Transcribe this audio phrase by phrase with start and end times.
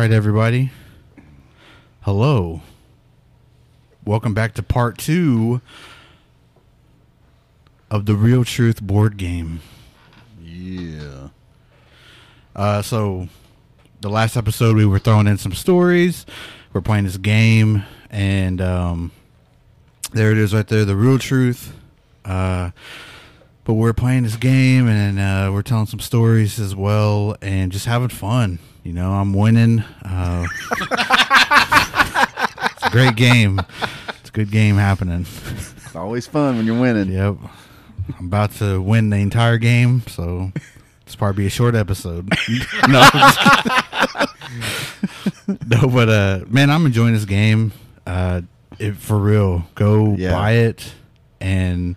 [0.00, 0.70] Right, everybody.
[2.00, 2.62] Hello.
[4.02, 5.60] Welcome back to part two
[7.90, 9.60] of the Real Truth board game.
[10.40, 11.28] Yeah.
[12.56, 13.28] Uh, so,
[14.00, 16.24] the last episode, we were throwing in some stories.
[16.72, 19.12] We're playing this game, and um,
[20.14, 21.74] there it is right there, the Real Truth.
[22.24, 22.70] Uh,
[23.64, 27.84] but we're playing this game, and uh, we're telling some stories as well, and just
[27.84, 28.60] having fun.
[28.84, 29.80] You know, I'm winning.
[30.04, 30.46] Uh,
[32.72, 33.60] it's a great game.
[34.20, 35.26] It's a good game happening.
[35.84, 37.12] It's always fun when you're winning.
[37.12, 37.36] Yep.
[38.18, 40.50] I'm about to win the entire game, so
[41.06, 42.28] it's probably be a short episode.
[42.88, 43.08] no,
[45.66, 47.72] no, but uh, man, I'm enjoying this game.
[48.06, 48.40] Uh,
[48.78, 50.32] it, for real, go Yeah.
[50.32, 50.94] buy it
[51.40, 51.96] and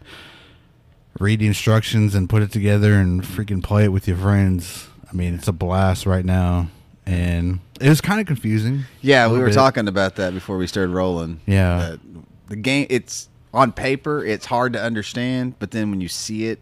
[1.20, 4.88] read the instructions and put it together and freaking play it with your friends.
[5.14, 6.70] I mean, it's a blast right now,
[7.06, 8.86] and it was kind of confusing.
[9.02, 9.54] Yeah, we were bit.
[9.54, 11.40] talking about that before we started rolling.
[11.46, 11.78] Yeah.
[11.78, 12.00] That
[12.48, 16.60] the game, it's on paper, it's hard to understand, but then when you see it,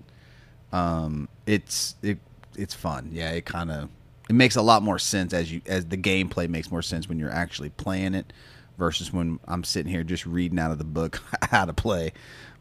[0.73, 2.17] um, it's it
[2.57, 3.09] it's fun.
[3.11, 3.89] Yeah, it kind of
[4.29, 7.19] it makes a lot more sense as you as the gameplay makes more sense when
[7.19, 8.33] you're actually playing it
[8.77, 12.11] versus when I'm sitting here just reading out of the book how to play.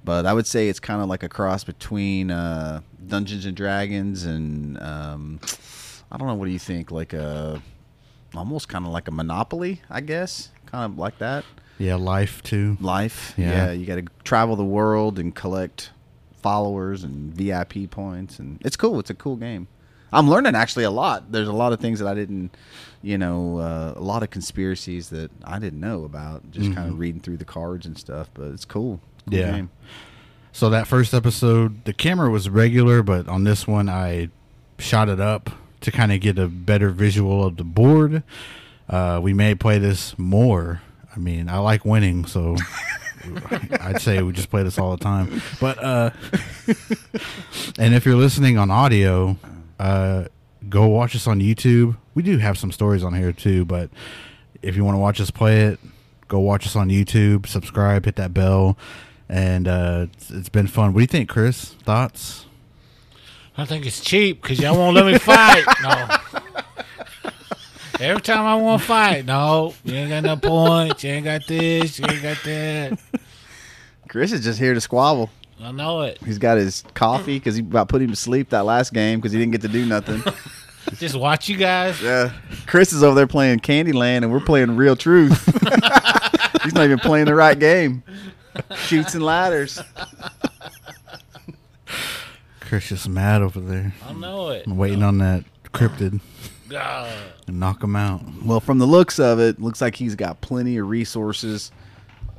[0.05, 4.25] But I would say it's kind of like a cross between uh, Dungeons and Dragons
[4.25, 5.41] and um,
[6.13, 6.35] I don't know.
[6.35, 6.91] What do you think?
[6.91, 7.63] Like a
[8.35, 11.45] almost kind of like a Monopoly, I guess, kind of like that
[11.79, 12.77] Yeah, life too.
[12.81, 13.35] life.
[13.37, 13.67] Yeah.
[13.67, 15.91] Yeah, you got to travel the world and collect
[16.41, 18.99] followers and VIP points, and it's cool.
[19.01, 19.67] It's a cool game.
[20.13, 21.31] I'm learning actually a lot.
[21.31, 22.57] There's a lot of things that I didn't,
[23.03, 26.51] you know, uh, a lot of conspiracies that I didn't know about.
[26.51, 29.01] Just kind of reading through the cards and stuff, but it's cool.
[29.29, 29.53] Cool Yeah.
[29.53, 29.71] game.
[30.53, 34.31] So that first episode, the camera was regular, but on this one, I
[34.79, 38.23] shot it up to kind of get a better visual of the board.
[38.89, 40.83] Uh, we may play this more.
[41.15, 42.57] I mean, I like winning, so
[43.81, 45.43] I'd say we just play this all the time.
[45.61, 46.11] But uh,
[47.79, 49.37] and if you're listening on audio,
[49.79, 50.25] uh,
[50.69, 51.97] go watch us on YouTube.
[52.15, 53.91] We do have some stories on here too, but
[54.63, 55.81] if you want to watch us play it,
[56.29, 57.47] go watch us on YouTube.
[57.47, 58.77] Subscribe, hit that bell,
[59.29, 60.93] and uh, it's, it's been fun.
[60.93, 61.75] What do you think, Chris?
[61.85, 62.47] Thoughts?
[63.61, 65.65] I think it's cheap because y'all won't let me fight.
[65.83, 66.17] No.
[67.99, 71.05] Every time I want to fight, no, you ain't got no points.
[71.05, 71.99] You ain't got this.
[71.99, 72.99] You ain't got that.
[74.09, 75.29] Chris is just here to squabble.
[75.63, 76.19] I know it.
[76.25, 79.33] He's got his coffee because he about put him to sleep that last game because
[79.33, 80.23] he didn't get to do nothing.
[80.95, 82.01] Just watch you guys.
[82.03, 82.33] Yeah.
[82.67, 85.45] Chris is over there playing Candyland and we're playing Real Truth.
[86.65, 88.03] He's not even playing the right game.
[88.77, 89.81] Chutes and ladders.
[92.71, 93.93] Chris just mad over there.
[94.07, 94.65] I know it.
[94.65, 95.43] I'm waiting on that
[95.73, 96.21] cryptid
[96.69, 97.13] God.
[97.49, 98.23] and knock him out.
[98.45, 101.73] Well, from the looks of it, looks like he's got plenty of resources.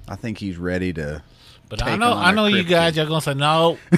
[0.08, 1.22] I think he's ready to.
[1.68, 2.70] But I Take know, on I a know you cryptid.
[2.70, 2.96] guys.
[2.96, 3.78] Y'all gonna say no.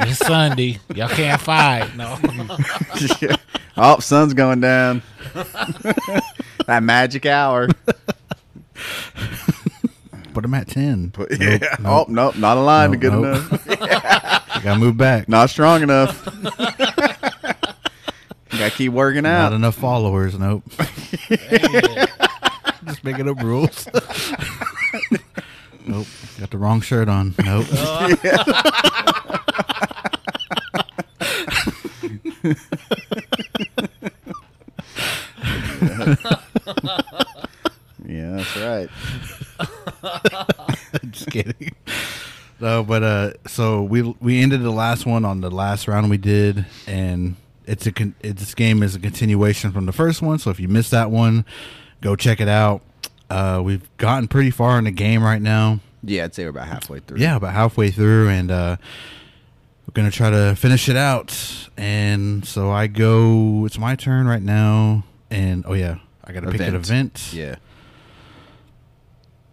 [0.00, 0.80] it's Sunday.
[0.94, 1.96] Y'all can't fight.
[1.96, 2.18] No.
[3.78, 5.00] oh, sun's going down.
[6.66, 7.68] that magic hour.
[10.38, 11.08] Put him at ten.
[11.08, 11.58] But, Nope, yeah.
[11.80, 11.84] nope.
[11.84, 13.24] Oh, nope, not aligned Nope, good nope.
[13.24, 13.68] enough.
[14.56, 15.28] I gotta move back.
[15.28, 16.24] Not strong enough.
[16.32, 16.50] you
[18.56, 19.32] gotta keep working out.
[19.32, 19.52] Not out.
[19.54, 20.38] enough followers.
[20.38, 20.62] Nope.
[22.86, 23.88] Just making up rules.
[25.88, 26.06] nope.
[26.38, 27.34] Got the wrong shirt on.
[27.44, 27.66] Nope.
[38.06, 38.88] Yeah, that's right.
[41.10, 41.74] Just kidding.
[42.60, 46.16] No, but uh, so we we ended the last one on the last round we
[46.16, 50.38] did, and it's a con- it's, this game is a continuation from the first one.
[50.38, 51.44] So if you missed that one,
[52.00, 52.82] go check it out.
[53.30, 55.80] Uh, we've gotten pretty far in the game right now.
[56.02, 57.18] Yeah, I'd say we're about halfway through.
[57.18, 58.76] Yeah, about halfway through, and uh,
[59.86, 61.36] we're gonna try to finish it out.
[61.76, 63.66] And so I go.
[63.66, 67.30] It's my turn right now, and oh yeah, I gotta pick an event.
[67.32, 67.56] Yeah.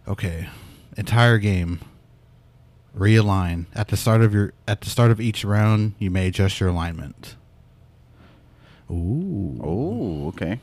[0.08, 0.48] Okay.
[0.96, 1.80] Entire game.
[2.96, 3.66] Realign.
[3.74, 6.70] At the start of your at the start of each round, you may adjust your
[6.70, 7.36] alignment.
[8.90, 9.60] Ooh.
[9.62, 10.60] Oh, okay.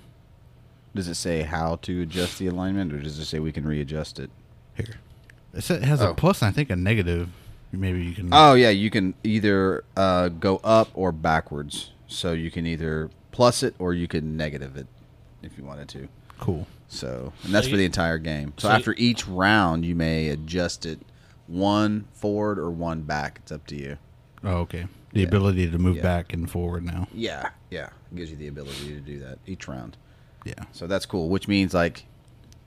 [0.96, 4.20] Does it say how to adjust the alignment, or does it say we can readjust
[4.20, 4.30] it?
[4.76, 4.96] Here.
[5.54, 6.12] It sa- it has Oh.
[6.12, 7.30] a plus and I think a negative.
[7.72, 11.92] Maybe you can Oh yeah, you can either uh, go up or backwards.
[12.08, 14.86] So you can either plus it or you can negative it
[15.42, 16.08] if you wanted to.
[16.44, 16.68] Cool.
[16.90, 18.54] So, and that's So for you- the entire game.
[18.58, 21.00] So, so you- after each round, you may adjust it
[21.48, 23.40] one forward or one back.
[23.42, 23.98] It's up to you.
[24.44, 24.86] Oh, okay.
[25.14, 25.28] The Yeah.
[25.28, 26.02] ability to move Yeah.
[26.04, 27.08] back and forward now.
[27.14, 27.88] Yeah, yeah.
[28.12, 29.98] It gives you the ability to do that each round.
[30.46, 30.54] Yeah.
[30.72, 32.06] So that's cool, which means like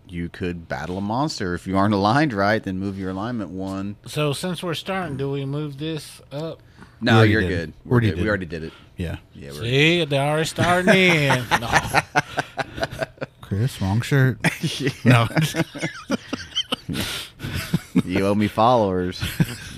[0.08, 2.62] you could battle a monster if you aren't aligned right.
[2.62, 3.96] Then move your alignment one.
[4.06, 6.62] So since we're starting, do we move this up?
[7.00, 7.56] No, already you're did it.
[7.56, 7.72] good.
[7.84, 8.14] We We're already good.
[8.14, 8.28] did We it.
[8.28, 8.72] already did it.
[8.96, 9.16] Yeah.
[9.34, 11.44] Yeah, we're See, they're already starting in.
[11.60, 13.25] No.
[13.56, 14.38] Chris, wrong shirt.
[15.06, 15.26] no.
[18.04, 19.22] you owe me followers.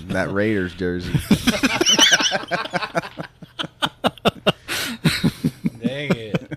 [0.07, 1.13] that Raiders jersey.
[5.79, 6.53] Dang it.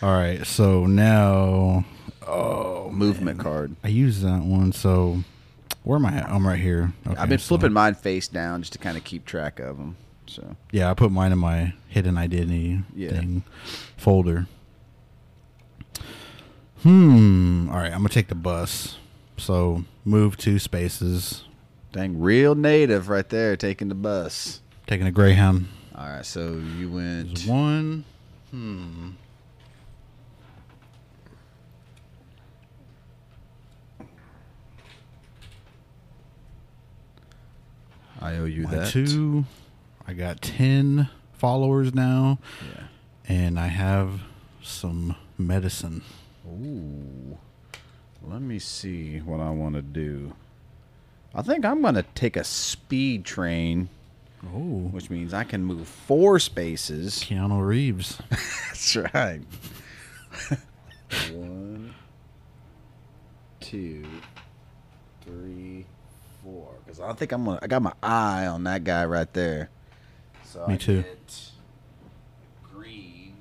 [0.00, 0.46] All right.
[0.46, 1.84] So now
[2.24, 3.74] oh, Movement card.
[3.82, 4.70] I use that one.
[4.70, 5.24] So
[5.82, 6.28] where am I at?
[6.30, 6.92] I'm right here.
[7.08, 9.78] Okay, I've been so- flipping mine face down just to kind of keep track of
[9.78, 9.96] them.
[10.28, 13.10] So Yeah, I put mine in my hidden identity Yeah.
[13.10, 13.42] thing
[13.96, 14.46] folder.
[16.82, 17.68] Hmm.
[17.70, 18.96] All right, I'm gonna take the bus.
[19.36, 21.44] So move two spaces.
[21.92, 24.60] dang, real native right there, taking the bus.
[24.86, 25.68] Taking a Greyhound.
[25.94, 27.28] All right, so you went.
[27.28, 28.04] There's one.
[28.50, 29.10] Hmm.
[38.20, 38.88] I owe you My that.
[38.90, 39.44] two.
[40.06, 42.38] I got ten followers now,
[42.74, 42.84] Yeah.
[43.28, 44.22] and I have
[44.62, 46.02] some medicine.
[46.46, 47.38] Ooh.
[48.22, 50.34] Let me see what I want to do.
[51.34, 53.88] I think I'm going to take a speed train,
[54.44, 57.22] Oh, which means I can move four spaces.
[57.24, 58.18] Keanu Reeves.
[58.30, 59.40] That's right.
[61.32, 61.94] One,
[63.60, 64.04] two,
[65.24, 65.86] three,
[66.42, 66.74] four.
[66.84, 67.58] Because I think I'm gonna.
[67.62, 69.70] I got my eye on that guy right there.
[70.44, 71.02] So Me I too.
[71.02, 71.50] Get
[72.62, 73.36] green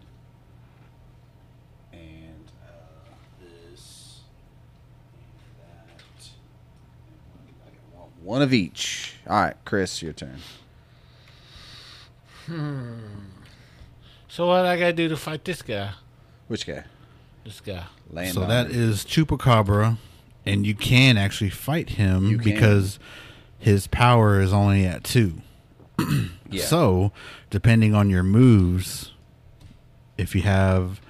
[1.91, 4.21] and uh, this
[5.13, 6.01] and that.
[7.65, 9.13] I got one, one of each.
[9.27, 10.37] All right, Chris, your turn.
[12.47, 12.99] Hmm.
[14.27, 15.91] So what I gotta do to fight this guy?
[16.47, 16.83] Which guy?
[17.43, 17.85] This guy.
[18.09, 18.75] Land so on that it.
[18.75, 19.97] is Chupacabra,
[20.45, 22.99] and you can actually fight him because
[23.57, 25.41] his power is only at two.
[26.47, 26.65] Yeah.
[26.65, 27.11] So,
[27.49, 29.11] depending on your moves,
[30.15, 31.01] if you have,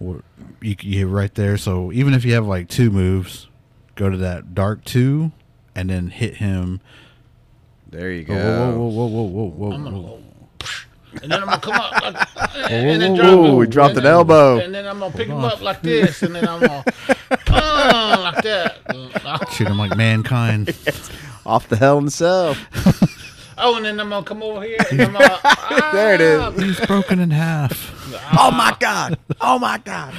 [0.00, 0.22] or
[0.60, 1.56] you you right there.
[1.56, 3.48] So even if you have like two moves,
[3.94, 5.32] go to that dark two,
[5.74, 6.80] and then hit him.
[7.90, 8.34] There you go.
[8.34, 10.18] Whoa, whoa, whoa, whoa, whoa, whoa, I'm whoa, gonna whoa.
[10.18, 10.20] go,
[11.22, 13.56] and then I'm gonna come up, like, whoa, and then drop whoa, him.
[13.56, 14.58] we dropped And an then- elbow.
[14.58, 15.44] and then I'm gonna pick him on.
[15.44, 16.84] up like this, and then I'm gonna,
[17.48, 19.48] uh, like that.
[19.52, 20.74] Shoot him like mankind.
[21.46, 22.58] Off the hell himself.
[23.58, 26.62] Oh, and then I'm gonna come over here, and I'm gonna, ah, There it is.
[26.78, 27.92] He's broken in half.
[28.36, 29.18] Oh my god!
[29.40, 30.14] Oh my god!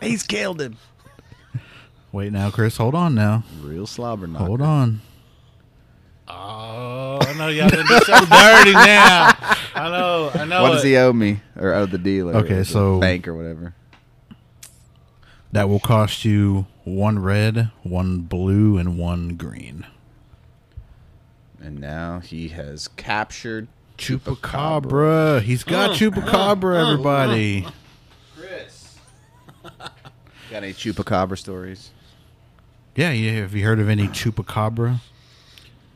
[0.00, 0.76] He's killed him.
[2.12, 2.76] Wait now, Chris.
[2.76, 3.44] Hold on now.
[3.62, 4.44] Real slobber knocker.
[4.46, 5.00] Hold on.
[6.28, 9.32] Oh, I know y'all done do so dirty now.
[9.74, 10.62] I know, I know.
[10.62, 10.88] What does it.
[10.88, 12.34] he owe me, or owe the dealer?
[12.36, 13.74] Okay, or the so- bank or whatever.
[15.52, 19.84] That will cost you one red, one blue, and one green.
[21.60, 23.66] And now he has captured
[23.98, 25.42] Chupacabra.
[25.42, 27.66] He's got Chupacabra, everybody.
[28.36, 28.96] Chris.
[29.64, 31.90] Got any chupacabra stories?
[33.00, 33.40] Yeah, yeah.
[33.40, 34.98] Have you heard of any Chupacabra?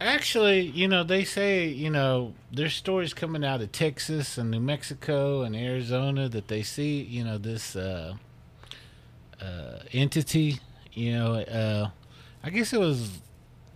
[0.01, 4.61] Actually, you know, they say, you know, there's stories coming out of Texas and New
[4.61, 8.15] Mexico and Arizona that they see, you know, this uh,
[9.39, 10.61] uh, entity,
[10.95, 11.91] you know, uh,
[12.43, 13.19] I guess it was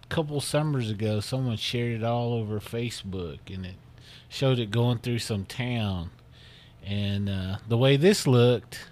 [0.04, 3.76] a couple summers ago, someone shared it all over Facebook and it
[4.30, 6.12] showed it going through some town.
[6.82, 8.88] And uh, the way this looked,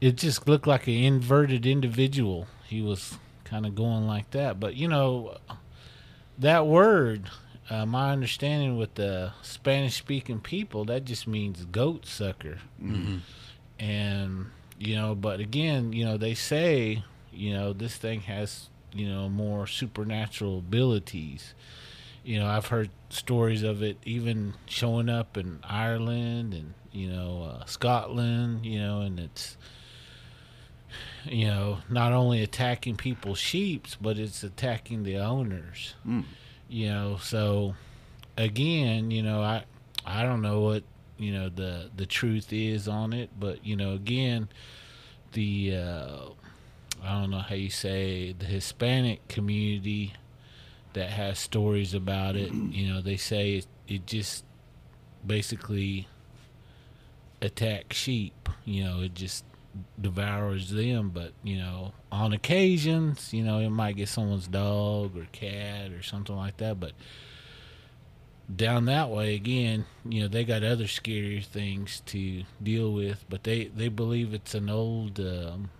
[0.00, 2.46] it just looked like an inverted individual.
[2.72, 4.58] He was kind of going like that.
[4.58, 5.36] But, you know,
[6.38, 7.28] that word,
[7.68, 12.60] uh, my understanding with the Spanish speaking people, that just means goat sucker.
[13.78, 14.46] And,
[14.78, 19.28] you know, but again, you know, they say, you know, this thing has, you know,
[19.28, 21.54] more supernatural abilities.
[22.24, 27.42] You know, I've heard stories of it even showing up in Ireland and, you know,
[27.42, 29.58] uh, Scotland, you know, and it's,
[31.24, 35.94] you know, not only attacking people's sheeps, but it's attacking the owners.
[36.06, 36.24] Mm.
[36.68, 37.74] You know, so
[38.36, 39.64] again, you know, I
[40.04, 40.84] I don't know what
[41.18, 44.48] you know the the truth is on it, but you know, again,
[45.32, 46.18] the uh,
[47.04, 50.14] I don't know how you say the Hispanic community
[50.92, 52.52] that has stories about it.
[52.52, 54.44] You know, they say it, it just
[55.26, 56.06] basically
[57.40, 58.48] attacks sheep.
[58.64, 59.44] You know, it just
[60.00, 61.10] devours them.
[61.10, 66.02] But you know, on occasions, you know, it might get someone's dog or cat or
[66.02, 66.78] something like that.
[66.80, 66.92] But
[68.54, 73.44] down that way again, you know, they got other scarier things to deal with, but
[73.44, 75.70] they they believe it's an old, um,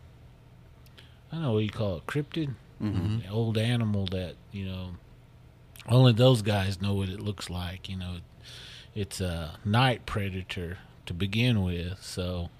[1.31, 3.27] I don't know what you call it, cryptid, Mm-hmm.
[3.27, 4.91] An old animal that you know
[5.89, 7.89] only those guys know what it looks like.
[7.89, 8.17] You know,
[8.95, 12.03] it's a night predator to begin with.
[12.03, 12.51] So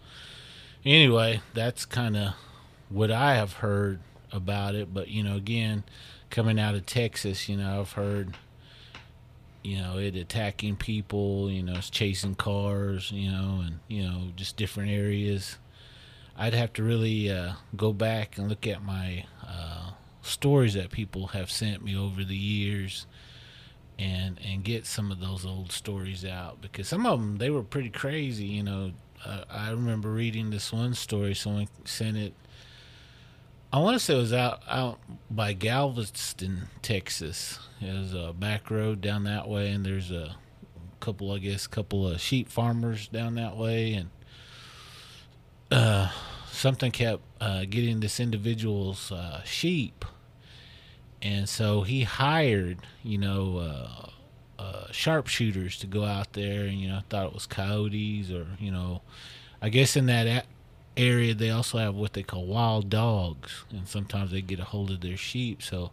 [0.85, 2.35] anyway, that's kind of
[2.89, 4.93] what I have heard about it.
[4.93, 5.85] But you know, again,
[6.31, 8.37] coming out of Texas, you know, I've heard
[9.63, 11.51] you know it attacking people.
[11.51, 13.11] You know, it's chasing cars.
[13.11, 15.59] You know, and you know just different areas.
[16.37, 19.91] I'd have to really uh, go back and look at my uh,
[20.23, 23.07] stories that people have sent me over the years
[23.99, 27.63] and and get some of those old stories out because some of them they were
[27.63, 28.91] pretty crazy you know
[29.25, 32.35] uh, i remember reading this one story someone sent it
[33.73, 34.99] i want to say it was out out
[35.31, 37.59] by galveston texas.
[37.81, 40.37] It was a back road down that way and there's a
[41.01, 44.11] couple i guess couple of sheep farmers down that way and
[45.71, 46.11] uh
[46.53, 50.05] something kept uh, getting this individual's uh, sheep,
[51.21, 53.59] and so he hired, you know,
[54.63, 58.47] uh, sharpshooters to go out there, and you know, I thought it was coyotes or
[58.59, 59.03] you know,
[59.61, 63.89] I guess in that a- area they also have what they call wild dogs, and
[63.89, 65.91] sometimes they get a hold of their sheep, so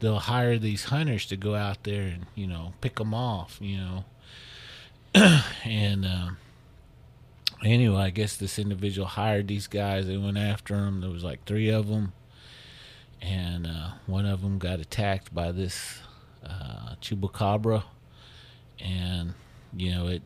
[0.00, 3.78] they'll hire these hunters to go out there and you know pick them off, you
[3.78, 4.04] know,
[5.64, 6.04] and.
[6.04, 6.36] Um,
[7.64, 10.06] anyway, I guess this individual hired these guys.
[10.06, 11.00] They went after them.
[11.00, 12.12] There was like three of them,
[13.20, 16.00] and uh, one of them got attacked by this
[16.44, 17.84] uh, chupacabra,
[18.82, 19.34] and
[19.76, 20.22] you know it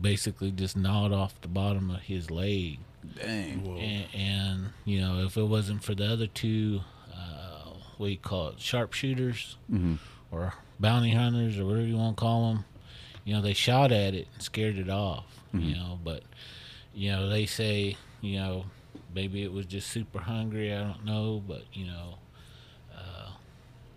[0.00, 2.78] basically just gnawed off the bottom of his leg.
[3.16, 3.66] Dang.
[3.78, 6.80] And, and you know, if it wasn't for the other two,
[7.12, 9.98] uh, what do you call it, sharpshooters Mhm.
[10.30, 12.64] or bounty hunters or whatever you want to call them,
[13.24, 15.26] you know, they shot at it and scared it off.
[15.54, 16.22] You know, but
[16.94, 18.64] you know, they say, you know,
[19.14, 20.72] maybe it was just super hungry.
[20.72, 22.14] I don't know, but you know,
[22.96, 23.32] uh,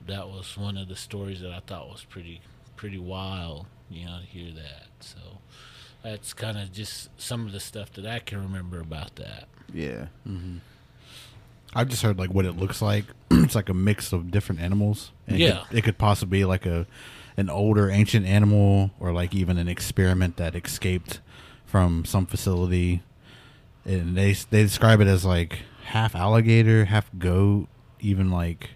[0.07, 2.41] that was one of the stories that I thought was pretty
[2.75, 3.65] pretty wild.
[3.89, 4.87] You know, to hear that.
[4.99, 5.17] So
[6.03, 9.47] that's kind of just some of the stuff that I can remember about that.
[9.73, 10.07] Yeah.
[10.27, 10.57] Mm-hmm.
[11.73, 13.05] I've just heard like what it looks like.
[13.31, 15.11] it's like a mix of different animals.
[15.27, 15.63] And It Yeah.
[15.69, 16.87] could, it could possibly be like a
[17.37, 21.19] an older ancient animal or like even an experiment that escaped
[21.65, 23.03] from some facility.
[23.83, 27.67] And they they describe it as like half alligator, half goat,
[27.99, 28.71] even like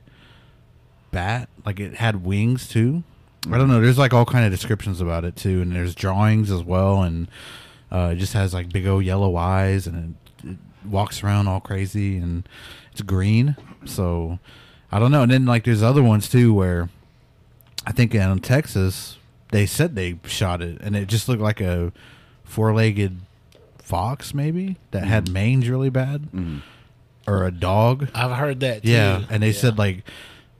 [1.11, 1.49] bat.
[1.65, 3.03] Like it had wings too.
[3.47, 3.79] I don't know.
[3.81, 7.27] There's like all kind of descriptions about it too, and there's drawings as well, and
[7.91, 11.59] uh, it just has like big old yellow eyes, and it, it walks around all
[11.59, 12.47] crazy, and
[12.91, 13.55] it's green.
[13.85, 14.39] So
[14.91, 15.23] I don't know.
[15.23, 16.89] And then like there's other ones too where
[17.85, 19.17] I think in Texas
[19.51, 21.93] they said they shot it, and it just looked like a
[22.43, 23.21] four-legged
[23.77, 26.27] fox maybe that had mange really bad,
[27.25, 28.09] or a dog.
[28.13, 28.89] I've heard that too.
[28.89, 30.03] Yeah, and they said like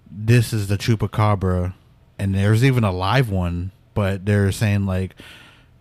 [0.10, 1.74] this is the chupacabra,
[2.20, 5.16] and there's even a live one, but they're saying like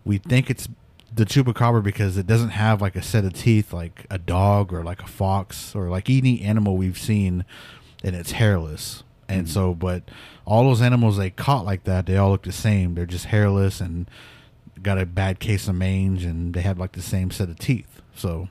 [0.05, 0.67] we think it's
[1.13, 4.83] the chupacabra because it doesn't have like a set of teeth like a dog or
[4.83, 7.45] like a fox or like any animal we've seen,
[8.03, 9.03] and it's hairless.
[9.27, 9.53] And mm-hmm.
[9.53, 10.03] so, but
[10.45, 12.95] all those animals they caught like that, they all look the same.
[12.95, 14.09] They're just hairless and
[14.81, 18.01] got a bad case of mange, and they had like the same set of teeth.
[18.15, 18.47] So,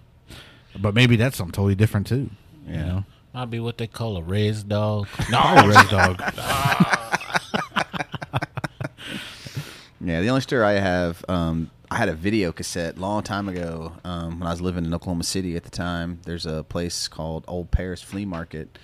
[0.79, 2.31] but maybe that's something totally different too.
[2.67, 2.85] You Yeah.
[2.87, 3.05] know.
[3.35, 5.09] might be what they call a res dog.
[5.31, 6.23] No, red dog.
[10.09, 13.93] Yeah, the only story I have, um, I had a video cassette long time ago
[14.05, 16.21] um, when I was living in Oklahoma City at the time.
[16.25, 18.79] There's a place called Old Paris Flea Market,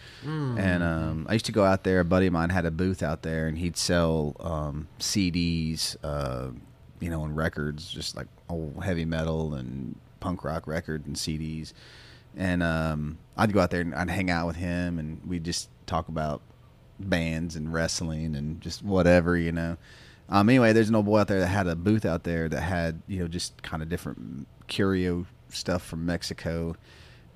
[0.59, 2.01] and um, I used to go out there.
[2.01, 6.51] A buddy of mine had a booth out there, and he'd sell um, CDs, uh,
[7.01, 11.73] you know, and records, just like old heavy metal and punk rock records and CDs.
[12.37, 15.71] And um, I'd go out there and I'd hang out with him, and we'd just
[15.87, 16.43] talk about
[17.01, 19.79] bands and wrestling and just whatever, you know.
[20.29, 22.61] Um, anyway, there's an old boy out there that had a booth out there that
[22.61, 26.77] had, you know, just kind of different curio stuff from Mexico.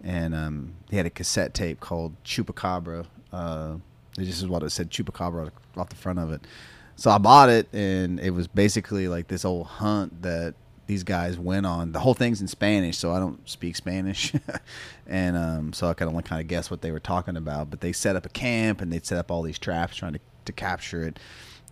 [0.02, 3.06] And um, he had a cassette tape called Chupacabra.
[3.32, 3.76] Uh,
[4.16, 6.46] this is what it said, Chupacabra off the front of it.
[6.96, 10.54] So I bought it, and it was basically like this old hunt that
[10.88, 11.92] these guys went on.
[11.92, 14.32] The whole thing's in Spanish, so I don't speak Spanish,
[15.06, 17.70] and um, so I can only kind of guess what they were talking about.
[17.70, 20.20] But they set up a camp, and they'd set up all these traps trying to,
[20.46, 21.20] to capture it.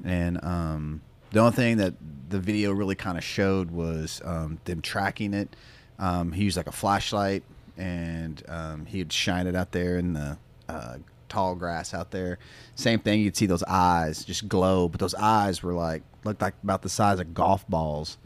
[0.04, 1.94] And um, the only thing that
[2.28, 5.54] the video really kind of showed was um, them tracking it.
[5.98, 7.42] Um, he used like a flashlight,
[7.76, 10.38] and um, he'd shine it out there in the
[10.68, 10.96] uh,
[11.28, 12.38] tall grass out there.
[12.74, 13.20] Same thing.
[13.20, 16.88] You'd see those eyes just glow, but those eyes were like looked like about the
[16.88, 18.18] size of golf balls,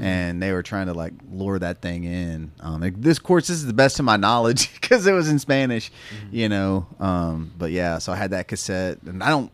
[0.00, 2.52] and they were trying to like lure that thing in.
[2.60, 5.38] Um, like, this course, this is the best to my knowledge because it was in
[5.38, 5.90] Spanish,
[6.30, 6.86] you know.
[7.00, 9.50] Um, but yeah, so I had that cassette, and I don't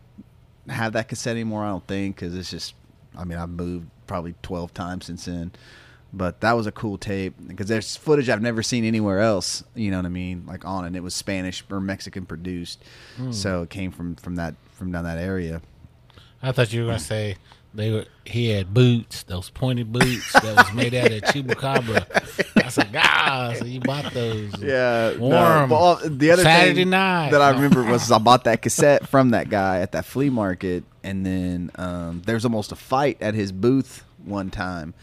[0.68, 1.64] have that cassette anymore.
[1.64, 2.74] I don't think because it's just.
[3.16, 5.52] I mean, I've moved probably twelve times since then.
[6.12, 9.64] But that was a cool tape because there's footage I've never seen anywhere else.
[9.74, 10.44] You know what I mean?
[10.46, 12.84] Like on it, it was Spanish or Mexican produced,
[13.16, 13.32] hmm.
[13.32, 15.60] so it came from from that from down that area.
[16.40, 17.36] I thought you were gonna say
[17.74, 18.04] they were.
[18.24, 22.06] He had boots, those pointed boots that was made out of chupacabra.
[22.64, 24.52] I said, "God, so you bought those?
[24.62, 25.68] Yeah, warm.
[25.68, 27.32] No, well, the other Saturday thing night.
[27.32, 30.84] that I remember was I bought that cassette from that guy at that flea market,
[31.02, 34.94] and then um, there was almost a fight at his booth one time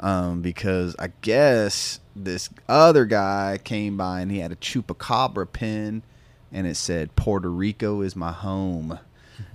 [0.00, 6.02] um, because I guess this other guy came by and he had a chupacabra pin,
[6.50, 8.98] and it said "Puerto Rico is my home."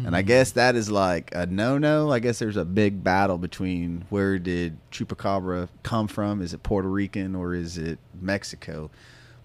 [0.06, 2.12] And I guess that is like a no-no.
[2.12, 6.42] I guess there's a big battle between where did chupacabra come from?
[6.42, 8.90] Is it Puerto Rican or is it Mexico?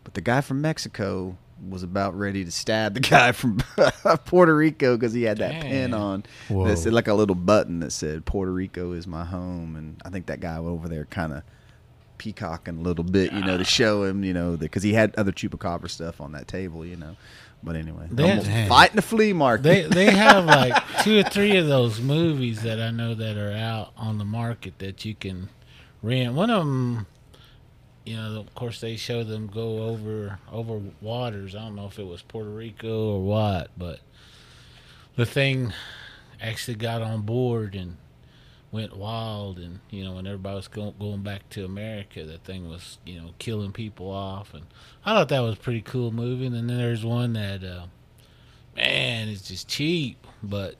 [0.02, 1.36] But the guy from Mexico
[1.68, 3.58] was about ready to stab the guy from
[4.26, 6.66] Puerto Rico because he had that pin on Whoa.
[6.66, 10.10] that said like a little button that said "Puerto Rico is my home," and I
[10.10, 11.42] think that guy over there kind of
[12.18, 13.66] peacocking a little bit, you know, to ah.
[13.66, 17.16] show him, you know, because he had other chupacabra stuff on that table, you know.
[17.64, 18.68] But anyway, They- almost Dang.
[18.68, 19.62] fighting the flea market.
[19.62, 23.52] They they have like two or three of those movies that I know that are
[23.52, 25.48] out on the market that you can
[26.02, 26.34] rent.
[26.34, 27.06] One of them,
[28.04, 31.54] you know, of course they show them go over over waters.
[31.54, 34.00] I don't know if it was Puerto Rico or what, but
[35.16, 35.72] the thing
[36.42, 37.96] actually got on board and
[38.74, 39.58] went wild.
[39.58, 43.20] And you know, when everybody was go, going back to America, that thing was you
[43.20, 44.52] know killing people off.
[44.52, 44.66] And
[45.04, 46.46] I thought that was pretty cool movie.
[46.46, 47.64] And then there's one that.
[47.64, 47.86] Uh,
[48.76, 50.26] man, it's just cheap.
[50.42, 50.74] But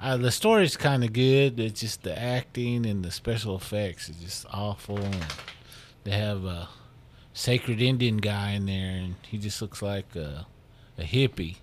[0.00, 1.58] uh, the story's kind of good.
[1.60, 4.98] It's just the acting and the special effects is just awful.
[4.98, 5.26] And
[6.04, 6.68] they have a
[7.32, 10.46] sacred Indian guy in there, and he just looks like a,
[10.98, 11.56] a hippie,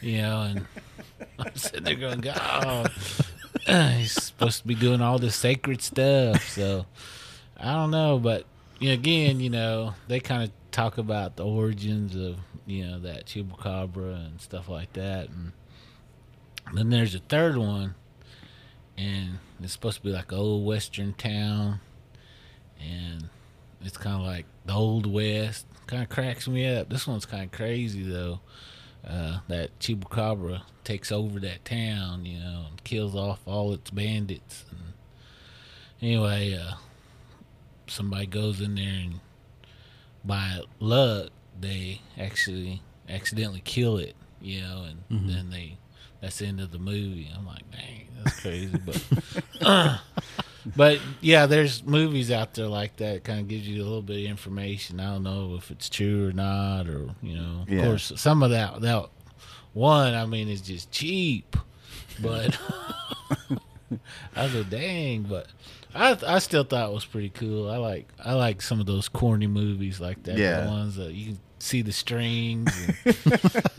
[0.00, 0.42] you know.
[0.42, 0.66] And
[1.38, 2.90] I'm sitting there going, God,
[3.66, 6.48] he's supposed to be doing all this sacred stuff.
[6.48, 6.86] So
[7.56, 8.44] I don't know, but
[8.78, 12.98] you know, again, you know, they kind of talk about the origins of you know
[13.00, 15.52] that chupacabra and stuff like that, and
[16.74, 17.94] then there's a third one,
[18.96, 21.80] and it's supposed to be like an old western town,
[22.80, 23.28] and
[23.80, 25.66] it's kind of like the old west.
[25.86, 26.90] Kind of cracks me up.
[26.90, 28.40] This one's kind of crazy though.
[29.08, 34.66] Uh, that chupacabra takes over that town, you know, and kills off all its bandits.
[34.70, 34.92] And
[36.02, 36.74] anyway, uh,
[37.86, 39.20] somebody goes in there and
[40.24, 45.78] by luck they actually accidentally kill it, you know, and then they
[46.20, 47.30] that's the end of the movie.
[47.34, 49.02] I'm like, dang, that's crazy, but
[50.76, 53.24] but yeah, there's movies out there like that.
[53.24, 55.00] Kind of gives you a little bit of information.
[55.00, 57.84] I don't know if it's true or not, or you know, of Yeah.
[57.84, 59.08] course, some of that that
[59.74, 61.56] one, I mean, is just cheap,
[62.20, 62.58] but
[64.36, 65.46] I was like, dang, but.
[65.94, 67.70] I I still thought it was pretty cool.
[67.70, 70.36] I like I like some of those corny movies like that.
[70.36, 70.60] Yeah.
[70.60, 72.70] The ones that you can see the strings.
[73.06, 73.16] And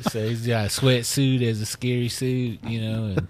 [0.09, 3.03] so he's got a sweatsuit as a scary suit, you know.
[3.15, 3.27] And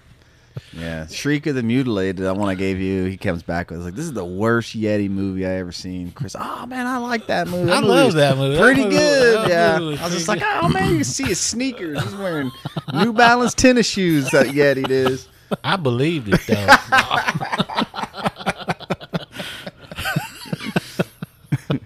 [0.73, 3.95] yeah, Shriek of the Mutilated, that one I gave you, he comes back with like,
[3.95, 7.47] "This is the worst Yeti movie I ever seen." Chris, oh man, I like that
[7.47, 7.71] movie.
[7.71, 8.55] I love that movie.
[8.55, 9.75] That Pretty movie- good, that yeah.
[10.01, 12.01] I was just like, oh man, you can see his sneakers.
[12.03, 12.51] He's wearing
[12.93, 14.29] New Balance tennis shoes.
[14.31, 15.27] That Yeti is.
[15.63, 16.75] I believed it though.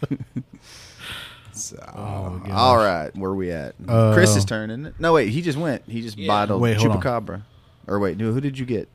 [1.52, 3.74] So, Oh, all right, where we at?
[3.86, 4.94] Uh, Chris's turn, isn't it?
[4.98, 5.82] No, wait, he just went.
[5.86, 6.28] He just Yeah.
[6.28, 6.78] bottled Wait.
[6.78, 7.42] Chupacabra.
[7.86, 8.88] Or wait, no, who did you get?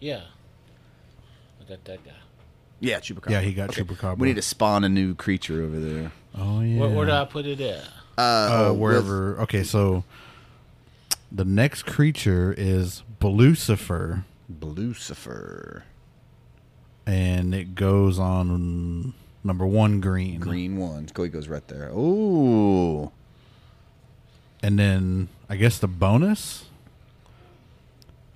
[0.00, 0.22] yeah,
[1.60, 2.10] I got that guy.
[2.80, 3.30] Yeah, Chupacabra.
[3.30, 4.18] Yeah, he got Chupacabra.
[4.18, 6.12] We need to spawn a new creature over there.
[6.36, 6.80] Oh yeah.
[6.80, 7.84] Where, where do I put it at?
[8.18, 8.20] Uh,
[8.70, 9.38] uh, wherever.
[9.42, 10.02] Okay, so
[11.30, 15.84] the next creature is Lucifer, with Lucifer.
[17.06, 20.40] and it goes on number one green.
[20.40, 21.08] Green one.
[21.14, 21.88] Go, he goes right there.
[21.90, 23.12] Ooh.
[24.62, 26.64] and then I guess the bonus.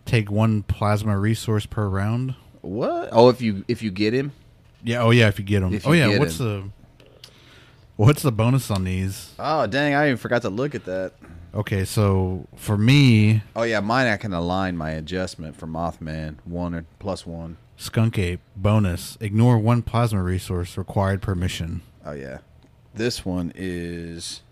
[0.06, 2.34] Take one plasma resource per round.
[2.62, 3.10] What?
[3.12, 4.32] Oh, if you if you get him,
[4.82, 5.02] Yeah.
[5.02, 5.28] Oh yeah.
[5.28, 5.74] If you get him.
[5.74, 6.18] If Oh yeah.
[6.18, 6.70] What's the
[7.96, 9.32] What's the bonus on these?
[9.38, 11.12] oh dang, I even forgot to look at that.
[11.54, 16.74] Okay, so for me, Oh yeah, mine I can align my adjustment for Mothman one
[16.74, 17.56] or plus one.
[17.78, 19.16] Skunk Ape bonus.
[19.20, 21.82] Ignore one plasma resource required per mission.
[22.04, 22.38] Oh yeah,
[22.94, 24.42] this one is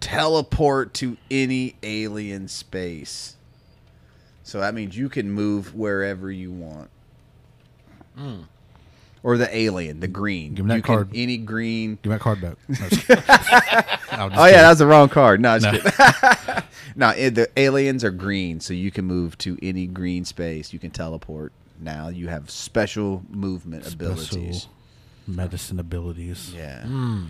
[0.00, 3.36] teleport to any alien space.
[4.42, 6.90] So that means you can move wherever you want.
[8.16, 8.40] Hmm.
[9.22, 10.54] Or the alien, the green.
[10.54, 11.10] Give me that You can- card.
[11.14, 11.98] any green.
[12.02, 12.56] Give me that card back.
[12.68, 13.24] No, just kidding.
[14.12, 15.40] No, I'm Oh yeah, that was the wrong card.
[15.40, 16.08] No, just No.
[16.10, 16.62] kidding.
[16.96, 20.72] no, it, the aliens are green, so you can move to any green space.
[20.72, 21.52] You can teleport.
[21.78, 24.66] Now you have special movement abilities.
[25.26, 26.52] Medicine abilities.
[26.56, 27.26] Yeah, hmm.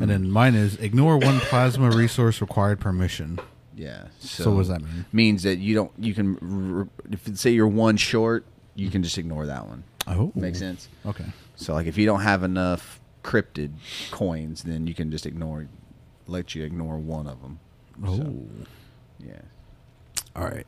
[0.00, 3.38] And then mine is ignore one plasma resource required permission.
[3.76, 4.04] Yeah.
[4.18, 5.04] So, what does that mean?
[5.12, 5.92] Means that you don't.
[5.98, 9.84] You can if say you're one short, you can just ignore that one.
[10.06, 10.88] Oh, Makes sense.
[11.06, 11.26] Okay.
[11.56, 13.70] So like if you don't have enough cryptid
[14.10, 15.68] coins, then you can just ignore,
[16.26, 17.60] let you ignore one of them.
[18.04, 18.44] Oh,
[19.24, 19.42] Yeah.
[20.34, 20.66] all right.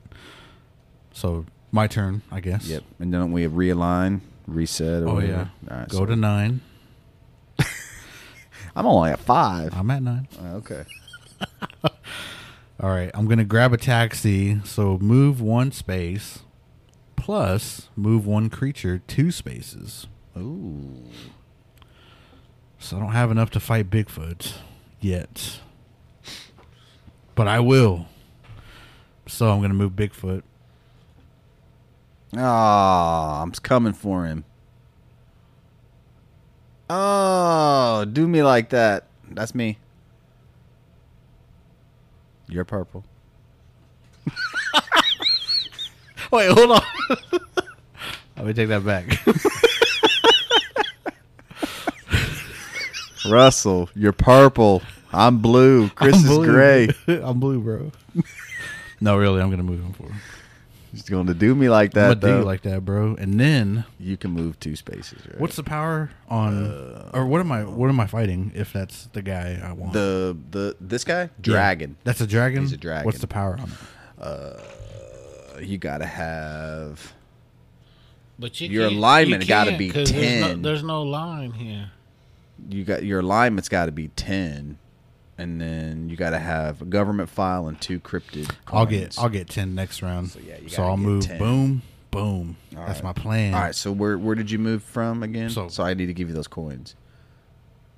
[1.13, 2.67] So my turn, I guess.
[2.69, 2.85] Yep.
[3.01, 5.03] And then we realign, reset.
[5.03, 5.51] Or Oh whatever.
[5.69, 5.79] yeah.
[5.81, 6.61] Right, Go so to nine.
[8.77, 9.75] I'm only at five.
[9.75, 10.29] I'm at nine.
[10.43, 10.85] Oh, okay.
[12.81, 13.11] All right.
[13.15, 14.61] I'm gonna grab a taxi.
[14.65, 16.41] So move one space,
[17.17, 20.07] plus move one creature two spaces.
[20.37, 21.05] Ooh.
[22.79, 24.55] So I don't have enough to fight Bigfoot
[25.01, 25.61] yet.
[27.35, 28.07] But I will.
[29.27, 30.43] So I'm gonna move Bigfoot.
[32.37, 34.45] Ah, I'm coming for him.
[36.91, 39.07] Oh, do me like that.
[39.31, 39.79] That's me.
[42.49, 43.05] You're purple.
[46.31, 46.83] Wait, hold on.
[48.37, 49.07] Let me take that back.
[53.31, 54.83] Russell, you're purple.
[55.13, 55.89] I'm blue.
[55.91, 56.89] Chris I'm is gray.
[57.09, 57.93] I'm blue, bro.
[59.01, 60.17] no, really, I'm gonna move him forward.
[60.95, 62.21] He's going to do me like I'm that.
[62.21, 63.15] gonna do you like that, bro.
[63.17, 65.19] And then, you can move two spaces.
[65.29, 65.41] Right?
[65.41, 67.65] what's the power on, or what am I?
[67.65, 68.53] What am I fighting?
[68.55, 71.23] If that's the guy I want, the the this guy?
[71.23, 71.29] Yeah.
[71.41, 71.97] Dragon.
[72.05, 72.63] That's a dragon.
[72.63, 73.05] He's a dragon.
[73.07, 74.23] What's the power on it?
[74.23, 77.13] Uh, you gotta have
[78.39, 80.63] But you Your alignment you gotta can't, be 'cause There's 10.
[80.63, 81.91] no, there's no line here.
[82.69, 84.79] you got your alignment's got to be ten,
[85.39, 88.51] and then you got to have a government file and two cryptid.
[88.69, 90.31] I'll get I'll get ten next round.
[90.31, 91.39] So, yeah, you so I'll move 10.
[91.39, 92.57] boom, boom.
[92.77, 93.05] All That's right.
[93.05, 93.55] my plan.
[93.55, 95.51] All right, so where where did you move from again?
[95.51, 96.95] So- So, I need to give you those coins.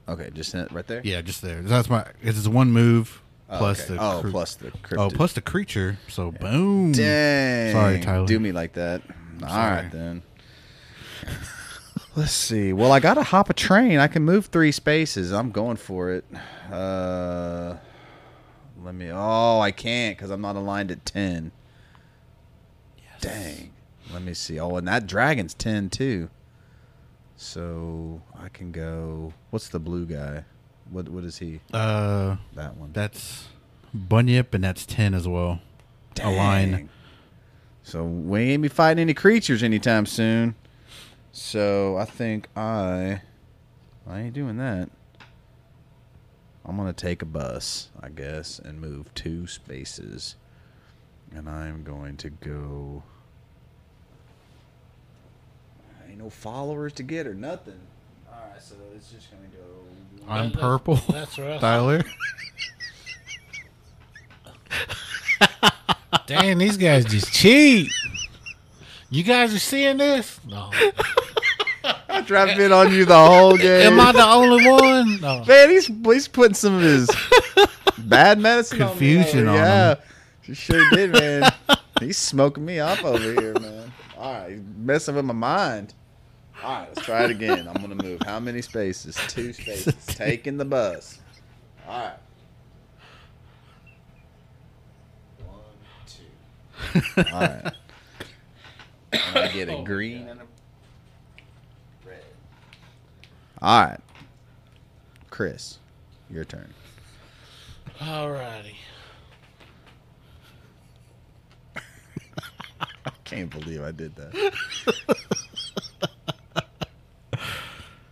[0.08, 1.00] Okay, just right there.
[1.04, 1.62] Yeah, just there.
[1.62, 2.06] That's my.
[2.22, 3.94] It's one move Oh, plus okay.
[3.94, 4.02] the.
[4.02, 4.98] oh plus the oh, cryptid.
[4.98, 5.98] Oh, plus the creature.
[6.08, 6.92] So boom.
[6.92, 7.72] Dang.
[7.72, 8.26] Sorry, Tyler.
[8.26, 9.02] Do me like that.
[9.42, 10.22] All right then.
[12.16, 12.72] Let's see.
[12.72, 13.98] Well, I got to hop a train.
[13.98, 15.32] I can move three spaces.
[15.32, 16.24] I'm going for it.
[16.72, 17.76] Uh,
[18.82, 19.10] let me.
[19.12, 21.52] Oh, I can't because I'm not aligned at ten.
[22.98, 23.20] Yes.
[23.20, 23.70] Dang.
[24.12, 24.58] Let me see.
[24.58, 26.30] Oh, and that dragon's ten too.
[27.36, 29.34] So I can go.
[29.50, 30.44] What's the blue guy?
[30.90, 31.60] What What is he?
[31.72, 32.92] Uh, That one.
[32.94, 33.48] that's
[33.94, 35.60] Bunyip, and that's ten as well.
[36.14, 36.88] Dang.
[37.82, 40.54] So we ain't be fighting any creatures anytime soon.
[41.38, 43.20] So I think I
[44.08, 44.88] I ain't doing that.
[46.64, 50.36] I'm gonna take a bus, I guess, and move two spaces.
[51.34, 53.02] And I'm going to go
[56.08, 57.80] ain't no followers to get or nothing.
[58.32, 59.60] Alright, so it's just gonna go
[60.32, 60.96] I'm That- purple.
[61.10, 61.60] That's right.
[61.60, 62.02] Tyler.
[66.26, 67.92] Damn, these guys just cheat.
[69.10, 70.40] You guys are seeing this?
[70.46, 70.70] No.
[72.26, 73.92] Dropped it on you the whole game.
[73.92, 75.20] Am I the only one?
[75.20, 75.44] No.
[75.44, 77.08] Man, he's he's putting some of his
[77.98, 79.54] bad medicine Confusion on on.
[79.54, 79.98] Yeah, him.
[80.42, 81.52] he sure did, man.
[82.00, 83.92] he's smoking me up over here, man.
[84.18, 85.94] All right, he's messing with my mind.
[86.62, 87.68] All right, let's try it again.
[87.68, 88.20] I'm gonna move.
[88.24, 89.16] How many spaces?
[89.28, 89.94] Two spaces.
[90.06, 91.20] Taking the bus.
[91.86, 92.14] All right.
[95.46, 95.58] One,
[96.06, 97.32] two.
[97.32, 97.72] All right.
[99.12, 100.44] And I get a oh, green and a
[102.08, 102.24] red.
[103.62, 104.00] All right.
[105.30, 105.78] Chris,
[106.30, 106.72] your turn.
[107.98, 108.74] Alrighty.
[112.80, 114.52] I can't believe I did that.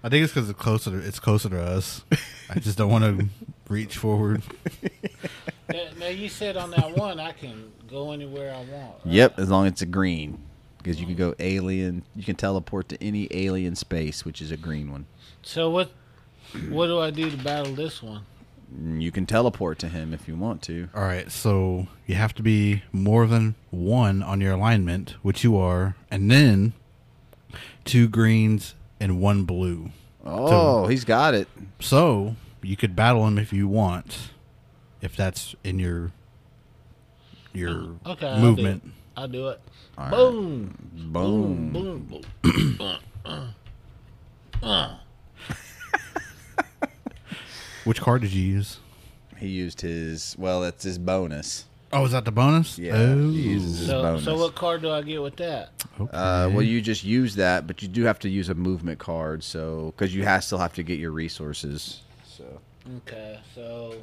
[0.02, 0.90] I think it's because it's closer.
[0.90, 2.04] To, it's closer to us.
[2.50, 3.26] I just don't want to
[3.68, 4.42] reach forward.
[5.72, 8.96] Now, now you said on that one I can go anywhere I want.
[9.04, 9.14] right?
[9.14, 10.38] Yep, as long as it's a green.
[10.76, 14.58] Because you can go alien, you can teleport to any alien space, which is a
[14.58, 15.06] green one.
[15.44, 15.90] So what?
[16.68, 18.22] What do I do to battle this one?
[18.98, 20.88] You can teleport to him if you want to.
[20.94, 25.56] All right, so you have to be more than one on your alignment, which you
[25.56, 26.72] are, and then
[27.84, 29.90] two greens and one blue.
[30.24, 31.48] Oh, he's got it.
[31.80, 34.30] So you could battle him if you want.
[35.02, 36.10] if that's in your
[37.52, 38.82] your Okay, I'll do movement.
[38.84, 38.90] it.
[39.16, 39.60] I'll do it.
[39.98, 40.10] All right.
[40.10, 40.74] Boom.
[41.12, 41.72] Boom.
[41.72, 42.22] Boom.
[42.42, 42.76] Boom.
[42.78, 42.80] boom.
[42.80, 43.46] uh, uh,
[44.62, 44.96] uh.
[47.84, 48.78] Which card did you use?
[49.36, 50.34] He used his.
[50.38, 51.66] Well, that's his bonus.
[51.92, 52.78] Oh, is that the bonus?
[52.78, 53.30] Yeah, Oh.
[53.30, 54.24] he uses his So, bonus.
[54.24, 55.70] so what card do I get with that?
[56.00, 56.16] Okay.
[56.16, 59.44] Uh, well, you just use that, but you do have to use a movement card,
[59.44, 62.00] so because you have, still have to get your resources.
[62.26, 62.44] So
[62.98, 63.94] Okay, so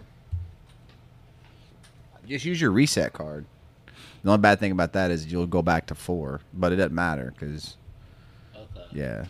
[2.27, 3.45] just use your reset card.
[4.23, 6.93] The only bad thing about that is you'll go back to four, but it doesn't
[6.95, 7.75] matter because
[8.55, 8.85] okay.
[8.93, 9.25] yeah,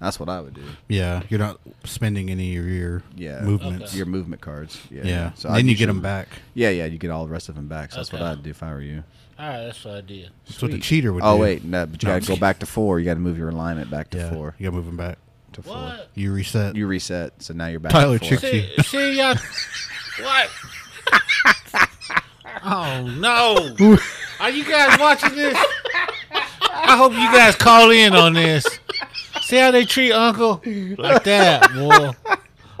[0.00, 0.62] that's what I would do.
[0.88, 3.94] yeah, you're not spending any of your Yeah, movements.
[3.94, 4.78] your movement cards.
[4.90, 5.32] Yeah, Yeah.
[5.34, 6.28] So then I'd you get your- them back.
[6.54, 7.90] Yeah, yeah, you get all the rest of them back.
[7.92, 9.04] So that's what I'd do if I were you.
[9.38, 10.30] All right, that's what I did.
[10.46, 11.26] That's what the cheater would do.
[11.26, 11.42] Oh do.
[11.42, 12.98] wait, no, but you No, got to go back to four.
[12.98, 14.54] You got to move your alignment back to Yeah, four.
[14.58, 15.18] you got to move them back.
[15.52, 15.96] To four.
[16.14, 16.74] You reset.
[16.76, 17.92] You reset, so now you're back.
[17.92, 18.38] Tyler to four.
[18.38, 19.36] tricked See, see y'all.
[20.22, 20.50] what?
[22.64, 23.96] oh no!
[24.40, 25.56] Are you guys watching this?
[26.70, 28.66] I hope you guys call in on this.
[29.48, 30.60] See how they treat Uncle
[30.98, 32.10] like that, boy.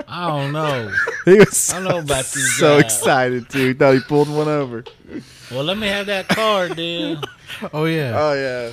[0.06, 0.92] I don't know.
[1.24, 2.84] He was I don't know about these so guys.
[2.84, 3.72] excited too.
[3.72, 4.84] Thought he pulled one over.
[5.50, 7.24] Well, let me have that card dude.
[7.72, 8.12] oh yeah.
[8.14, 8.72] Oh yeah.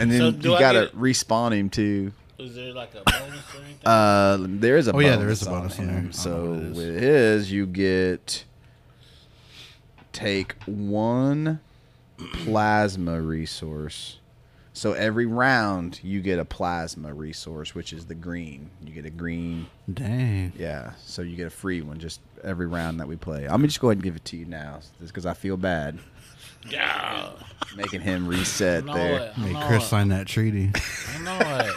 [0.00, 2.12] And then So you gotta get- respawn him too.
[2.38, 3.86] Is there like a bonus or anything?
[3.86, 5.86] Uh, there is a Oh, bonus yeah, there is a bonus on him.
[5.88, 5.96] there.
[5.96, 6.76] I don't know So what it is.
[6.78, 8.44] with his, you get
[10.12, 11.58] take one
[12.32, 14.18] plasma resource.
[14.76, 18.70] So every round you get a plasma resource, which is the green.
[18.84, 20.52] You get a green, Dang.
[20.58, 20.94] yeah.
[21.04, 23.44] So you get a free one just every round that we play.
[23.44, 25.56] I'm gonna just go ahead and give it to you now, just because I feel
[25.56, 26.00] bad
[26.68, 27.30] yeah.
[27.76, 29.20] making him reset I know there.
[29.20, 29.32] it.
[29.38, 29.86] I Made know Chris it.
[29.86, 30.72] sign that treaty.
[31.14, 31.74] I know it.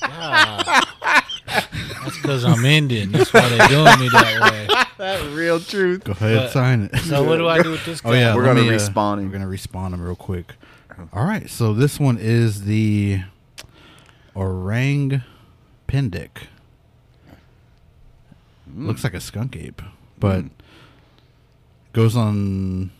[0.00, 0.84] God.
[2.04, 3.12] That's because I'm Indian.
[3.12, 4.84] That's why they're doing me that way.
[4.98, 6.04] That real truth.
[6.04, 6.98] Go ahead, But- sign it.
[7.00, 8.08] So what do I do with this guy?
[8.10, 9.26] Oh yeah, We're gonna me, uh, respawn him.
[9.26, 10.54] We're gonna respawn him real quick.
[11.12, 13.22] All right, so this one is the
[14.34, 15.22] orang
[15.88, 16.30] pendek.
[18.76, 19.82] Looks like a skunk ape,
[20.18, 20.50] but Mm.
[21.92, 22.90] goes on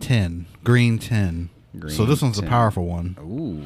[0.00, 1.50] ten, green ten.
[1.88, 2.46] so this one's 10.
[2.46, 3.16] a powerful one.
[3.20, 3.64] Ooh.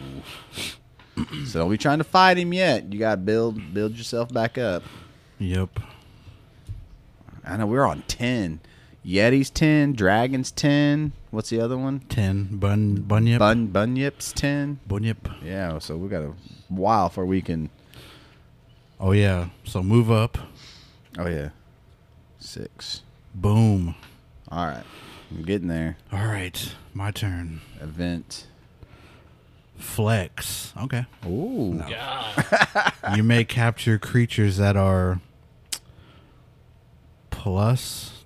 [1.46, 2.92] so don't be trying to fight him yet.
[2.92, 4.82] You gotta build build yourself back up.
[5.38, 5.80] Yep.
[7.44, 8.60] I know we're on ten.
[9.04, 11.12] Yeti's ten, Dragon's ten.
[11.30, 12.00] What's the other one?
[12.08, 14.80] Ten bun bunyip Bun Bunyip's ten.
[14.88, 15.28] bunyip.
[15.44, 16.32] Yeah, so we got a
[16.68, 17.70] while before we can
[18.98, 19.48] Oh yeah.
[19.64, 20.36] So move up.
[21.18, 21.50] Oh yeah.
[22.38, 23.02] Six.
[23.34, 23.94] Boom.
[24.50, 24.84] Alright.
[25.30, 25.96] I'm getting there.
[26.12, 27.60] All right, my turn.
[27.80, 28.46] Event.
[29.78, 30.74] Flex.
[30.82, 31.06] Okay.
[31.26, 31.82] Ooh.
[31.88, 32.92] God.
[33.16, 35.20] you may capture creatures that are
[37.30, 38.19] plus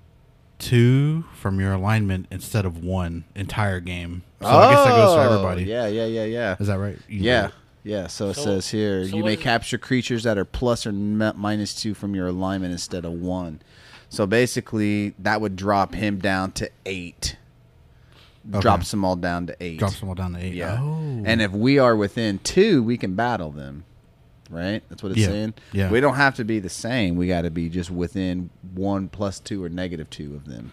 [0.65, 4.23] two from your alignment instead of one entire game.
[4.41, 5.65] So I guess that goes for Oh, everybody.
[5.65, 6.57] Yeah, yeah, yeah, yeah.
[6.59, 6.99] Is that right?
[7.09, 7.49] You Yeah.
[7.83, 10.93] Yeah, so it So- says here so you may capture creatures that are plus or
[10.93, 13.61] mi- minus two from your alignment instead of one.
[14.09, 17.37] So basically, that would drop him down to eight.
[18.51, 18.61] Okay.
[18.61, 19.79] Drops them all down to eight.
[19.79, 20.55] Drops them all down to eight.
[20.55, 20.79] Yeah.
[20.81, 21.23] Oh.
[21.27, 23.85] And if we are within two, we can battle them.
[24.51, 24.83] Right?
[24.89, 25.29] That's what it's Yeah.
[25.29, 25.55] saying.
[25.73, 25.91] Yeah.
[25.91, 27.17] We don't have to be the same.
[27.17, 30.73] We got to be just within one plus two or negative two of them.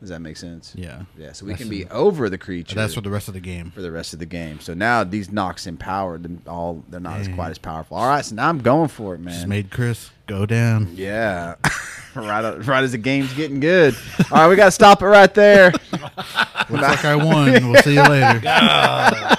[0.00, 0.72] Does that make sense?
[0.78, 1.02] yeah.
[1.18, 1.32] Yeah.
[1.32, 3.40] So we That's can be the- over the creature That's for the rest of the
[3.40, 3.70] game.
[3.70, 4.58] for the rest of the game.
[4.60, 6.82] So now these knocks empowered them all.
[6.88, 7.98] They're not as quite as powerful.
[7.98, 9.34] All right, so now I'm going for it, man.
[9.34, 10.92] Just made Chris go down.
[10.94, 11.56] yeah,
[12.14, 13.94] right, right as the game's getting good.
[14.30, 15.70] All right, we got to stop it right there.
[15.92, 17.70] Looks like I won.
[17.70, 18.40] We'll see you later.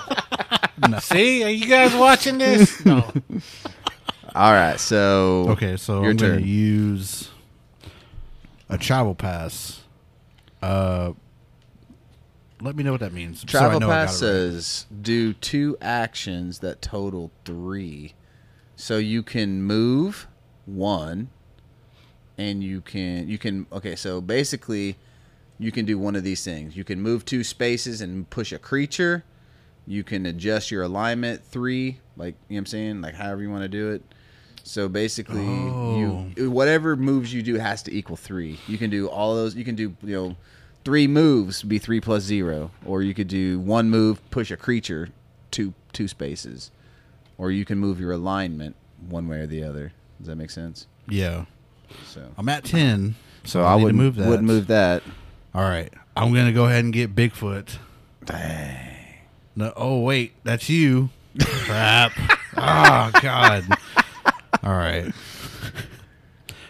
[0.99, 2.83] See, are you guys watching this?
[2.85, 3.09] No.
[4.33, 6.41] All right, so Okay, so Your I'm going turn.
[6.41, 7.29] to use
[8.69, 9.81] a travel pass.
[10.61, 11.11] Uh,
[12.61, 13.41] let me know what that means.
[13.41, 14.31] so I travel know I pass it right.
[14.53, 18.13] says do two actions that total three.
[18.75, 20.27] So you can move
[20.65, 21.29] one,
[22.37, 23.95] and you can you can okay.
[23.95, 24.95] So basically,
[25.59, 26.77] you can do one of these things.
[26.77, 29.23] You can move two spaces and push a creature.
[29.87, 33.49] You can adjust your alignment three, like you know what I'm saying, like however you
[33.49, 34.03] want to do it.
[34.63, 36.49] So basically, you oh.
[36.49, 38.59] whatever moves you do has to equal three.
[38.67, 39.55] You can do all those.
[39.55, 40.35] You can do you know
[40.85, 45.09] three moves be three plus zero, or you could do one move push a creature
[45.49, 46.71] two two spaces,
[47.37, 48.75] or you can move your alignment
[49.09, 49.93] one way or the other.
[50.19, 50.87] Does that make sense?
[51.07, 51.45] Yeah.
[52.05, 53.15] So I'm at 10.
[53.43, 54.27] So, so I, I wouldn't move that.
[54.27, 55.03] Wouldn't move that.
[55.53, 55.91] All right.
[56.15, 57.77] I'm going to go ahead and get Bigfoot.
[58.25, 58.90] Dang.
[59.55, 61.09] No, oh wait, that's you.
[61.39, 62.11] Crap.
[62.57, 63.63] oh God.
[64.63, 65.11] All right.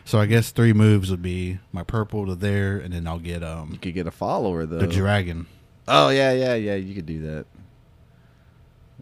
[0.06, 3.44] So I guess three moves would be my purple to there, and then I'll get
[3.44, 4.80] um You could get a follower though.
[4.80, 5.46] the dragon.
[5.88, 6.76] Oh yeah, yeah, yeah.
[6.76, 7.46] You could do that.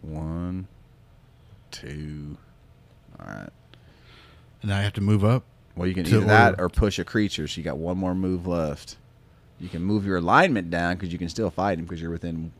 [0.02, 0.66] One,
[1.70, 2.36] two.
[3.18, 3.50] All right.
[4.62, 5.44] And I have to move up.
[5.76, 6.64] Well, you can To either that order.
[6.64, 7.46] or push a creature.
[7.48, 8.96] So you got one more move left.
[9.58, 12.52] You can move your alignment down because you can still fight him because you're within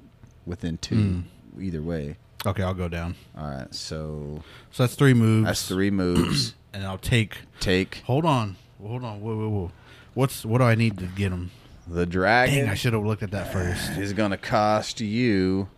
[0.47, 0.97] within two.
[0.97, 1.61] Hmm.
[1.61, 2.17] Either way.
[2.47, 3.17] Okay, I'll go down.
[3.37, 3.75] All right.
[3.75, 5.47] So So that's three moves.
[5.47, 6.55] that's three moves.
[6.73, 7.39] And I'll take.
[7.59, 9.21] Take Hold on, hold on.
[9.21, 9.73] Whoa, whoa, whoa.
[10.15, 11.51] What's what do I need to get him?
[11.91, 12.55] the dragon.
[12.61, 13.91] Dang, I should have looked at that first.
[13.99, 15.69] is going to cost you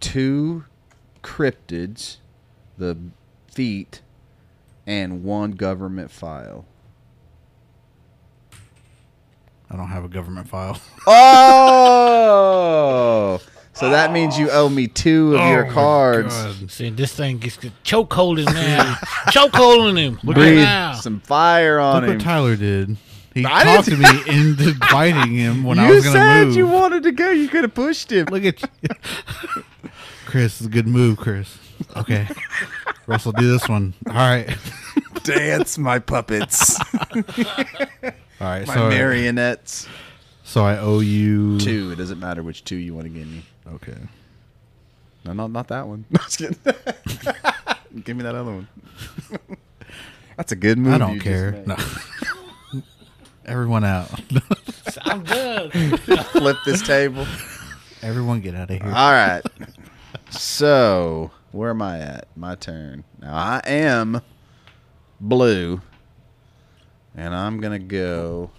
[0.00, 0.64] two
[1.22, 2.16] cryptids,
[2.76, 2.96] the
[3.52, 4.02] feet,
[4.86, 6.64] and one government file.
[9.70, 10.80] I don't have a government file.
[11.06, 11.12] Oh,
[13.80, 16.72] so that means you owe me two of your Oh my cards.
[16.72, 18.96] See, this thing gets choke holding now.
[19.30, 20.20] choke holding him.
[20.22, 20.92] Look at Breathe now.
[20.94, 22.16] some fire on Look him.
[22.18, 22.96] what Tyler did.
[23.34, 24.32] He I talked to didn't- me
[24.66, 26.56] into fighting him when I you was going to said move.
[26.56, 27.30] you wanted to go.
[27.30, 28.26] You could have pushed him.
[28.26, 28.68] Look at you.
[30.26, 31.56] Chris, it's a good move, Chris.
[31.96, 32.26] Okay.
[33.06, 33.94] Russell, do this one.
[34.08, 34.48] All right.
[35.24, 37.22] Dance, my puppets, All
[38.40, 38.66] right.
[38.66, 39.86] my so, marionettes.
[40.44, 41.90] so I owe you Two.
[41.92, 43.42] It doesn't matter which two you want to give me.
[43.74, 43.96] Okay.
[45.24, 46.04] No, no, not that one.
[46.12, 46.56] Just kidding.
[48.04, 48.68] Give me that other one.
[50.36, 50.94] That's a good move.
[50.94, 51.52] I don't just care.
[51.52, 51.66] made.
[51.66, 51.76] No.
[53.44, 54.08] Everyone out.
[55.02, 55.72] I'm good.
[56.30, 57.26] Flip this table.
[58.00, 58.86] Everyone get out of here.
[58.86, 59.42] All right.
[60.30, 62.28] So, where am I at?
[62.36, 63.04] My turn.
[63.20, 64.22] Now, I am
[65.20, 65.82] blue.
[67.14, 68.50] And I'm going to go.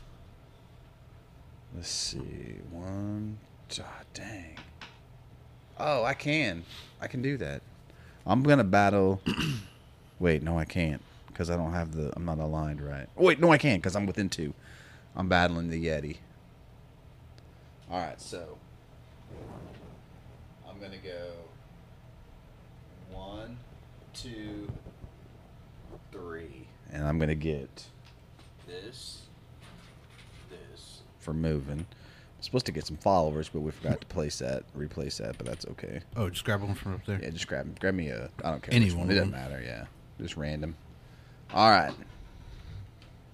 [1.74, 2.60] Let's see.
[2.70, 3.40] One.
[3.80, 4.51] ah, dang.
[5.84, 6.64] Oh, I can.
[7.02, 7.64] I can do that.
[8.28, 9.20] I'm going to battle.
[10.20, 11.02] Wait, no, I can't.
[11.26, 12.14] Because I don't have the.
[12.16, 13.08] I'm not aligned right.
[13.16, 13.78] Wait, no, I can.
[13.78, 14.54] Because I'm within two.
[15.16, 16.18] I'm battling the Yeti.
[17.90, 18.60] All right, so.
[20.70, 21.32] I'm gonna go
[23.12, 23.58] one,
[24.14, 24.70] two,
[26.12, 27.86] three, and I'm gonna get
[28.68, 29.24] this,
[30.50, 31.86] this for moving.
[32.42, 35.64] Supposed to get some followers, but we forgot to place that, replace that, but that's
[35.68, 36.02] okay.
[36.18, 37.20] oh, just grab one from up there.
[37.22, 38.30] Yeah, just grab grab me a.
[38.44, 38.74] I don't care.
[38.74, 38.82] Anyone.
[38.84, 39.12] which one one.
[39.12, 39.64] It doesn't matter.
[39.64, 39.86] Yeah,
[40.20, 40.76] just random.
[41.54, 41.94] All right,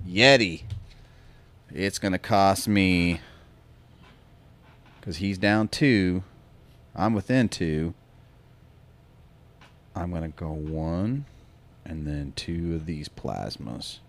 [0.06, 0.64] Yeti.
[1.74, 3.22] It's gonna cost me
[5.00, 6.24] because he's down two.
[6.94, 7.94] I'm within two.
[9.96, 11.26] I'm gonna go one,
[11.86, 14.00] and then two of these plasmas.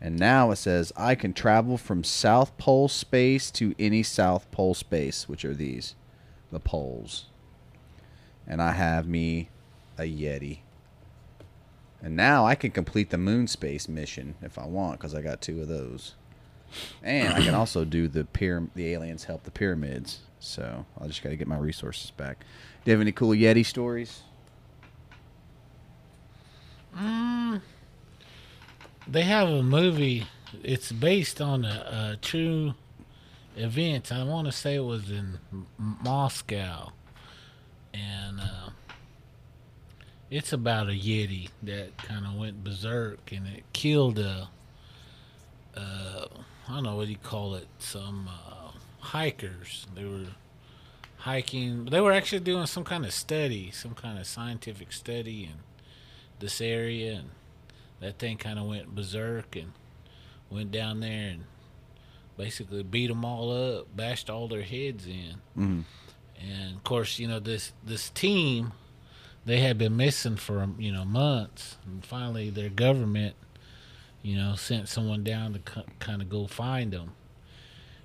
[0.00, 4.74] And now it says I can travel from South Pole space to any South Pole
[4.74, 5.94] space, which are these,
[6.50, 7.26] the poles
[8.50, 9.48] and I have me
[9.96, 10.58] a Yeti.
[12.02, 15.40] And now I can complete the moon space mission if I want because I got
[15.40, 16.16] two of those.
[17.02, 20.20] And I can also do the pyram- the aliens help the pyramids.
[20.40, 22.40] So I just got to get my resources back.
[22.84, 24.22] Do you have any cool Yeti stories?
[26.96, 27.60] Mm.
[29.06, 30.26] They have a movie.
[30.62, 32.74] It's based on a, a true
[33.56, 34.12] event.
[34.12, 35.38] I want to say it was in
[35.78, 36.92] Moscow,
[37.92, 38.70] and uh,
[40.30, 44.48] it's about a yeti that kind of went berserk and it killed a.
[45.76, 47.66] I don't know what you call it.
[47.78, 49.88] Some uh, hikers.
[49.94, 50.26] They were
[51.18, 51.86] hiking.
[51.86, 55.60] They were actually doing some kind of study, some kind of scientific study in
[56.38, 57.30] this area, and
[58.00, 59.72] that thing kind of went berserk and
[60.50, 61.44] went down there and
[62.36, 65.36] basically beat them all up, bashed all their heads in.
[65.56, 65.84] Mhm.
[66.40, 68.72] And of course, you know this this team,
[69.44, 73.36] they had been missing for you know months, and finally their government,
[74.22, 75.58] you know, sent someone down to
[75.98, 77.12] kind of go find them.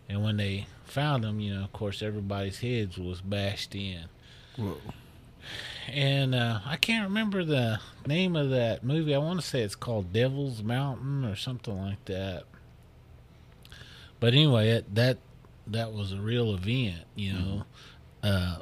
[0.09, 4.05] And when they found them, you know, of course, everybody's heads was bashed in
[4.57, 4.77] Whoa.
[5.87, 9.13] And uh, I can't remember the name of that movie.
[9.13, 12.43] I want to say it's called Devil's Mountain or something like that.
[14.19, 15.17] But anyway, that that,
[15.67, 17.03] that was a real event.
[17.15, 17.63] You know,
[18.23, 18.57] uh,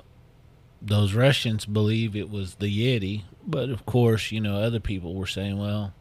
[0.82, 5.28] those Russians believe it was the Yeti, but of course, you know, other people were
[5.28, 5.94] saying, well,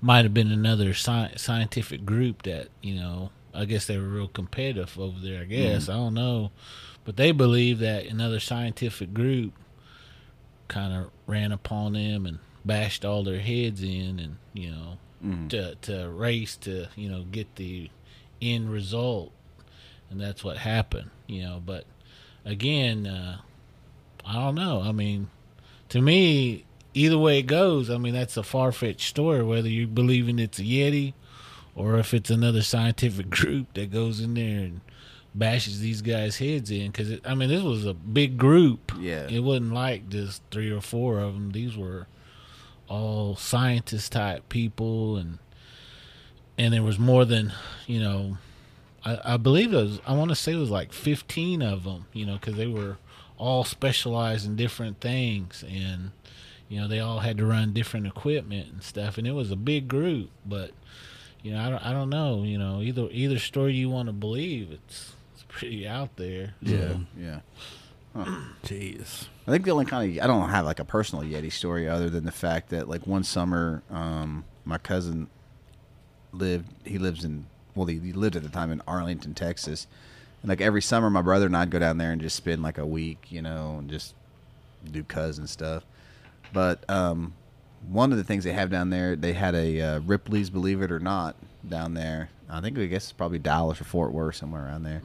[0.00, 3.30] might have been another sci- scientific group that you know.
[3.52, 5.40] I guess they were real competitive over there.
[5.40, 6.52] I guess I don't know,
[7.04, 9.52] but they believe that another scientific group
[10.68, 15.48] kind of ran upon them and bashed all their heads in, and you know, Mhm.
[15.50, 17.90] to to race to you know get the
[18.40, 19.32] end result,
[20.10, 21.10] and that's what happened.
[21.26, 21.84] You know, but
[22.44, 23.38] again, uh,
[24.24, 24.82] I don't know.
[24.82, 25.28] I mean,
[25.90, 29.42] to me, either way it goes, I mean, that's a far fetched story.
[29.42, 31.14] Whether you're believing it's a Yeti,
[31.74, 34.80] or if it's another scientific group that goes in there and
[35.34, 38.92] bashes these guys' heads in, because I mean, this was a big group.
[38.98, 39.26] Yeah.
[39.28, 41.52] it wasn't like just three or four of them.
[41.52, 42.06] These were
[42.88, 45.38] all scientist type people, and
[46.58, 47.52] and there was more than
[47.86, 48.38] you know.
[49.02, 50.00] I, I believe it was.
[50.06, 52.06] I want to say it was like fifteen of them.
[52.12, 52.98] You know, because they were
[53.38, 56.10] all specialized in different things, and
[56.68, 59.16] you know they all had to run different equipment and stuff.
[59.16, 60.72] And it was a big group, but
[61.42, 61.86] you know I don't.
[61.86, 62.42] I don't know.
[62.42, 65.14] You know either either story you want to believe, it's it's
[65.50, 66.54] pretty out there.
[66.60, 67.40] Yeah, yeah.
[68.64, 69.26] Jeez.
[69.46, 72.10] I think the only kind of I don't have like a personal Yeti story other
[72.10, 75.28] than the fact that like one summer, um, my cousin
[76.32, 76.66] lived.
[76.84, 79.86] He lives in well, he, he lived at the time in Arlington, Texas,
[80.42, 82.78] and like every summer, my brother and I'd go down there and just spend like
[82.78, 84.14] a week, you know, and just
[84.90, 85.84] do cousin stuff.
[86.52, 87.34] But um,
[87.88, 90.90] one of the things they have down there, they had a uh, Ripley's Believe It
[90.90, 91.36] or Not
[91.66, 92.30] down there.
[92.50, 95.02] I think I guess it's probably Dallas or Fort Worth somewhere around there.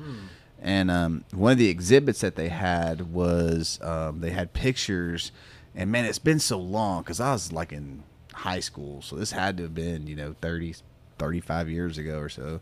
[0.61, 5.31] And um, one of the exhibits that they had was um, they had pictures,
[5.75, 9.31] and man, it's been so long because I was like in high school, so this
[9.31, 10.75] had to have been you know 30,
[11.19, 12.61] 35 years ago or so.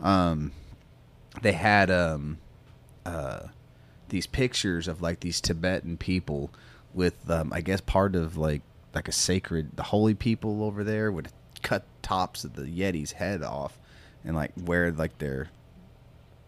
[0.00, 0.52] Um,
[1.42, 2.38] they had um,
[3.04, 3.48] uh,
[4.10, 6.50] these pictures of like these Tibetan people
[6.94, 8.62] with um, I guess part of like
[8.94, 11.28] like a sacred the holy people over there would
[11.62, 13.78] cut tops of the Yeti's head off
[14.24, 15.48] and like wear like their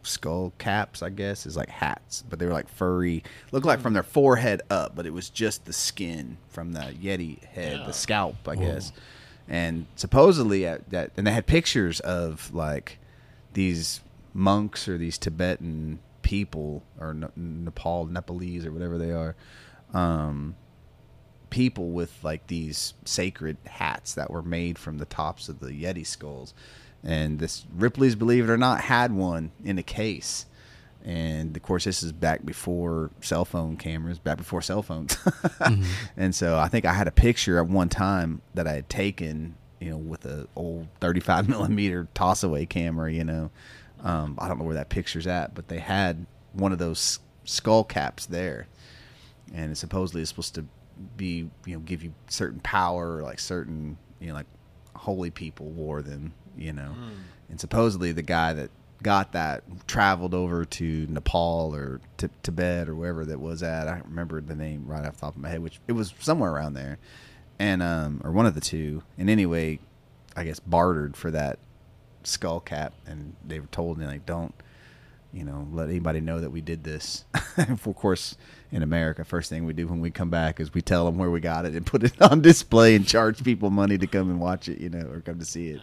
[0.04, 3.92] skull caps I guess is like hats but they were like furry looked like from
[3.92, 7.86] their forehead up but it was just the skin from the Yeti head Yeah.
[7.86, 8.92] the scalp I guess
[9.48, 12.98] and supposedly at that and they had pictures of like
[13.52, 14.00] these
[14.34, 19.36] monks or these Tibetan people or Ne- Nepal Nepalese or whatever they are
[19.94, 20.56] um
[21.50, 26.04] people with like these sacred hats that were made from the tops of the Yeti
[26.06, 26.54] skulls.
[27.04, 30.46] And this Ripley's, believe it or not, had one in a case.
[31.04, 35.16] And of course, this is back before cell phone cameras, back before cell phones.
[36.16, 39.56] And so I think I had a picture at one time that I had taken,
[39.80, 43.50] you know, with a old 35 millimeter toss away camera, you know.
[44.04, 47.82] Um, I don't know where that picture's at, but they had one of those skull
[47.82, 48.66] caps there
[49.52, 50.64] and it supposedly is supposed to
[51.16, 54.46] be you know give you certain power like certain you know like
[54.94, 56.94] holy people wore them you know?
[57.48, 58.70] And supposedly the guy that
[59.02, 64.00] got that traveled over to Nepal or Ti- Tibet or wherever that was at I
[64.04, 66.74] remember the name right off the top of my head which it was somewhere around
[66.74, 66.98] there.
[67.58, 69.02] And um or one of the two.
[69.18, 69.80] And anyway
[70.36, 71.58] I guess bartered for that
[72.22, 74.54] skull cap and they were told me like don't
[75.32, 77.24] you know, let anybody know that we did this.
[77.56, 78.36] of course,
[78.70, 81.30] in America, first thing we do when we come back is we tell them where
[81.30, 84.40] we got it and put it on display and charge people money to come and
[84.40, 85.80] watch it, you know, or come to see it.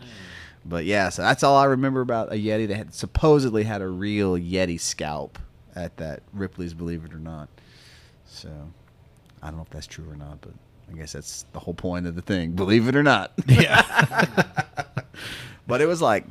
[0.65, 2.67] But yeah, so that's all I remember about a Yeti.
[2.67, 5.39] They had supposedly had a real Yeti scalp
[5.75, 7.49] at that Ripley's, believe it or not.
[8.25, 8.49] So
[9.41, 10.53] I don't know if that's true or not, but
[10.91, 12.51] I guess that's the whole point of the thing.
[12.51, 13.31] Believe it or not.
[13.47, 14.25] Yeah.
[15.69, 16.25] But it was like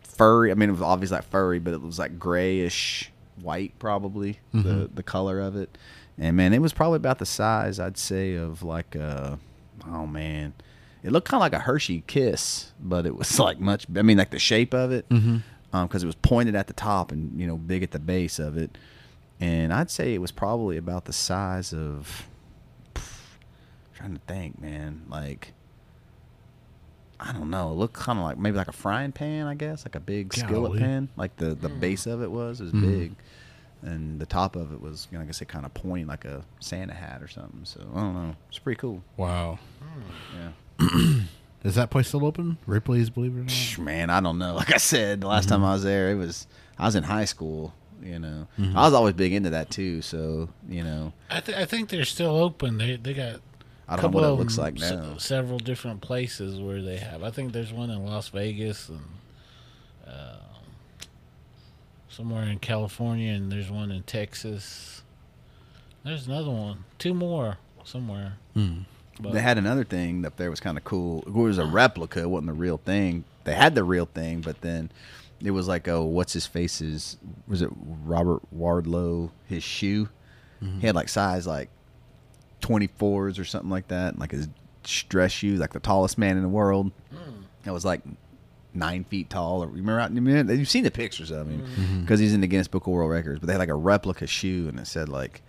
[0.00, 0.50] furry.
[0.50, 3.12] I mean, it was obviously like furry, but it was like grayish
[3.42, 4.94] white, probably the mm-hmm.
[4.94, 5.76] the color of it.
[6.16, 9.38] And man, it was probably about the size I'd say of like a
[9.86, 10.54] oh man,
[11.02, 13.86] it looked kind of like a Hershey Kiss, but it was like much.
[13.96, 15.42] I mean, like the shape of it, because
[15.72, 18.56] um, it was pointed at the top and you know big at the base of
[18.56, 18.76] it.
[19.40, 22.28] And I'd say it was probably about the size of.
[23.94, 25.52] trying to think, man, like.
[27.20, 27.72] I don't know.
[27.72, 30.32] It looked kind of like maybe like a frying pan, I guess, like a big
[30.32, 31.08] skillet pan.
[31.16, 31.80] Like the the hmm.
[31.80, 32.98] base of it was it was mm-hmm.
[32.98, 33.14] big,
[33.82, 36.24] and the top of it was, you know, like I said, kind of pointy, like
[36.24, 37.62] a Santa hat or something.
[37.64, 38.36] So I don't know.
[38.48, 39.02] It's pretty cool.
[39.16, 39.58] Wow.
[39.80, 40.38] Hmm.
[40.38, 40.48] Yeah.
[41.64, 42.56] Is that place still open?
[42.66, 43.78] Ripley's, believe it or not?
[43.84, 44.54] Man, I don't know.
[44.56, 46.46] Like I said, the last time I was there, it was
[46.78, 47.74] I was in high school.
[48.00, 50.02] You know, I was always big into that too.
[50.02, 52.78] So you know, I, th- I think they're still open.
[52.78, 53.40] They they got
[53.88, 55.16] I don't know what it looks them, like se- now.
[55.18, 57.24] several different places where they have.
[57.24, 59.00] I think there's one in Las Vegas and
[60.06, 60.36] uh,
[62.08, 65.02] somewhere in California, and there's one in Texas.
[66.04, 68.34] There's another one, two more somewhere.
[68.54, 68.82] Hmm.
[69.20, 71.24] But They had another thing up there was kind of cool.
[71.26, 73.24] It was a replica, it wasn't the real thing.
[73.44, 74.90] They had the real thing, but then
[75.42, 77.16] it was like, oh, what's his face's?
[77.46, 77.70] Was it
[78.04, 79.30] Robert Wadlow?
[79.46, 80.08] His shoe,
[80.60, 81.70] he had like size like
[82.60, 84.48] twenty fours or something like that, like his
[85.08, 86.90] dress shoes, like the tallest man in the world.
[87.10, 87.42] Hmm.
[87.64, 88.02] It was like
[88.74, 89.62] nine feet tall.
[89.62, 92.00] Or remember, out- remember you've seen the pictures of him hmm.
[92.00, 93.40] because he's in the Guinness Book of World Records.
[93.40, 95.42] But they had like a replica shoe, and it said like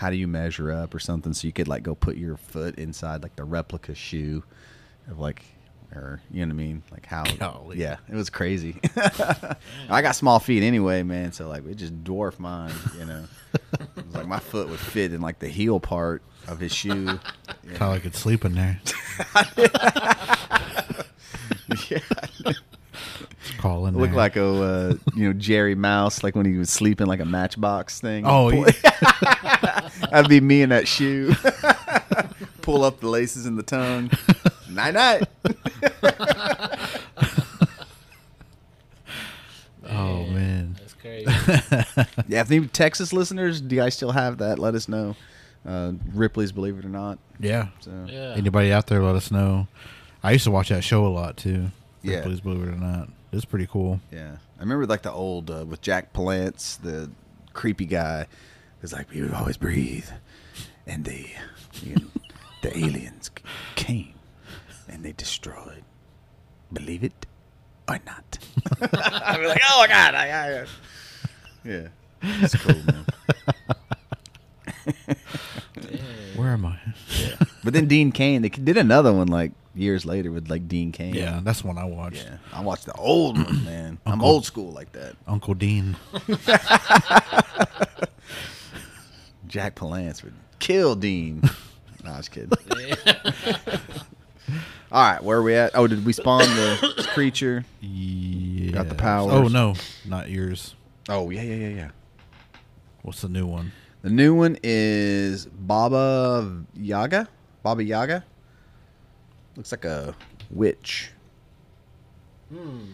[0.00, 2.76] how do you measure up or something, so you could like go put your foot
[2.78, 4.42] inside like the replica shoe
[5.10, 5.42] of like.
[5.92, 7.24] Or you know what I mean, like how?
[7.38, 7.78] Golly.
[7.78, 8.76] Yeah, it was crazy.
[9.90, 11.32] I got small feet anyway, man.
[11.32, 12.72] So like it just dwarfed mine.
[12.96, 13.24] You know,
[13.72, 17.18] it was like my foot would fit in like the heel part of his shoe.
[17.68, 17.76] Yeah.
[17.78, 18.80] How I could sleep in there.
[21.90, 21.98] yeah.
[23.60, 24.16] Call in Look there.
[24.16, 28.00] like a uh, you know Jerry Mouse, like when he was sleeping like a matchbox
[28.00, 28.24] thing.
[28.26, 28.64] Oh, Pull-
[30.10, 31.34] that'd be me in that shoe.
[32.62, 34.10] Pull up the laces in the tongue.
[34.70, 35.24] Night night.
[39.88, 40.76] Oh man.
[40.78, 41.24] That's crazy.
[42.28, 44.58] Yeah, if any Texas listeners, do you guys still have that?
[44.58, 45.16] Let us know.
[45.66, 47.18] Uh, Ripley's Believe It or Not.
[47.38, 47.68] Yeah.
[47.80, 48.34] So yeah.
[48.36, 49.68] Anybody out there, let us know.
[50.22, 51.70] I used to watch that show a lot too.
[52.02, 52.22] Yeah.
[52.22, 54.00] Please believe it or not, it's pretty cool.
[54.10, 57.10] yeah, I remember like the old uh, with Jack Palance, the
[57.52, 58.26] creepy guy.
[58.82, 60.08] It's like we would always breathe,
[60.86, 61.32] and they,
[61.82, 62.06] you know,
[62.62, 63.30] the aliens
[63.76, 64.14] came
[64.88, 65.84] and they destroyed.
[66.72, 67.26] Believe it
[67.88, 68.38] or not.
[68.80, 70.66] I'd be like, oh my god, I, I, I.
[71.64, 71.88] yeah,
[72.22, 73.06] it's cool, man.
[76.36, 76.78] Where am I?
[77.62, 81.14] But then Dean Cain, they did another one like years later with like Dean Cain.
[81.14, 82.24] Yeah, that's one I watched.
[82.24, 82.36] yeah.
[82.52, 83.98] I watched the old one, man.
[84.06, 85.16] I'm old school like that.
[85.26, 85.96] Uncle Dean.
[89.46, 91.42] Jack Palance would kill Dean.
[92.04, 92.50] no, I was kidding.
[94.92, 95.70] All right, where are we at?
[95.74, 97.64] Oh, did we spawn the creature?
[97.80, 98.72] Yeah.
[98.72, 99.32] Got the powers.
[99.32, 100.74] Oh no, not yours.
[101.08, 101.90] Oh, yeah, yeah, yeah, yeah.
[103.02, 103.72] What's the new one?
[104.02, 107.28] The new one is Baba Yaga.
[107.62, 108.24] Baba Yaga.
[109.60, 110.14] Looks like a
[110.50, 111.10] witch.
[112.50, 112.92] Hmm.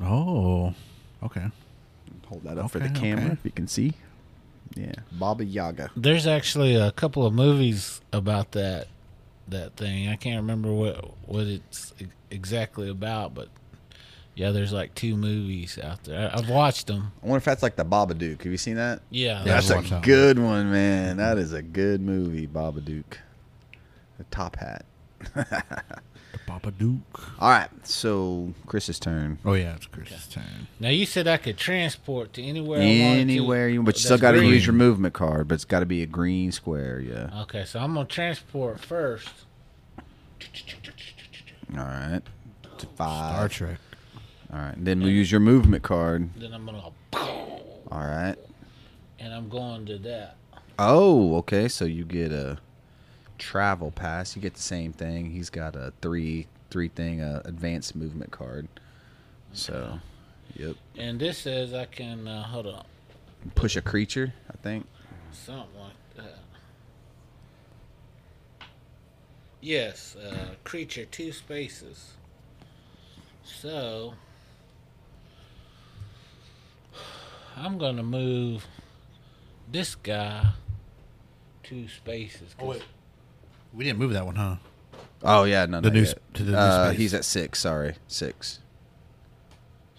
[0.00, 0.72] Oh,
[1.24, 1.46] okay.
[2.28, 3.32] Hold that up for the camera okay.
[3.32, 3.94] if you can see.
[4.76, 5.90] Yeah, Baba Yaga.
[5.96, 8.86] There's actually a couple of movies about that
[9.48, 10.08] that thing.
[10.08, 11.92] I can't remember what what it's
[12.30, 13.48] exactly about, but
[14.36, 16.30] yeah, there's like two movies out there.
[16.32, 17.10] I- I've watched them.
[17.24, 18.40] I wonder if that's like the Babadook.
[18.44, 19.02] Have you seen that?
[19.10, 20.02] Yeah, Yeah, That's a watched that one.
[20.04, 21.16] good one, man.
[21.16, 23.16] That is a good movie, Babadook.
[24.18, 24.84] The top hat.
[26.32, 27.20] The Papa Duke.
[27.40, 29.38] All right, so Chris's turn.
[29.44, 30.66] Oh yeah, it's Chris's turn.
[30.80, 32.80] Now you said I could transport to anywhere.
[32.80, 32.88] I to.
[32.88, 35.46] Anywhere you, but you still got to use your movement card.
[35.48, 37.00] But it's got to be a green square.
[37.00, 37.42] Yeah.
[37.42, 39.28] Okay, so I'm gonna transport first.
[41.76, 42.22] All right.
[42.78, 42.96] To five.
[42.96, 43.52] Star five.
[43.52, 43.78] Trek.
[44.52, 44.76] All right.
[44.76, 46.30] And then we'll use your movement card.
[46.36, 47.18] Then I'm gonna, Go,
[47.90, 48.36] All right.
[49.18, 50.36] and I'm going to that.
[50.78, 51.68] Oh, okay.
[51.68, 52.58] So you get a
[53.42, 54.36] travel pass.
[54.36, 55.30] You get the same thing.
[55.30, 58.68] He's got a three three thing uh, advanced movement card.
[59.52, 59.98] So,
[60.54, 60.76] yep.
[60.96, 62.84] And this says I can uh, hold on,
[63.54, 64.32] Push a creature.
[64.48, 64.86] I think.
[65.32, 66.38] something like that.
[69.60, 72.12] Yes, uh, creature two spaces.
[73.44, 74.14] So
[77.56, 78.66] I'm gonna move
[79.70, 80.52] this guy
[81.62, 82.54] two spaces.
[82.58, 82.82] 'cause-
[83.72, 84.56] We didn't move that one, huh?
[85.22, 86.34] Oh yeah, no, The not new yet.
[86.34, 86.98] to the new uh, space.
[86.98, 87.60] he's at six.
[87.60, 88.58] Sorry, six.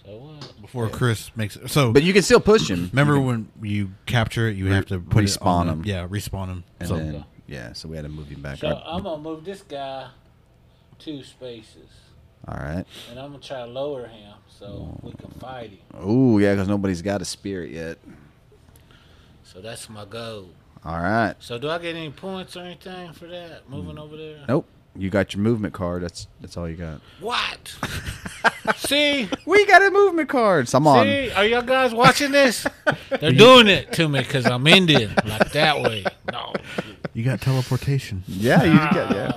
[0.05, 0.53] So what?
[0.61, 1.69] Before Chris makes it.
[1.69, 2.89] So But you can still push him.
[2.91, 5.81] remember You when you capture it, you Re- have to put it respawn on him.
[5.83, 6.63] the- Yeah, respawn him.
[6.79, 8.83] and so then yeah, so we had to move him back So up.
[8.85, 10.07] I'm gonna move this guy
[10.99, 11.89] two spaces,
[12.47, 12.85] All right.
[13.09, 15.79] and I'm gonna try to lower him so we can fight him.
[15.93, 17.97] Oh yeah, because nobody's got a spirit yet.
[19.43, 20.49] So that's my goal.
[20.85, 21.35] All right.
[21.39, 23.69] So do I get any points or anything for that?
[23.69, 24.43] Moving over there?
[24.47, 24.67] Nope.
[24.95, 26.03] You got your movement card.
[26.03, 27.01] That's that's all you got.
[27.19, 27.75] What?
[28.75, 30.69] see, We got a movement card.
[30.69, 31.05] So I'm on.
[31.05, 32.67] see, are y'all guys watching this?
[33.19, 36.05] They're doing it to me because I'm Indian, like that way.
[36.31, 36.53] No,
[37.13, 38.23] you got teleportation.
[38.27, 39.33] Yeah, you got yeah.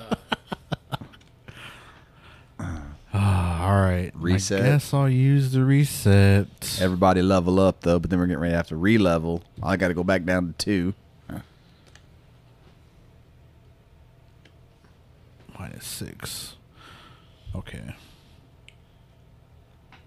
[3.18, 4.12] Ah, all right.
[4.14, 4.60] Reset.
[4.60, 6.78] I guess I'll use the reset.
[6.82, 9.42] Everybody level up though, but then we're getting ready to have to re-level.
[9.62, 10.94] I got to go back down to two.
[15.68, 16.54] Minus six.
[17.54, 17.82] Okay.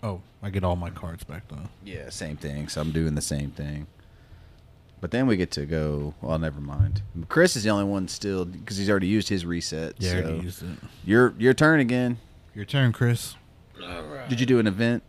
[0.01, 1.67] Oh, I get all my cards back though.
[1.83, 2.69] Yeah, same thing.
[2.69, 3.87] So I'm doing the same thing.
[5.01, 6.13] But then we get to go.
[6.21, 7.01] Well, never mind.
[7.27, 9.95] Chris is the only one still because he's already used his reset.
[9.97, 10.69] Yeah, so already used it.
[11.03, 12.19] your your turn again.
[12.55, 13.35] Your turn, Chris.
[13.83, 14.29] all right.
[14.29, 15.03] Did you do an event?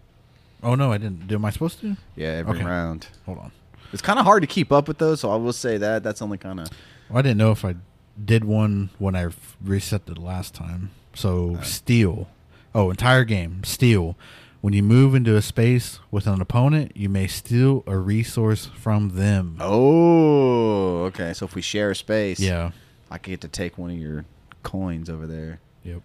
[0.65, 1.29] Oh no, I didn't.
[1.29, 1.97] Do am I supposed to?
[2.17, 2.65] Yeah, every Okay.
[2.65, 3.07] round.
[3.25, 3.53] Hold on.
[3.93, 6.21] It's kind of hard to keep up with those, so I will say that that's
[6.21, 6.69] only kind of
[7.09, 7.77] Well, I didn't know if I
[8.23, 9.29] did one when I
[9.63, 10.91] reset the last time.
[11.15, 12.29] So steal,
[12.75, 14.17] Oh, entire game steal.
[14.61, 19.11] When you move into a space with an opponent, you may steal a resource from
[19.17, 19.57] them.
[19.59, 21.33] Oh, okay.
[21.33, 22.73] So if we share a space, Yeah.
[23.11, 24.25] I could get to take one of your
[24.63, 25.61] coins over there.
[25.85, 26.03] Yep.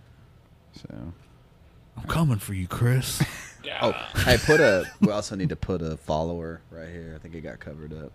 [0.73, 1.13] So,
[1.97, 3.21] I'm coming for you, Chris.
[3.81, 3.91] oh,
[4.23, 4.85] hey, put a.
[5.01, 7.13] We also need to put a follower right here.
[7.15, 8.11] I think it got covered up.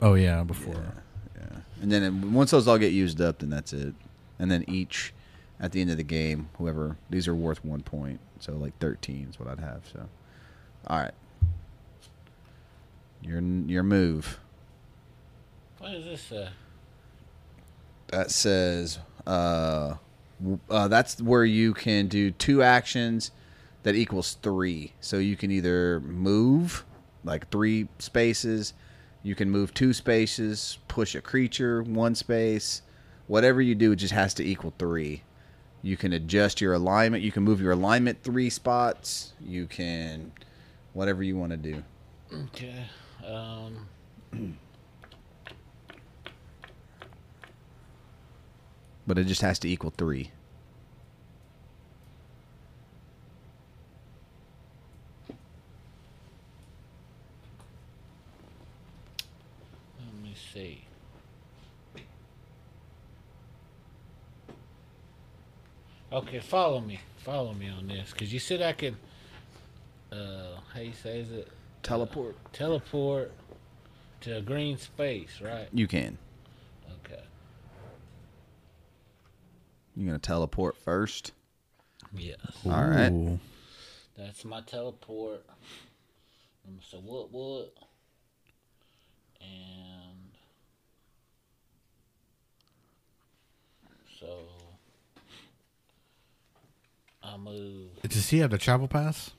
[0.00, 0.74] oh yeah, before.
[0.74, 1.00] Yeah,
[1.42, 1.58] yeah.
[1.80, 3.94] And then it- once those all get used up, then that's it.
[4.38, 5.12] And then each,
[5.60, 8.20] at the end of the game, whoever these are worth one point.
[8.40, 9.82] So like thirteen is what I'd have.
[9.92, 10.08] So,
[10.86, 11.14] all right.
[13.22, 14.38] Your your move.
[15.78, 16.32] What is this?
[16.32, 16.50] Uh,
[18.08, 19.94] that says uh,
[20.68, 23.30] uh, that's where you can do two actions
[23.84, 24.92] that equals three.
[25.00, 26.84] So you can either move
[27.24, 28.74] like three spaces,
[29.22, 32.82] you can move two spaces, push a creature one space.
[33.26, 35.22] Whatever you do, it just has to equal three.
[35.82, 37.22] You can adjust your alignment.
[37.22, 39.32] You can move your alignment three spots.
[39.40, 40.32] You can
[40.92, 41.82] whatever you want to do.
[42.32, 42.84] okay.
[43.26, 43.88] Um,
[49.06, 50.30] But it just has to equal three.
[59.98, 60.84] let me see.
[66.12, 67.00] Okay, follow me.
[67.18, 68.96] Follow me on this, cause you said I could.
[70.10, 71.48] Uh, how you say is it?
[71.82, 72.36] Teleport.
[72.52, 73.32] Teleport
[74.20, 75.68] to a green space, right?
[75.72, 76.18] You can.
[77.04, 77.22] Okay.
[79.96, 81.32] You're gonna teleport first.
[82.14, 82.38] Yes.
[82.66, 83.10] All right.
[83.10, 83.38] Ooh.
[84.18, 85.46] That's my teleport.
[86.68, 87.72] Um, So what what?
[89.40, 90.30] and
[94.20, 94.26] so
[97.22, 97.90] I move.
[98.02, 99.30] Does he have the travel pass?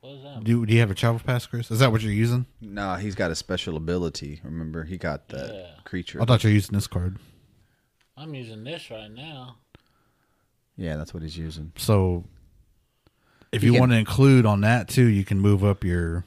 [0.00, 0.44] What is that?
[0.44, 1.70] Do, do you have a travel pass, Chris?
[1.70, 2.46] Is that what you're using?
[2.60, 4.40] No, he's got a special ability.
[4.44, 5.70] Remember, he got that Yeah.
[5.84, 6.20] creature.
[6.20, 7.18] I thought you were using this card.
[8.16, 9.56] I'm using this right now.
[10.76, 11.70] yeah, that's what he's using.
[11.76, 12.24] So
[13.52, 16.24] if He you can- want to include on that too, you can move up your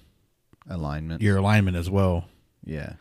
[0.69, 1.21] Alignment.
[1.21, 2.25] your alignment as well.
[2.63, 2.93] yeah.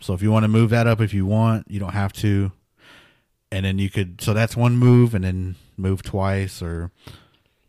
[0.00, 2.52] So if you want to move that up if you want, you don't have to.
[3.50, 6.90] And then you could so that's one move and then move twice or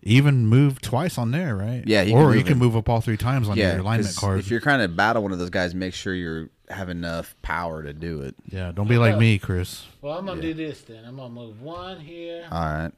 [0.01, 1.83] even move twice on there, right?
[1.85, 2.57] Yeah, you can or you can it.
[2.57, 3.71] move up all three times on yeah.
[3.73, 4.39] your alignment 'cause card.
[4.39, 7.81] If you're trying to battle one of those guys, make sure you have enough power
[7.83, 8.35] to do it.
[8.49, 9.85] yeah, don't be like me, Chris.
[10.01, 10.47] Well, I'm gonna Yeah.
[10.49, 11.03] do this then.
[11.05, 12.91] I'm gonna move one here, All right.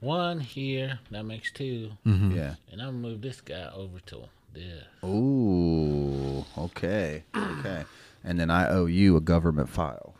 [0.00, 0.98] one here.
[1.10, 2.32] That makes two, Mm-hmm.
[2.36, 2.54] Yeah.
[2.70, 4.24] and I'm gonna move this guy over to
[4.54, 4.84] this.
[5.04, 6.44] Ooh.
[6.56, 7.24] Okay.
[7.36, 7.84] Okay.
[8.24, 10.14] And then I owe you a government file.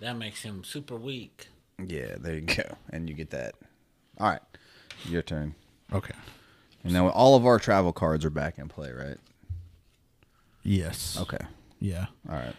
[0.00, 1.48] That makes him super weak.
[1.84, 2.16] Yeah.
[2.18, 2.76] There you go.
[2.90, 3.54] And you get that.
[4.18, 4.42] All right.
[5.08, 5.54] Your turn.
[5.92, 6.14] Okay.
[6.84, 9.18] And now all of our travel cards are back in play, right?
[10.62, 11.18] Yes.
[11.20, 11.44] Okay.
[11.80, 12.06] Yeah.
[12.28, 12.54] All right.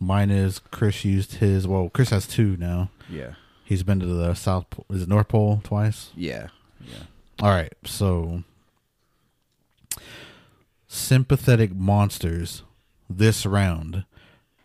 [0.00, 1.66] Mine is Chris used his.
[1.66, 2.90] Well, Chris has two now.
[3.08, 3.32] Yeah.
[3.64, 4.70] He's been to the South.
[4.70, 6.10] Pole, is it North Pole twice?
[6.16, 6.48] Yeah.
[6.80, 7.02] Yeah.
[7.40, 7.72] All right.
[7.84, 8.44] So,
[10.86, 12.62] sympathetic monsters.
[13.10, 14.04] This round,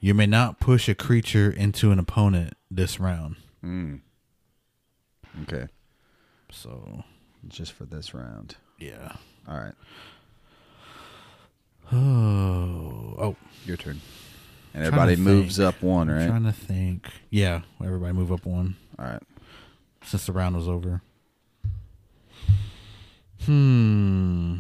[0.04, 3.38] you may not push a creature into an opponent this round.
[3.64, 4.02] Mm.
[5.44, 5.68] Okay.
[6.52, 7.06] So,
[7.48, 8.58] Just for this round.
[8.78, 9.14] yeah.
[9.48, 9.74] All right.
[11.94, 13.36] Oh, oh.
[13.66, 14.02] Your turn.
[14.74, 15.70] And everybody moves think.
[15.70, 16.28] up one, I'm right?
[16.28, 17.08] trying to think.
[17.30, 19.24] Yeah, everybody move up one All right.
[20.04, 21.02] since the round was over.
[23.46, 24.58] Hmm.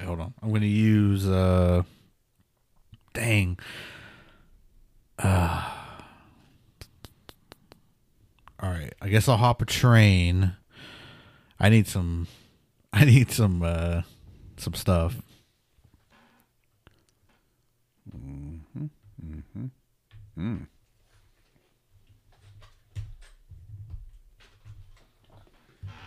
[0.00, 0.32] Wait, hold on.
[0.42, 1.82] I'm going to use uh
[3.12, 3.58] dang.
[5.18, 5.70] Uh
[8.60, 8.94] All right.
[9.02, 10.52] I guess I'll hop a train.
[11.58, 12.28] I need some
[12.94, 14.02] I need some uh
[14.56, 15.16] some stuff.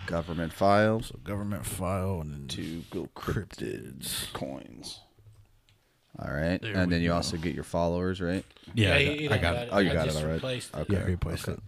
[0.05, 1.07] Government files.
[1.07, 4.99] So government file and then Two go cryptids coins.
[6.19, 6.61] All right.
[6.61, 7.15] There and we then you go.
[7.15, 8.45] also get your followers, right?
[8.75, 9.61] Yeah, you- I, you got, I don't got got it.
[9.63, 9.69] it.
[9.71, 10.33] Oh, you I got it just all right.
[10.35, 10.79] replaced it.
[10.79, 10.93] Okay.
[10.93, 11.53] Yeah, I replaced okay.
[11.53, 11.59] it.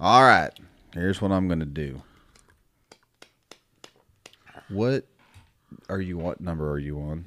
[0.00, 0.50] All right.
[0.94, 2.02] Here's what I'm going to do.
[4.68, 5.06] What
[5.88, 7.24] are you what number are you on?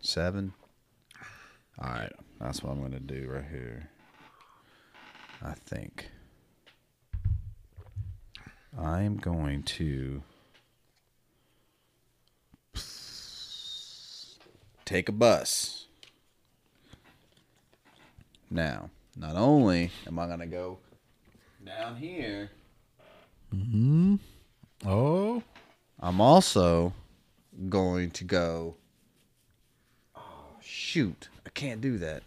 [0.00, 0.52] 7.
[1.82, 2.12] All right.
[2.40, 3.90] That's what I'm going to do right here.
[5.42, 6.10] I think
[8.78, 10.22] I'm going to
[14.84, 15.86] take a bus.
[18.50, 20.78] Now, not only am I gonna go
[21.64, 22.50] down here,
[23.54, 24.16] mm-hmm.
[24.86, 25.42] Oh,
[26.00, 26.92] I'm also
[27.68, 28.76] going to go.
[30.16, 31.28] Oh shoot!
[31.46, 32.22] I can't do that.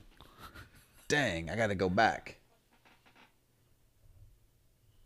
[1.08, 1.50] Dang!
[1.50, 2.38] I got to go back.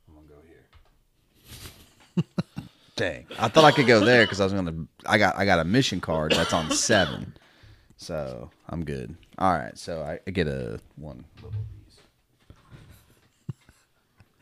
[0.08, 2.26] I'm gonna go here.
[2.98, 3.28] Dang!
[3.38, 4.74] I thought I could go there because I was gonna.
[5.06, 7.38] I got I got a mission card that's on seven,
[7.96, 9.16] so I'm good.
[9.38, 11.24] All right, so I, I get a one.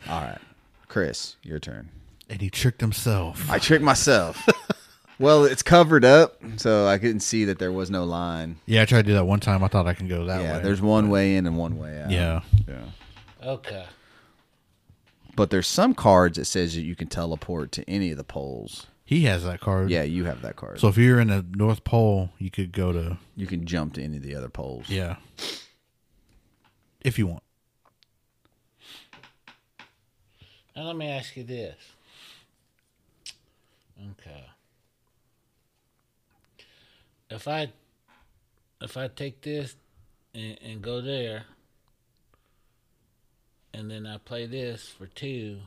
[0.08, 0.40] All right,
[0.88, 1.90] Chris, your turn.
[2.30, 3.50] and he tricked himself.
[3.50, 4.48] I tricked myself.
[5.20, 8.58] well, it's covered up, so I couldn't see that there was no line.
[8.68, 9.64] Yeah, I tried to do that one time.
[9.64, 10.44] I thought I can go that way.
[10.46, 10.64] yeah, way.
[10.64, 12.10] there's one way in and one way out.
[12.10, 12.42] Yeah.
[12.68, 12.86] yeah.
[13.44, 13.86] Okay.
[15.36, 18.88] But there's some cards that says that you can teleport to any of the poles.
[19.04, 19.92] He has that card.
[19.92, 20.80] Yeah, you have that card.
[20.80, 24.04] So if you're in the North Pole, you could go to you can jump to
[24.04, 24.90] any of the other poles.
[24.90, 25.18] yeah,
[27.02, 27.44] if you want.
[30.76, 31.76] Now let me ask you this.
[34.12, 34.46] Okay.
[37.30, 37.72] If I
[38.82, 39.76] if I take this
[40.34, 41.44] and, and go there
[43.76, 45.60] and then I play this for two,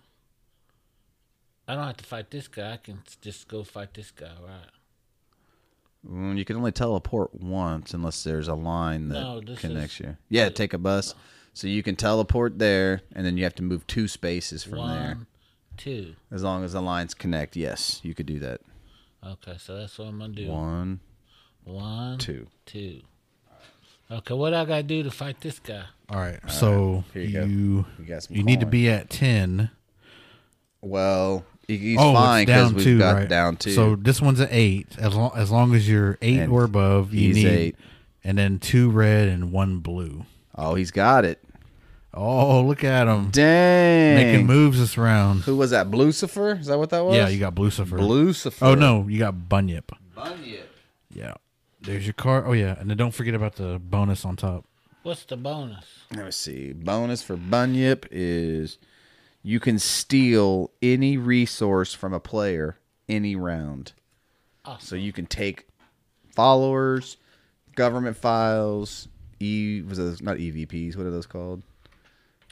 [1.67, 2.73] I don't have to fight this guy.
[2.73, 4.71] I can just go fight this guy, right?
[6.09, 10.17] Mm, You can only teleport once unless there's a line that No, connects is- you.
[10.31, 11.15] Yeah, take a bus.
[11.53, 15.09] So you can teleport there, and then you have to move two spaces from there.
[15.17, 15.27] One,
[15.77, 16.15] two.
[16.31, 18.61] As long as the lines connect, yes, you could do that.
[19.27, 20.47] Okay, so that's what I'm gonna do.
[20.49, 21.01] One,
[21.65, 22.47] One, two.
[22.65, 23.03] two.
[24.11, 25.83] Okay, what I gotta do to fight this guy?
[26.09, 26.39] All right.
[26.51, 28.19] so Here you you you, go.
[28.31, 29.71] You need to be at ten.
[30.81, 33.29] Well, he- he's oh, fine it's because down we've two, got right?
[33.29, 33.73] down two.
[33.73, 34.87] So this one's an eight.
[34.99, 37.77] As long as long as you're eight And or above, you he's need eight.
[38.25, 40.25] and then two red and one blue.
[40.57, 41.43] oh, he's got it.
[42.15, 44.17] Oh, look at him Dang.
[44.17, 45.43] making moves this round.
[45.43, 45.91] Who was that?
[45.91, 46.59] Blucifer?
[46.59, 47.15] Is that what that was?
[47.15, 47.99] Yeah, you got Lucifer.
[47.99, 48.63] Blucifer.
[48.67, 49.93] Oh no, you got Bunyip.
[50.17, 50.65] Bunyip.
[51.13, 51.35] Yeah.
[51.89, 52.47] There's your car.
[52.47, 54.67] Oh yeah, and then don't forget about the bonus on top.
[55.05, 55.87] What's the bonus?
[56.15, 56.75] Let me see.
[56.75, 58.77] Bonus for Bunyip is
[59.43, 62.77] you can steal any resource from a player
[63.09, 63.93] any round.
[64.67, 64.87] Awesome.
[64.87, 65.67] So you can take
[66.35, 67.17] followers,
[67.75, 69.09] government files,
[69.41, 70.95] E was those not EVPs?
[70.95, 71.63] What are those called?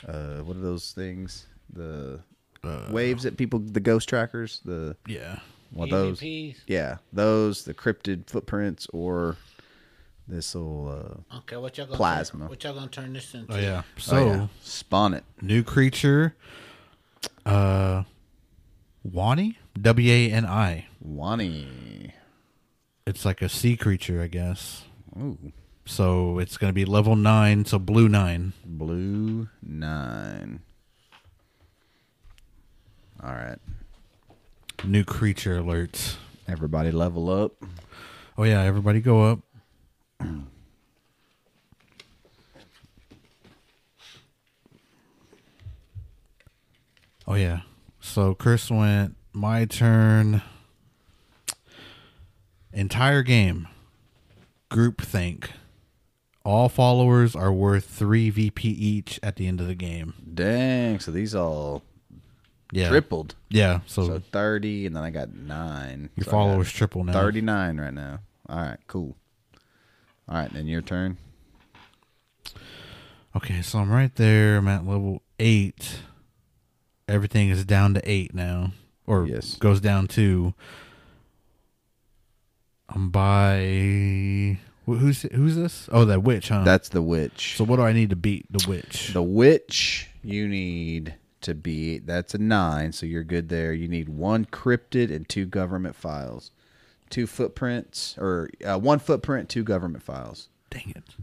[0.09, 1.47] Uh, what are those things?
[1.71, 2.21] The
[2.91, 5.41] waves that people, the ghost trackers, the Yeah.
[5.77, 6.21] What those?
[6.21, 6.57] EVPs?
[6.67, 9.37] Yeah, those the cryptid footprints or
[10.29, 12.41] this little uh, Okay, what y'all gonna Plasma.
[12.41, 13.53] Turn, what y'all gonna turn this into?
[13.53, 13.83] Oh yeah.
[13.99, 14.47] So oh, yeah.
[14.63, 15.25] spawn it.
[15.41, 16.35] new creature.
[17.45, 18.03] Uh,
[19.05, 19.59] Wani.
[19.81, 20.87] W A N I.
[21.01, 22.13] Wani.
[23.07, 24.85] It's like a sea creature, I guess.
[25.17, 25.53] Ooh,
[25.85, 27.65] So it's gonna be level nine.
[27.65, 28.53] So blue nine.
[28.65, 30.61] blue nine.
[33.23, 33.59] All right,
[34.85, 36.17] New creature alerts.
[36.49, 37.53] everybody level up.
[38.39, 39.41] Oh yeah, everybody go up.
[47.29, 47.61] Oh yeah.
[48.01, 50.43] So Chris went my turn.
[52.73, 53.69] Entire game.
[54.71, 55.51] Group think.
[56.45, 60.15] All followers are worth 3 VP each at the end of the game.
[60.33, 61.83] Dang, so these all
[62.73, 62.89] Yeah.
[62.89, 63.35] tripled.
[63.49, 66.11] Yeah, so, So thirty, and then I got nine.
[66.17, 67.13] your So I got followers triple now.
[67.13, 68.19] Thirty-nine right now.
[68.49, 69.17] All right, cool.
[70.29, 71.17] All right, then your turn.
[73.37, 74.57] Okay, so I'm right there.
[74.57, 76.01] I'm at level eight.
[77.09, 78.73] Everything is down to eight now,
[79.07, 79.57] or Yes.
[79.57, 80.55] goes down to.
[82.89, 84.59] I'm by.
[84.87, 85.89] wh- Who's who's this?
[85.93, 86.65] Oh, that witch, huh?
[86.65, 87.57] That's the witch.
[87.57, 89.13] so what do I need to beat the witch?
[89.13, 93.73] The witch you need to be that's a nine, so you're good there.
[93.73, 96.51] You need one cryptid and two government files,
[97.11, 100.49] two footprints or uh, one footprint, two government files.
[100.71, 101.15] Dang it!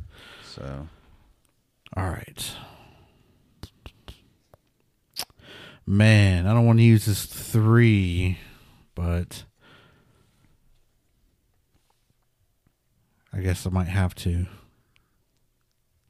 [0.44, 0.88] So
[1.96, 2.56] All right,
[5.86, 8.38] man, I don't want to use this three,
[8.96, 9.44] but
[13.32, 14.46] I guess I might have to.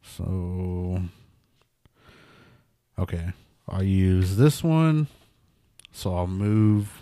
[0.02, 1.02] So,
[3.00, 3.32] okay,
[3.68, 5.08] I'll use this one.
[5.92, 7.00] So I'll move.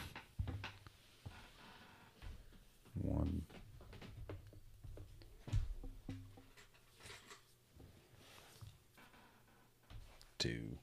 [3.01, 3.43] one,
[10.37, 10.77] two,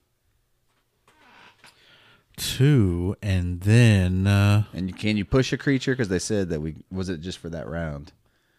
[2.37, 5.93] Two and then uh, and you, can you push a creature?
[5.93, 8.13] Because they said that we was it just for that round.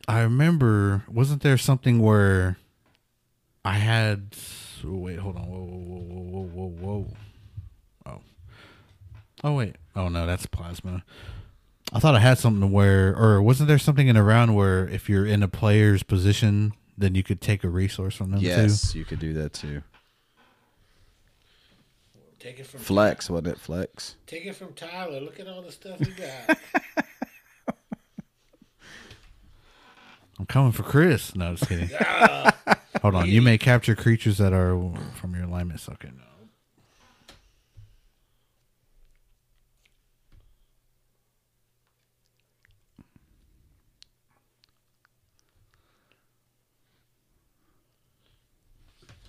[0.07, 2.57] I remember, wasn't there something where
[3.63, 4.35] I had?
[4.85, 5.43] Oh, wait, hold on.
[5.43, 7.07] Whoa, whoa, whoa, whoa, whoa, whoa.
[8.05, 8.21] Oh,
[9.43, 9.75] oh wait.
[9.95, 11.03] Oh no, that's plasma.
[11.91, 15.09] I thought I had something where, or wasn't there something in a round where if
[15.09, 18.47] you're in a player's position, then you could take a resource from them too?
[18.47, 19.81] Yes, you could do that too.
[22.39, 23.59] Take it from Flex, wasn't it?
[23.59, 24.15] Flex.
[24.25, 25.19] Take it from Tyler.
[25.19, 26.57] Look at all the stuff he got.
[30.39, 31.35] I'm coming for Chris.
[31.35, 31.89] No, just kidding.
[33.01, 33.29] Hold on.
[33.29, 34.77] You may capture creatures that are
[35.15, 35.81] from your alignment.
[35.89, 36.23] Okay, no.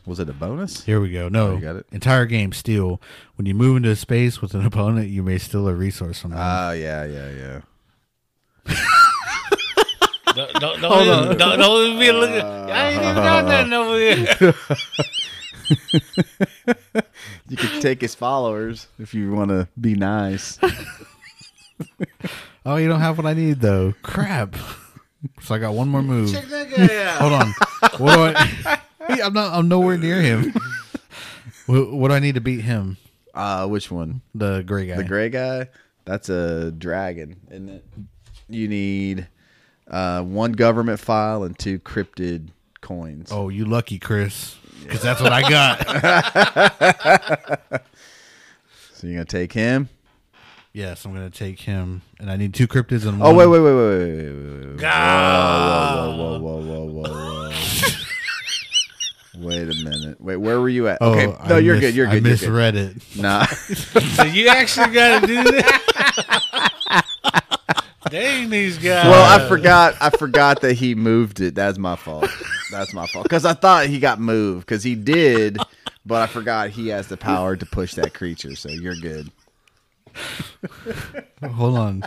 [0.07, 0.83] Was it a bonus?
[0.85, 1.29] Here we go.
[1.29, 1.87] No, Oh, you got it?
[1.93, 3.01] entire game steal.
[3.37, 6.31] When you move into a space with an opponent, you may steal a resource from
[6.31, 6.41] them.
[6.41, 7.61] Oh yeah, yeah,
[8.67, 8.77] yeah.
[10.35, 12.71] don't, don't, don't, even, don't, don't even be looking.
[12.71, 14.55] I ain't even got nothing over here.
[17.51, 20.57] You could take his followers if you want to be nice.
[22.65, 23.93] oh, you don't have what I need though.
[24.03, 24.55] Crap.
[25.43, 26.33] so I got one more move.
[26.33, 27.21] Check that guy out.
[27.21, 27.55] Hold on.
[27.99, 29.21] What do I?
[29.25, 29.53] I'm not.
[29.53, 30.55] I'm nowhere near him.
[31.67, 32.99] what, what do I need to beat him?
[33.35, 34.21] Uh, which one?
[34.33, 34.97] The gray guy.
[34.97, 35.69] The gray guy?
[36.05, 37.85] That's a dragon, isn't it?
[38.49, 39.27] You need
[39.91, 42.49] uh, one government file and two cryptid
[42.81, 43.31] coins.
[43.33, 44.57] Oh, you lucky, Chris.
[44.83, 45.79] Because that's what I got.
[48.95, 49.89] So you're gonna take him?
[50.73, 53.37] yes, I'm gonna take him, and I need two cryptids and Oh one.
[53.37, 54.85] wait, wait, wait, wait, wait, wait, wait, wait.
[54.85, 56.07] Ah.
[56.07, 57.51] Whoa, whoa, whoa, whoa, whoa, whoa.
[59.39, 60.21] Wait a minute.
[60.21, 60.99] Wait, where were you at?
[61.01, 61.95] Oh, okay, no, I you're mis- good.
[61.95, 62.25] You're I good.
[62.25, 62.31] Good.
[62.31, 62.97] misread it.
[63.17, 67.05] Nah, So you actually got to do that?
[68.11, 69.07] Dang these guys.
[69.07, 69.95] well, I forgot.
[70.01, 71.55] I forgot that he moved it.
[71.55, 72.29] That's my fault.
[72.71, 73.25] That's my fault.
[73.25, 74.67] Because I thought he got moved.
[74.67, 75.59] Because he did,
[76.05, 78.57] but I forgot he has the power to push that creature.
[78.57, 79.31] So you're good.
[81.55, 82.05] Hold on.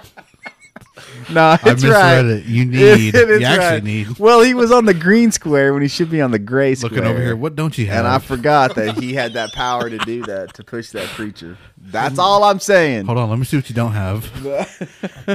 [1.29, 2.25] No, I it's misread right.
[2.25, 2.45] it.
[2.45, 3.15] You need.
[3.15, 3.83] It is you actually right.
[3.83, 4.19] need.
[4.19, 6.91] Well, he was on the green square when he should be on the gray square.
[6.91, 7.99] Looking over here, what don't you have?
[8.05, 11.57] And I forgot that he had that power to do that to push that creature.
[11.77, 13.05] That's all I'm saying.
[13.05, 14.29] Hold on, let me see what you don't have.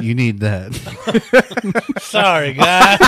[0.03, 0.75] you need that.
[2.01, 2.99] Sorry, guys.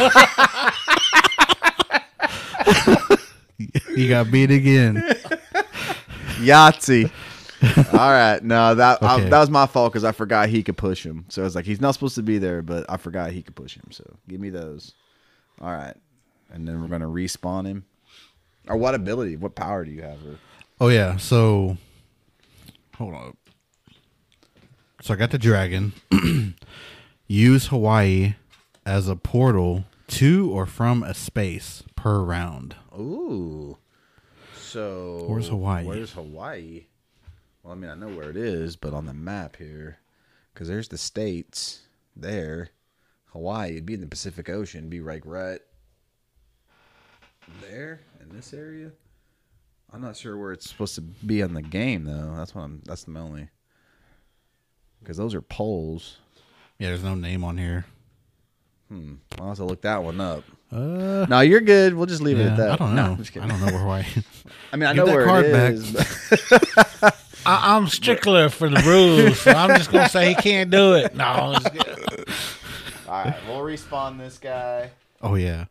[3.97, 4.97] You got beat again.
[6.39, 7.11] Yahtzee.
[7.93, 9.29] all right, no, that I- Okay.
[9.29, 11.27] that was my fault because I forgot he could push him.
[11.29, 13.55] So I was like he's not supposed to be there, but I forgot he could
[13.57, 13.85] push him.
[13.91, 14.95] So give me those.
[15.61, 15.95] All right,
[16.51, 17.85] and then we're gonna respawn him.
[18.69, 19.37] Or what ability?
[19.37, 20.19] What power do you have?
[20.27, 20.39] Or-
[20.81, 21.77] Oh yeah, so
[22.97, 23.37] hold on.
[25.03, 25.93] So I got the dragon.
[27.27, 28.35] Use Hawaii
[28.87, 32.75] as a portal to or from a space per round.
[32.99, 33.79] Ooh.
[34.57, 35.85] So Where's Hawaii?
[35.87, 36.87] Where's Hawaii?
[37.63, 39.99] Well, I mean, I know where it is, but on the map here,
[40.55, 41.81] because there's the states
[42.17, 42.71] there.
[43.33, 45.61] Hawaii, it'd be in the Pacific Ocean, be like right
[47.61, 48.91] there in this area.
[49.93, 52.35] I'm not sure where it's supposed to be on the game though.
[52.37, 52.81] That's what I'm.
[52.85, 53.49] That's the only.
[55.01, 56.19] Because those are poles.
[56.79, 57.87] Yeah, there's no name on here.
[58.89, 59.15] Hmm.
[59.39, 60.45] I'll have to look that one up.
[60.73, 61.95] Uh, No, you're good.
[61.95, 62.71] We'll just leave it at that.
[62.73, 63.17] I don't No, know.
[63.17, 64.05] Just I don't know where Hawaii.
[64.73, 65.73] I mean, I Give know where it back.
[65.73, 67.13] is.
[67.45, 70.95] but- I, I'm stickler for the rules, so I'm just gonna say he can't do
[70.95, 71.15] it.
[71.15, 72.29] No, it's good.
[73.09, 74.91] All right, we'll respawn this guy.
[75.23, 75.67] oh yeah.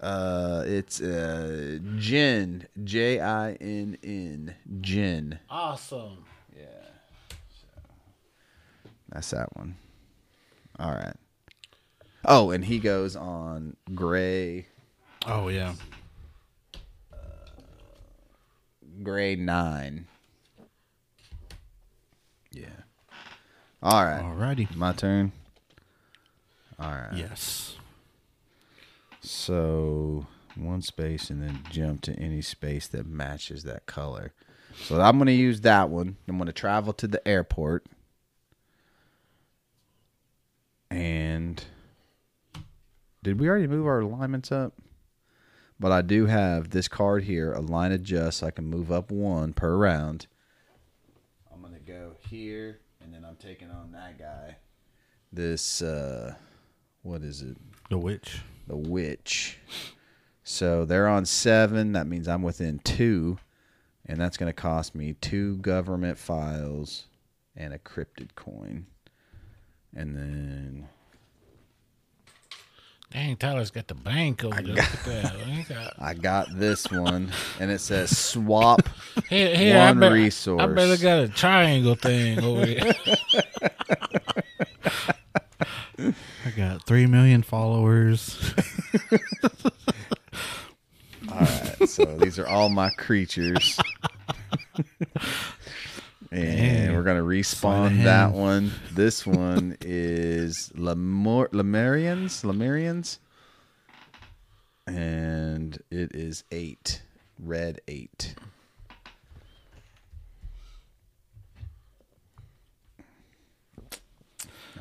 [0.00, 5.38] Uh, it's uh Jinn, J I N N, Jinn.
[5.48, 6.24] awesome.
[6.54, 6.64] Yeah,
[9.08, 9.76] that's that one.
[10.78, 11.14] All right.
[12.26, 14.66] Oh, and he goes on gray,
[15.26, 15.74] Oh yeah.
[19.02, 20.06] gray nine.
[22.52, 22.66] Yeah.
[23.84, 24.74] All right, Alrighty.
[24.74, 25.32] my turn.
[26.78, 27.14] All right.
[27.14, 27.76] Yes.
[29.20, 30.26] So
[30.56, 34.32] one space and then jump to any space that matches that color.
[34.76, 36.16] So I'm going to use that one.
[36.26, 37.84] I'm going to travel to the airport.
[40.90, 41.62] And
[43.22, 44.72] did we already move our alignments up?
[45.78, 49.52] But I do have this card here, align adjust, so I can move up one
[49.52, 50.26] per round.
[51.52, 52.78] I'm going to go here,
[53.34, 54.58] I'm taking on that guy.
[55.32, 56.36] This, uh,
[57.02, 57.56] what is it?
[57.90, 58.38] The witch.
[58.68, 59.58] the witch.
[60.44, 61.92] So they're on seven.
[61.92, 63.38] That means I'm within two,
[64.06, 67.06] and that's going to cost me two government files
[67.56, 68.86] and a cryptid coin.
[69.96, 70.88] And then
[73.14, 74.74] Dang, Tyler's got the bank over there.
[74.74, 75.36] Look at that.
[75.36, 78.88] He got- I got this one, and it says swap.
[79.30, 80.60] Here, here, I One bet, resource.
[80.60, 82.92] I bet I got a triangle thing over here.
[86.44, 88.52] I got three million followers.
[91.30, 93.78] All right, so these are all my creatures.
[96.34, 98.72] And we're gonna respawn that one.
[98.92, 103.18] This one is Lemor- Lemurians, Lemurians,
[104.86, 107.02] and it is eight,
[107.38, 108.34] red eight.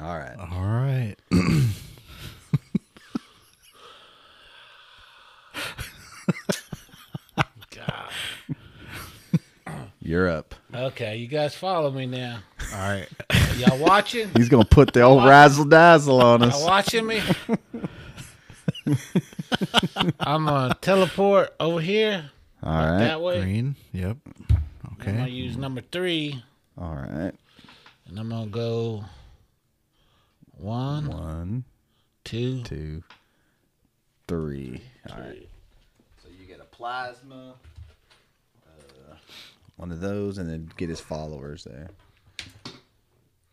[0.01, 1.15] All right, All right.
[7.71, 8.09] God.
[10.01, 10.55] you're up.
[10.75, 12.39] Okay, you guys follow me now.
[12.73, 13.07] All right.
[13.57, 14.29] Y'all watching?
[14.35, 16.57] He's gonna put the old razzle dazzle on us.
[16.57, 17.21] Y'all watching me?
[20.19, 22.31] I'm gonna teleport over here
[22.63, 23.41] All right, that way.
[23.41, 23.75] Green.
[23.91, 24.17] Yep.
[24.93, 25.11] Okay.
[25.11, 26.43] I'm gonna use number three,
[26.77, 27.33] all right.
[28.07, 29.05] and I'm gonna go
[30.57, 31.63] one, One,
[32.23, 33.03] two, two,
[34.27, 34.81] three.
[35.09, 35.47] All right.
[36.23, 37.55] So you get a plasma,
[39.77, 41.89] one of those, and then get his followers there.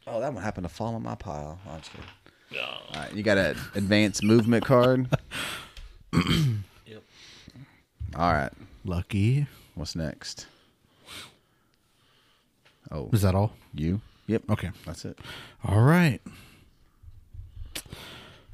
[0.07, 1.59] Oh, that one happened to fall on my pile.
[1.66, 2.07] Oh, I'm just kidding.
[2.61, 5.09] All right, you got an advanced movement card.
[6.87, 7.03] Yep.
[8.16, 8.51] All right,
[8.85, 9.47] Lucky.
[9.77, 10.47] what's next?
[12.91, 13.53] Oh, Is that all?
[13.73, 14.01] you?
[14.27, 14.43] Yep.
[14.51, 14.71] Okay.
[14.85, 15.16] That's it.
[15.64, 16.21] All right.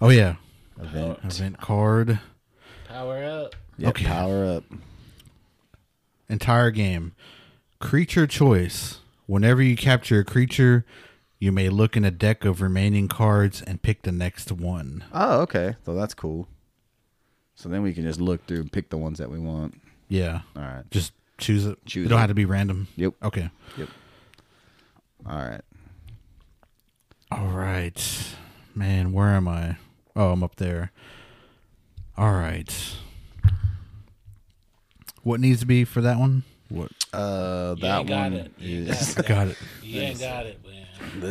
[0.00, 0.36] Oh yeah.
[0.78, 1.18] Event.
[1.24, 2.20] Event card.
[2.88, 3.54] power up.
[3.78, 4.04] Yep, Okay.
[4.04, 4.64] Power up.
[6.28, 7.12] Entire game.
[7.78, 9.00] Creature choice.
[9.26, 10.84] Whenever you capture a creature,
[11.38, 15.04] you may look in a deck of remaining cards and pick the next one.
[15.12, 15.76] Oh, okay.
[15.84, 16.48] So that's cool.
[17.54, 19.80] So then we can just look through and pick the ones that we want.
[20.08, 20.40] Yeah.
[20.54, 20.84] All right.
[20.90, 21.84] Just choose it.
[21.86, 22.20] Choose it don't it.
[22.20, 22.88] have to be random.
[22.96, 23.14] Yep.
[23.22, 23.50] Okay.
[23.76, 23.88] Yep.
[25.28, 25.62] All right.
[27.30, 28.34] All right.
[28.74, 29.76] Man, where am I?
[30.14, 30.92] Oh, I'm up there.
[32.16, 32.96] All right.
[35.22, 36.44] What needs to be for that one?
[36.68, 36.90] What?
[37.12, 38.52] Uh, that got one it.
[38.58, 39.14] You ain't is.
[39.14, 39.56] got I got it.
[39.82, 40.86] You ain't got it, man.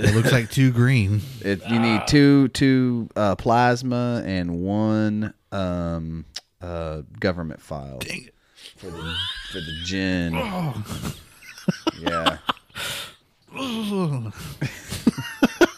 [0.06, 1.22] It looks like two green.
[1.42, 6.26] It, you need two two uh, plasma and one um
[6.62, 8.34] uh government file Dang it.
[8.78, 9.16] for the
[9.52, 10.34] for the Jinn.
[12.00, 12.38] Yeah.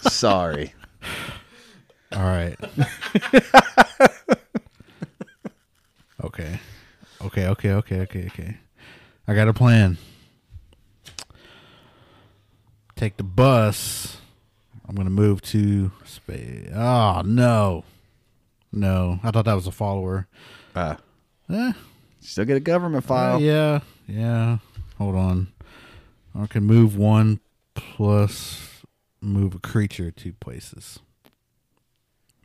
[0.10, 0.74] Sorry.
[2.14, 2.56] All right.
[6.24, 6.60] okay.
[7.22, 8.58] Okay, okay, okay, okay, okay.
[9.28, 9.98] I got a plan.
[12.96, 14.18] Take the bus.
[14.88, 16.70] I'm going to move to space.
[16.74, 17.84] Oh, no.
[18.72, 19.20] No.
[19.24, 20.28] I thought that was a follower.
[20.76, 20.96] Uh,
[21.50, 21.72] Eh,
[22.20, 23.40] still get a government uh, file.
[23.42, 23.80] yeah.
[24.08, 24.58] Yeah.
[24.98, 25.48] Hold on.
[26.38, 27.40] I can move one
[27.74, 28.82] plus
[29.22, 31.00] move a creature two places.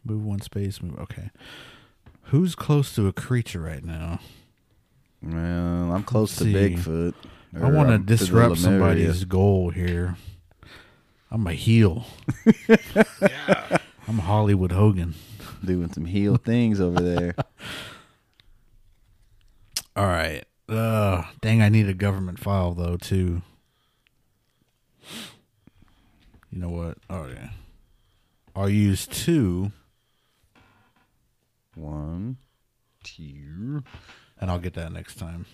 [0.05, 0.80] Move one space.
[0.80, 0.99] Move.
[1.01, 1.30] Okay.
[2.26, 4.20] Who's close to a creature right now?
[5.23, 6.53] Well, I'm close to see.
[6.53, 7.14] Bigfoot.
[7.55, 10.16] I want to um, to the disrupt somebody's goal here.
[11.31, 12.05] I'm a heel.
[12.68, 13.79] yeah.
[14.09, 15.14] I'm Hollywood Hogan.
[15.64, 17.35] doing some heel things over there.
[19.97, 20.45] All right.
[20.68, 23.43] Uh, dang, I need a government file though too.
[26.51, 26.99] You know what?
[27.09, 27.51] Oh yeah.
[28.55, 29.73] I'll use two,
[31.75, 32.37] One,
[33.03, 33.83] two.
[34.43, 35.47] And I'll get that next time,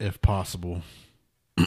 [0.00, 0.80] if possible.
[1.58, 1.66] so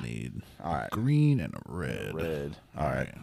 [0.00, 0.90] I need All right.
[0.90, 2.14] green and a red.
[2.16, 2.56] Red.
[2.76, 3.14] All right.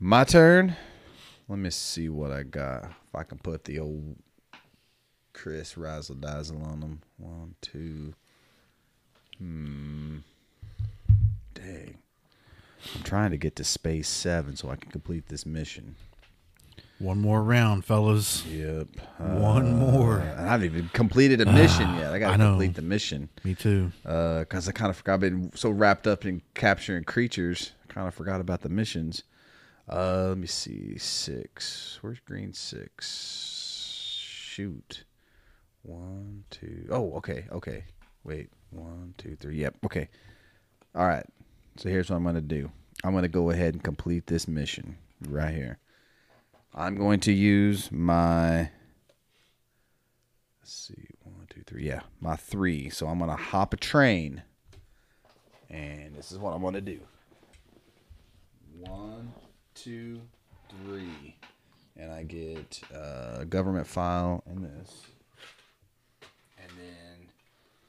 [0.00, 0.74] My turn.
[1.48, 2.86] Let me see what I got.
[3.06, 4.16] If I can put the old
[5.32, 7.02] Chris Razzle Dazzle on them.
[7.18, 8.14] One, two.
[9.38, 10.18] Hmm.
[11.54, 11.98] Dang.
[12.96, 15.94] I'm trying to get to space seven so I can complete this mission.
[16.98, 18.44] One more round, fellas.
[18.46, 18.88] Yep.
[19.18, 20.20] One more.
[20.20, 22.12] I haven't even completed a mission yet.
[22.12, 23.28] I got to complete the mission.
[23.44, 23.92] Me too.
[24.02, 25.14] because I kind of forgot.
[25.14, 29.22] I've been so wrapped up in capturing creatures, I kind of forgot about the missions.
[29.88, 30.98] Uh, let me see.
[30.98, 31.98] Six.
[32.00, 34.18] Where's green six?
[34.20, 35.04] Shoot.
[35.82, 36.86] One, two.
[36.90, 37.84] Oh, okay, okay.
[38.24, 38.50] Wait.
[38.70, 39.56] One, two, three.
[39.58, 39.76] Yep.
[39.84, 40.08] Okay.
[40.94, 41.24] All right.
[41.76, 42.70] So here's what I'm gonna do.
[43.04, 45.78] I'm gonna go ahead and complete this mission right here.
[46.78, 48.70] I'm going to use my.
[50.60, 51.08] Let's see.
[51.24, 51.88] One, two, three.
[51.88, 52.88] Yeah, my three.
[52.88, 54.44] So I'm gonna hop a train,
[55.68, 57.00] and this is what I'm gonna do.
[58.78, 59.32] One,
[59.74, 60.20] two,
[60.70, 61.36] three,
[61.96, 65.02] and I get a government file and this,
[66.62, 67.26] and then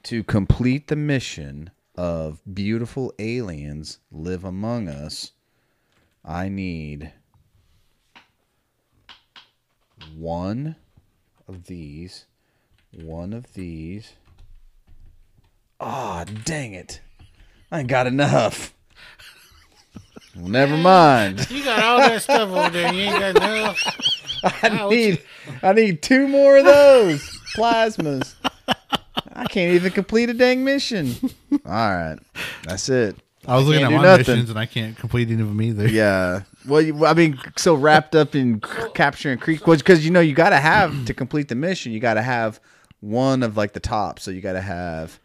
[0.02, 5.30] to complete the mission of beautiful aliens live among us,
[6.24, 7.12] I need
[10.16, 10.76] one
[11.48, 12.26] of these,
[12.92, 14.12] one of these.
[15.78, 17.00] Ah, dang it.
[17.72, 18.74] I ain't got enough.
[20.36, 21.50] Well, never mind.
[21.50, 22.92] You got all that stuff over there.
[22.92, 23.78] You ain't got enough.
[24.62, 24.90] I Ouch.
[24.90, 25.22] need
[25.62, 27.20] I need two more of those
[27.56, 28.34] plasmas.
[29.32, 31.14] I can't even complete a dang mission.
[31.64, 32.18] All right.
[32.64, 33.16] That's it.
[33.50, 34.18] I was looking at my nothing.
[34.18, 35.88] missions and I can't complete any of them either.
[35.88, 36.42] Yeah.
[36.66, 38.60] Well, you, I mean, so wrapped up in
[38.94, 41.90] capturing creek, because you know you got to have to complete the mission.
[41.92, 42.60] You got to have
[43.00, 44.20] one of like the top.
[44.20, 45.18] So you got to have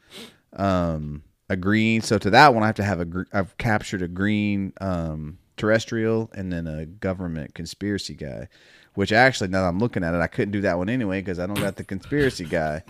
[0.53, 2.01] um, a green.
[2.01, 3.05] So to that one, I have to have a.
[3.05, 8.47] Gr- I've captured a green um, terrestrial and then a government conspiracy guy.
[8.95, 11.37] Which actually, now that I'm looking at it, I couldn't do that one anyway because
[11.37, 12.81] I don't got the conspiracy guy.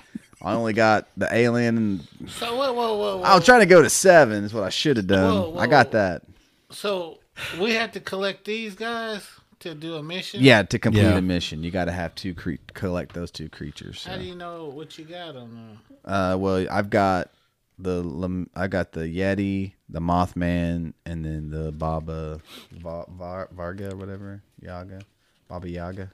[0.42, 1.78] I only got the alien.
[1.78, 3.24] And So whoa, whoa, whoa, whoa.
[3.24, 4.44] I was trying to go to seven.
[4.44, 5.34] Is what I should have done.
[5.34, 6.24] Whoa, whoa, I got that.
[6.72, 7.20] So
[7.60, 9.28] we had to collect these guys
[9.60, 10.42] to do a mission.
[10.44, 11.18] Yeah, to complete Yeah.
[11.18, 14.04] a mission, you got to have two cre- collect those two creatures.
[14.04, 15.80] How do you know what you got on them?
[16.04, 17.32] Uh, well, I've got
[17.80, 22.40] the I got the Yeti, the Mothman, and then the Baba
[22.72, 25.02] Va- Va- Varga, or whatever Yaga,
[25.48, 26.12] Baba Yaga,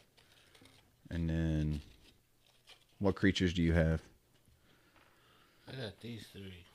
[1.10, 1.82] and then
[3.00, 4.02] what creatures do you have?
[5.72, 6.66] I got these three.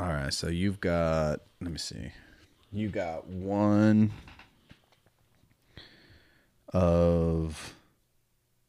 [0.00, 1.40] All right, so you've got.
[1.60, 2.12] Let me see.
[2.72, 4.12] You got one
[6.72, 7.74] of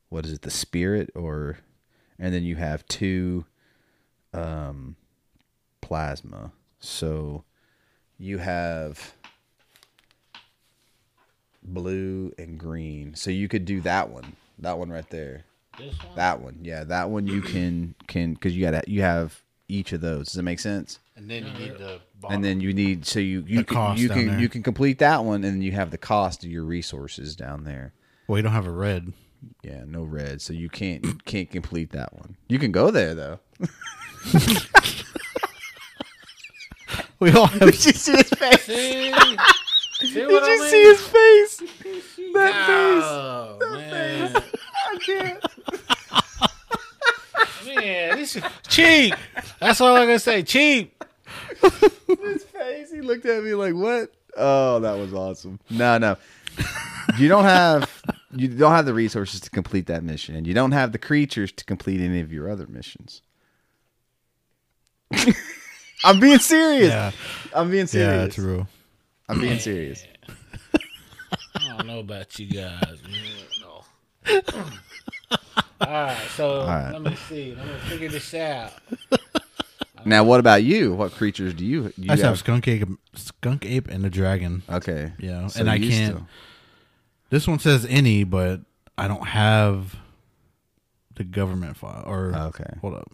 [0.10, 0.42] what is it?
[0.42, 1.60] The spirit, or
[2.20, 3.46] and then you have two
[4.34, 4.96] um,
[5.82, 6.52] plasma.
[6.80, 7.44] So
[8.18, 9.14] you have
[11.64, 13.16] blue and green.
[13.16, 14.36] So you could do that one.
[14.60, 15.44] That one right there.
[15.78, 16.16] This one.
[16.16, 16.60] That one.
[16.62, 20.28] Yeah, that one you can can because you got you have each of those.
[20.28, 21.00] Does it make sense?
[21.16, 22.00] And then you need the
[22.30, 24.40] and then you need so you you The can cost you down can there.
[24.40, 27.64] you can complete that one and then you have the cost of your resources down
[27.64, 27.94] there
[28.28, 29.14] well, you don't have a red.
[29.64, 33.40] yeah no red so you can't can't complete that one you can go there though
[37.20, 37.60] We all have.
[37.62, 39.12] did you see his face See,
[40.02, 40.70] see did what I you mean?
[40.70, 41.58] see his face
[42.34, 44.44] that Oh man, face
[44.86, 45.44] I can't
[47.68, 49.14] man, this is cheap.
[49.60, 50.44] That's all I'm gonna say.
[50.44, 51.04] Cheap.
[52.08, 56.16] his face he looked at me like what oh that was awesome no no
[57.18, 58.02] you don't have
[58.32, 61.52] you don't have the resources to complete that mission and you don't have the creatures
[61.52, 63.22] to complete any of your other missions
[66.04, 66.90] I'm being serious.
[66.90, 67.12] Yeah,
[67.56, 68.38] I'm being serious.
[68.38, 68.68] yeah, true.
[69.28, 70.06] I'm being serious.
[71.56, 73.02] I don't know about you guys.
[73.04, 73.24] Man.
[73.62, 73.84] No.
[75.82, 76.92] All right, so right.
[76.92, 77.54] let me see.
[77.56, 78.74] Let me figure this out.
[80.06, 80.94] Now, what about you?
[80.94, 81.90] What creatures do you?
[81.90, 84.64] Do you I just have skunk ape, skunk ape, and a dragon.
[84.70, 85.12] Okay.
[85.20, 86.16] Yeah, So and I can't.
[86.16, 86.28] still-
[87.30, 88.62] This one says any, but
[88.98, 89.96] I don't have
[91.16, 92.04] the government file.
[92.08, 92.70] Or Okay.
[92.82, 93.12] hold up.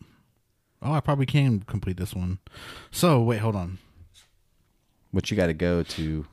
[0.84, 2.40] Oh, I probably can complete this one.
[2.92, 3.80] So wait, hold on,
[5.14, 6.26] But you got to go to?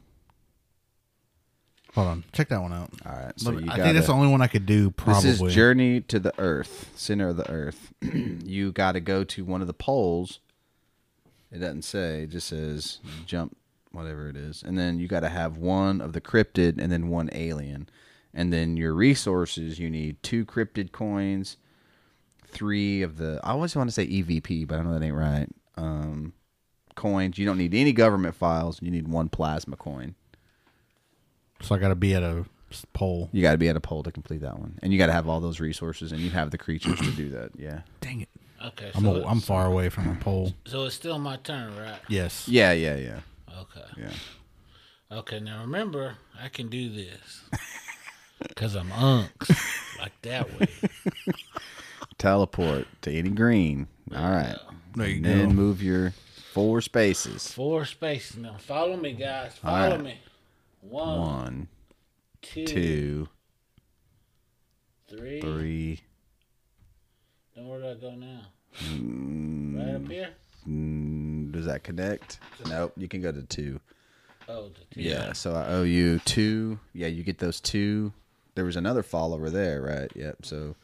[1.94, 2.24] Hold on.
[2.32, 2.90] Check that one out.
[3.04, 3.32] All right.
[3.38, 4.90] So you I think that's the only one I could do.
[4.90, 5.30] Probably.
[5.30, 7.92] This is Journey to the Earth, center of the Earth.
[8.02, 10.40] you got to go to one of the poles.
[11.52, 13.56] It doesn't say; it just says jump,
[13.92, 17.08] whatever it is, and then you got to have one of the cryptid and then
[17.08, 17.88] one alien,
[18.32, 19.78] and then your resources.
[19.78, 21.56] You need two cryptid coins,
[22.46, 23.40] three of the.
[23.42, 25.48] I always want to say EVP, but I know that ain't right.
[25.76, 26.34] Um,
[26.94, 27.38] coins.
[27.38, 28.80] You don't need any government files.
[28.80, 30.14] You need one plasma coin.
[31.60, 32.44] So I got to be at a
[32.92, 33.28] pole.
[33.32, 35.12] You got to be at a pole to complete that one, and you got to
[35.12, 37.50] have all those resources, and you have the creatures to do that.
[37.58, 37.80] Yeah.
[38.00, 38.28] Dang it!
[38.64, 40.52] Okay, I'm so, a, I'm far away from a pole.
[40.66, 41.98] so it's still my turn, right?
[42.08, 42.46] Yes.
[42.46, 43.20] Yeah, yeah, yeah,
[43.58, 43.86] Okay.
[43.96, 45.16] yeah.
[45.18, 47.42] Okay, now remember, I can do this.
[48.48, 49.98] Because I'm unks.
[49.98, 50.66] like that way.
[52.18, 53.86] Teleport to any green.
[54.14, 54.56] All right.
[54.96, 55.30] There you and go.
[55.30, 56.14] then move your
[56.54, 57.52] four spaces.
[57.52, 58.38] Four spaces.
[58.38, 59.54] Now, follow me, guys.
[59.56, 60.02] Follow right.
[60.02, 60.18] me.
[60.80, 61.68] One, One,
[62.42, 63.28] two, two,
[65.08, 65.40] three.
[65.40, 66.00] three.
[67.54, 68.42] Then where do I go now?
[69.78, 70.30] Right up here?
[70.68, 72.38] Mm, does that connect?
[72.68, 72.92] Nope.
[72.96, 73.80] You can go to two.
[74.48, 75.02] Oh, the.
[75.02, 75.32] Yeah.
[75.32, 76.78] So I owe you two.
[76.92, 78.12] Yeah, you get those two.
[78.54, 80.10] There was another fall over there, right?
[80.14, 80.44] Yep.
[80.44, 80.76] So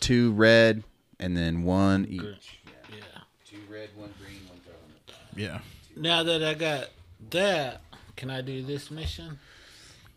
[0.00, 0.84] two red
[1.18, 2.60] and then one each.
[2.90, 2.96] Yeah.
[3.44, 5.12] Two red, one green, one government.
[5.34, 5.60] Yeah.
[5.96, 6.88] Now that I got
[7.30, 7.80] that,
[8.16, 9.38] can I do this mission?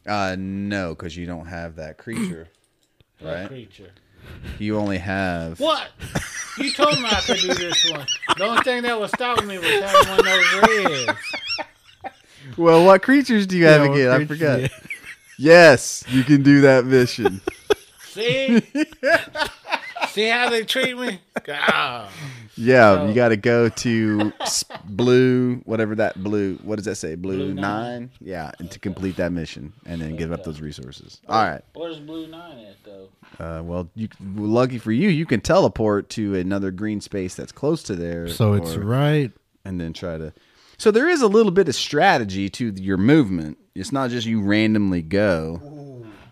[0.08, 2.48] Uh, no, because you don't have that creature,
[3.20, 3.48] What right?
[3.48, 3.92] creature?
[4.58, 5.60] You only have.
[5.60, 5.90] What?
[6.58, 8.06] You told me I could do this one.
[8.38, 11.36] The only thing that was stopping me was having one of those reds.
[12.58, 14.10] Well, what creatures do you have Yeah, what again?
[14.12, 14.60] I creatures forgot.
[14.62, 14.68] do
[15.38, 17.42] Yes, you can do that mission.
[18.06, 18.62] See?
[20.10, 21.20] See how they treat me?
[21.44, 22.10] God.
[22.60, 24.34] Yeah, So- you got to go to
[24.86, 26.58] blue, whatever that blue.
[26.64, 27.16] What does that say?
[27.16, 27.64] Blue, Blue nine.
[27.64, 28.12] nine.
[28.20, 31.22] Yeah, and to complete that mission, and then give up those resources.
[31.28, 31.62] All right.
[31.74, 33.10] Where's Blue Nine at, though?
[33.40, 37.82] Uh, well, you lucky for you, you can teleport to another green space that's close
[37.84, 38.28] to there.
[38.28, 39.32] So it's right.
[39.64, 40.34] and then try to.
[40.78, 43.58] So there is a little bit of strategy to your movement.
[43.76, 45.58] It's not just you randomly go.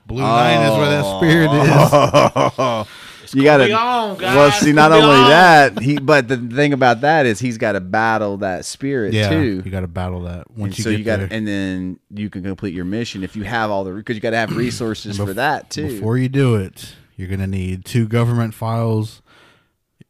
[0.06, 2.88] Blue nine is where that spirit is.
[3.28, 4.36] It's You gotta- be on, guys.
[4.36, 5.30] Well, see, not only on.
[5.30, 9.30] that, he but the thing about that is he's got to battle that spirit Yeah,
[9.30, 9.62] too.
[9.66, 12.30] you got to battle that And once you so get you got, and then you
[12.30, 15.18] can complete your mission if you have all the because you got to have resources
[15.18, 15.88] for that too.
[15.90, 19.22] Before you do it, you're gonna need two government files.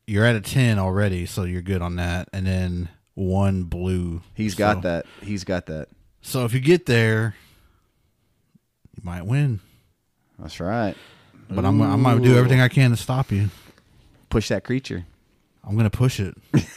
[0.06, 2.30] You're at a ten already, so you're good on that.
[2.31, 4.22] And then one blue.
[4.35, 5.06] He's got that.
[5.23, 5.88] He's got that.
[6.22, 7.35] So if you get there,
[8.95, 9.60] you might win.
[10.39, 10.95] That's right.
[11.49, 13.49] But I'm I'm gonna do everything I can to stop you.
[14.29, 15.05] Push that creature.
[15.63, 16.35] I'm gonna push it.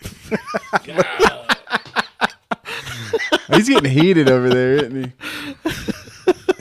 [3.52, 5.12] He's getting heated over there, isn't he?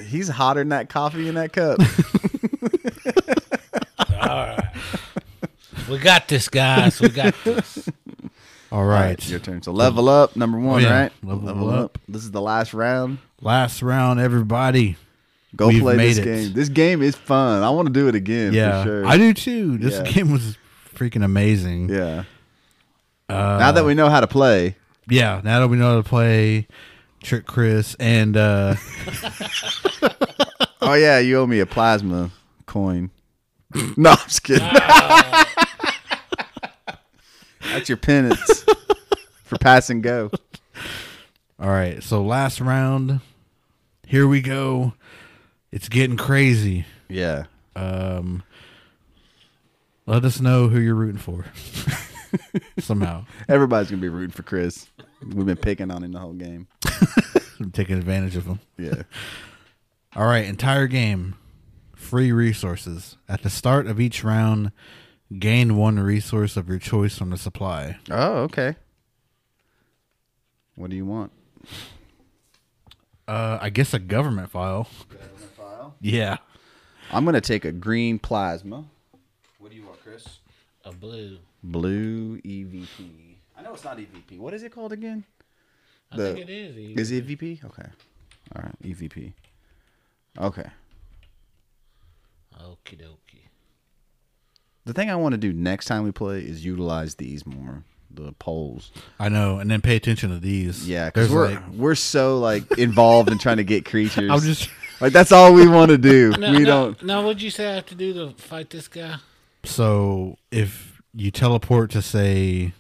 [0.04, 1.80] He's hotter than that coffee in that cup.
[4.22, 4.72] All right.
[5.90, 7.00] We got this, guys.
[7.00, 7.88] We got this.
[8.72, 9.30] All All right.
[9.30, 9.62] your turn.
[9.62, 11.02] So level up, number one, oh, yeah.
[11.02, 11.12] right?
[11.24, 11.98] Level up.
[12.08, 13.20] This is the last round.
[13.42, 14.98] Last round, everybody.
[15.56, 16.24] Go We've play made this it.
[16.26, 16.54] game.
[16.54, 17.64] This game is fun.
[17.64, 18.54] I want to do it again.
[18.54, 19.06] Yeah, for sure.
[19.08, 19.78] I do too.
[19.80, 20.04] This Yeah.
[20.12, 20.58] game was
[20.96, 21.90] freaking amazing.
[21.90, 22.24] Yeah.
[23.28, 24.76] Uh, now that we know how to play,
[25.10, 26.68] yeah, now that we know how to play
[27.24, 28.76] Trick Chris and uh
[30.82, 32.32] oh yeah, you owe me a plasma
[32.66, 33.10] coin.
[33.98, 34.68] no, I'm just kidding.
[37.62, 38.66] That's your penance
[39.44, 40.32] for pass and go.
[41.60, 43.20] all right, so last round.
[44.08, 44.94] Here we go.
[45.72, 46.86] It's getting crazy.
[47.08, 47.46] Yeah.
[47.76, 48.44] Um
[50.06, 51.46] let us know who you're rooting for.
[52.80, 53.26] Somehow.
[53.48, 54.88] Everybody's gonna be rooting for Chris.
[55.22, 56.68] We've been picking on him the whole game.
[57.60, 58.60] I'm taking advantage of him.
[58.78, 59.04] Yeah.
[60.16, 61.36] All right, entire game.
[61.96, 63.18] Free resources.
[63.28, 64.72] At the start of each round,
[65.38, 67.98] gain one resource of your choice from the supply.
[68.10, 68.76] Oh, okay.
[70.76, 71.32] What do you want?
[73.28, 74.88] Uh, I guess a government file.
[76.02, 76.38] Yeah.
[77.12, 78.86] I'm gonna take a green plasma.
[79.60, 80.26] What do you want, Chris?
[80.86, 81.38] A blue.
[81.64, 83.36] Blue EVP.
[83.58, 84.38] I know it's not EVP.
[84.38, 85.24] What is it called again?
[86.12, 86.78] I The- think it is.
[86.78, 87.64] E Is it EVP?
[87.66, 87.90] Okay.
[88.56, 89.34] All right, EVP.
[90.40, 90.70] Okay.
[92.60, 93.48] Okie dokie.
[94.86, 98.32] The thing I want to do next time we play is utilize these more, the
[98.34, 98.92] poles.
[99.20, 99.60] I know.
[99.60, 100.88] And then pay attention to these.
[100.88, 104.30] Yeah, because we're like, we're so like involved in trying to get creatures.
[104.32, 104.70] I'm just
[105.02, 106.32] like that's all we want to do.
[106.40, 107.04] Now, we now, don't.
[107.04, 109.18] Now, what'd you say I have to do to fight this guy?
[109.64, 112.74] so if you teleport to say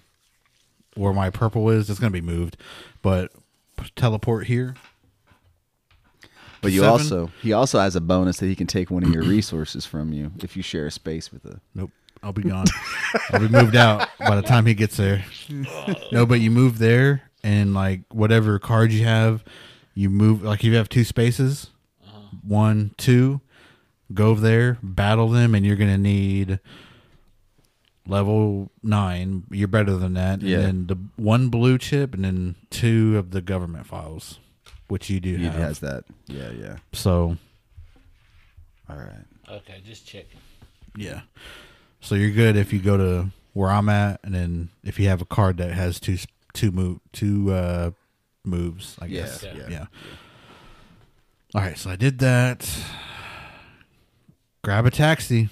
[0.96, 2.58] where my purple is, it's gonna be moved.
[3.02, 3.32] But
[3.96, 4.76] teleport here.
[6.62, 6.91] But you Seven?
[6.91, 10.12] also he also has a bonus that he can take one of your resources from
[10.12, 11.60] you if you share a space with a.
[11.74, 11.91] Nope.
[12.22, 12.66] I'll be gone.
[13.32, 15.24] I'll be moved out by the time he gets there.
[16.12, 19.44] No, but you move there and like whatever card you have,
[19.94, 21.70] you move like if you have two spaces,
[22.44, 23.41] one, two,
[24.14, 26.60] go over there, battle them, and you're gonna need
[28.07, 29.44] level nine.
[29.52, 30.41] You're better than that.
[30.41, 30.57] Yeah.
[30.60, 34.40] And then the one blue chip and then two of the government files.
[34.88, 35.53] Which you do He have.
[35.53, 36.06] has that.
[36.26, 36.78] Yeah, yeah.
[36.94, 37.38] So
[38.90, 39.26] All right.
[39.48, 40.40] Okay, just checking.
[40.95, 41.22] Yeah.
[42.02, 45.22] So you're good if you go to where I'm at, and then if you have
[45.22, 46.18] a card that has two
[46.53, 47.91] two move two uh,
[48.44, 49.44] moves, I Yeah, guess.
[49.44, 49.68] yeah.
[49.70, 49.86] yeah.
[51.56, 52.70] All right, so I did that.
[54.64, 55.50] Grab a taxi.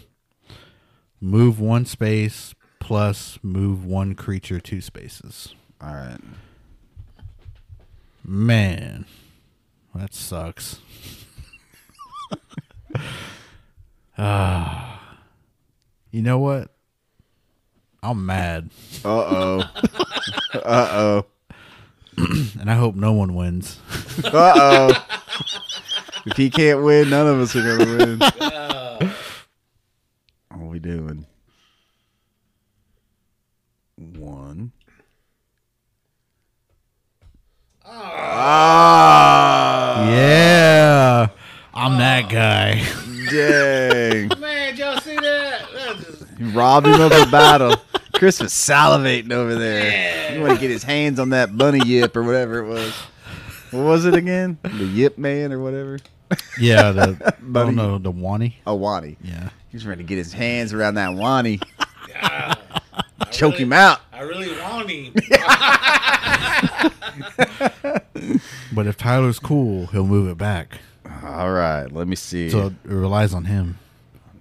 [1.19, 5.55] Move one space plus move one creature two spaces.
[5.81, 6.19] All right.
[8.23, 9.05] Man,
[9.95, 10.79] that sucks.
[14.19, 15.15] Ah,
[16.09, 16.71] you know what?
[18.01, 18.71] I'm mad,
[19.05, 19.63] Uh oh.
[20.55, 21.25] uh oh.
[22.59, 23.79] and I hope no one wins.
[24.23, 25.05] Uh oh.
[26.27, 28.19] if he can't win, none of us are gonna win.
[30.49, 31.25] what are we doing?
[33.97, 34.71] One.
[38.29, 40.05] Ah.
[40.09, 41.27] Yeah.
[41.73, 42.83] I'm that guy.
[43.29, 44.29] Dang.
[44.39, 45.65] Man, did y'all see that?
[45.73, 47.75] That just- You robbed him of a battle.
[48.13, 50.33] Chris was salivating over there.
[50.35, 52.93] You want to get his hands on that bunny yip or whatever it was.
[53.71, 54.57] What was it again?
[54.63, 55.99] The yip man or whatever?
[56.59, 57.67] Yeah, the I Buddy.
[57.67, 58.57] don't know the Wani.
[58.65, 59.17] A wani.
[59.23, 59.49] Yeah.
[59.69, 61.59] He's ready to get his hands around that wani.
[62.15, 62.55] I
[63.31, 63.99] Choke really- him out.
[64.13, 65.13] I really want him.
[68.73, 70.79] But if Tyler's cool, he'll move it back.
[71.23, 72.49] All right, let me see.
[72.49, 73.79] So it relies on him.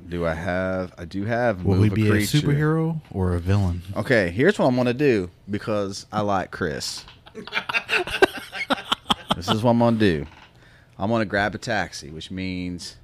[0.09, 0.93] do I have?
[0.99, 1.65] I do have.
[1.65, 2.39] Will move he be a, creature.
[2.39, 3.83] superhero or a villain?
[3.97, 7.05] Okay, here's what I'm gonna do because I like Chris.
[9.37, 10.27] this is what I'm gonna do.
[10.99, 12.97] I'm gonna grab a taxi, which means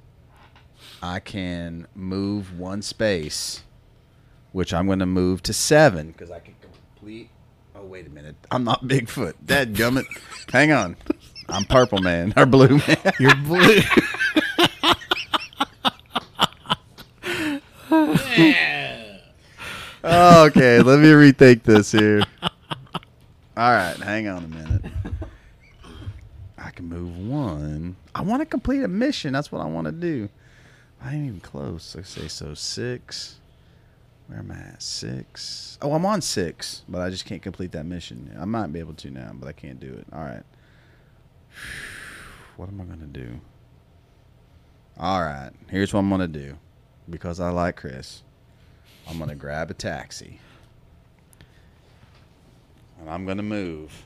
[1.01, 3.63] I can move one space,
[4.51, 7.29] which I'm gonna move to seven because I can complete.
[7.75, 9.33] Oh wait a minute, I'm not Bigfoot.
[9.45, 10.05] Dad gummit.
[10.51, 10.95] Hang on,
[11.49, 12.97] I'm Purple Man or Blue Man.
[13.19, 13.79] You're blue.
[20.05, 22.21] Okay, let me rethink this here.
[23.55, 24.81] All right, hang on a minute.
[26.75, 27.95] Can move one.
[28.15, 29.33] I want to complete a mission.
[29.33, 30.29] That's what I want to do.
[31.01, 31.95] I ain't even close.
[31.95, 32.55] Let's say so.
[32.55, 33.39] Six.
[34.27, 34.81] Where am I at?
[34.81, 35.77] Six.
[35.81, 38.35] Oh, I'm on six, but I just can't complete that mission.
[38.39, 40.07] I might be able to now, but I can't do it.
[40.11, 40.43] All right.
[42.57, 43.39] What am I gonna do?
[44.97, 45.51] All right.
[45.69, 46.57] Here's what I'm gonna do,
[47.09, 48.23] because I like Chris.
[49.07, 50.39] I'm gonna grab a taxi.
[52.99, 54.05] And I'm gonna move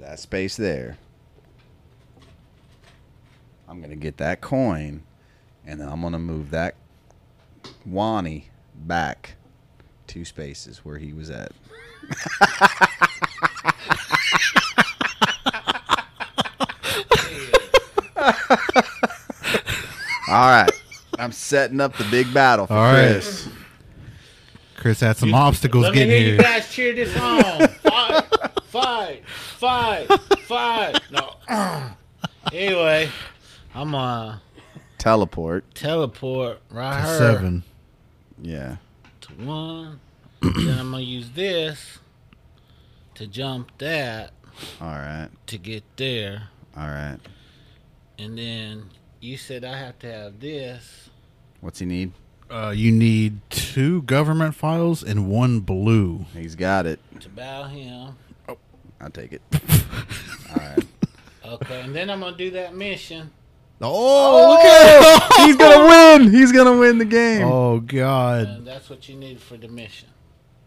[0.00, 0.98] that space there.
[3.68, 5.02] I'm gonna get that coin
[5.66, 6.74] and then I'm gonna move that
[7.84, 9.34] Wani back
[10.06, 11.52] two spaces where he was at.
[20.28, 20.70] All right.
[21.18, 23.12] I'm setting up the big battle for All right.
[23.12, 23.48] Chris.
[24.76, 26.32] Chris had some You- obstacles Let me getting hear here.
[26.34, 27.67] you guys cheer this on.
[28.68, 31.00] Fight, fight, fight, fight.
[31.10, 31.34] No.
[32.52, 33.08] anyway,
[33.74, 34.42] I'm gonna
[34.98, 35.74] Teleport.
[35.74, 37.62] teleport right To here seven.
[38.42, 38.76] Yeah.
[39.22, 40.00] to one.
[40.42, 41.98] then I'm gonna use this
[43.14, 44.32] to jump that
[44.80, 45.28] All right.
[45.46, 47.18] to get there, All right.
[48.18, 48.90] and then
[49.20, 51.08] you said I have to have this.
[51.60, 52.12] What's he need?
[52.50, 56.26] Uh, you need two government files and one blue.
[56.34, 56.98] He's got it.
[57.20, 58.14] to bow him.
[59.00, 59.42] I'll take it.
[60.50, 60.84] All right.
[61.44, 63.30] Okay, and then I'm gonna do that mission.
[63.80, 65.46] Oh, look at him.
[65.46, 65.86] He's gonna
[66.24, 66.32] win.
[66.32, 67.46] He's gonna win the game.
[67.46, 68.46] Oh God!
[68.46, 70.08] And that's what you need for the mission.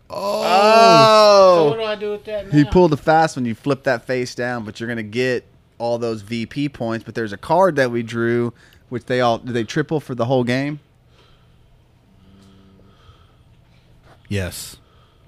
[0.10, 0.42] Oh.
[0.44, 1.70] So Oh.
[1.72, 2.52] what do I do with that now?
[2.52, 3.46] He pulled a fast one.
[3.46, 5.46] You flip that face down, but you're gonna get
[5.78, 7.04] all those VP points.
[7.04, 8.54] But there's a card that we drew,
[8.90, 10.80] which they all do they triple for the whole game.
[14.30, 14.78] Yes,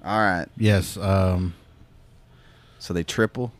[0.02, 0.46] All right.
[0.56, 0.96] yes.
[0.96, 1.54] Um.
[2.84, 3.50] So they triple.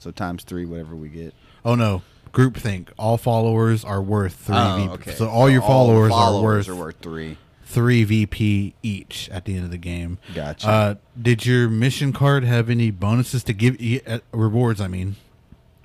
[0.00, 1.32] So times three, whatever we get.
[1.64, 2.88] Oh no, groupthink.
[2.98, 4.54] All followers are worth three.
[4.54, 5.12] Oh, VP.
[5.12, 7.38] So all your the followers, followers are are worth worth three.
[7.64, 10.18] three VP each at the end of the game.
[10.34, 10.68] Gotcha.
[10.68, 14.78] Uh, did your mission card have any bonuses to give you uh, rewards?
[14.78, 15.16] I mean,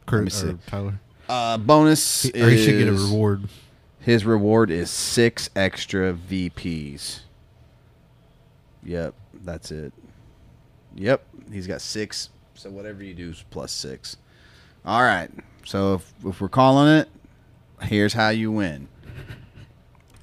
[0.05, 0.99] Kurt or Tyler,
[1.29, 2.23] Uh, bonus.
[2.23, 3.47] He- or he should get a reward.
[4.01, 7.21] His reward is six extra VPs.
[8.83, 9.13] Yep,
[9.45, 9.93] that's it.
[10.95, 12.31] Yep, he's got six.
[12.55, 14.17] So whatever you do is plus six.
[14.85, 15.29] All right.
[15.65, 17.09] So if, if we're calling it,
[17.81, 18.87] here's how you win.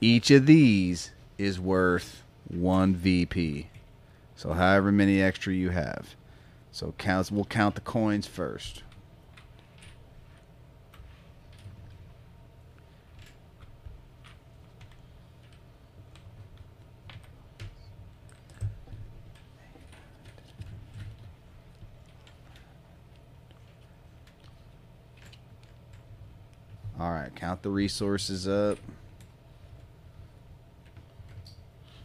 [0.00, 3.68] Each of these is worth one VP.
[4.34, 6.16] So however many extra you have.
[6.72, 7.30] So counts.
[7.30, 8.82] We'll count the coins first.
[27.02, 28.78] All right, count the resources up.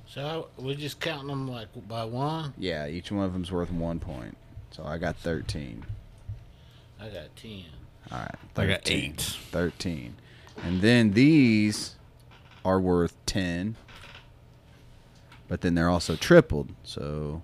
[0.08, 2.56] So we're just counting them like by one.
[2.58, 4.36] Yeah, each one of them's worth one point.
[4.72, 5.86] So I got 13.
[7.00, 7.66] I got ten.
[8.12, 8.36] All right.
[8.56, 9.22] I got eight.
[9.22, 10.16] 13.
[10.64, 11.96] And then these
[12.66, 13.76] are worth 10.
[15.48, 16.74] But then they're also tripled.
[16.82, 17.44] So,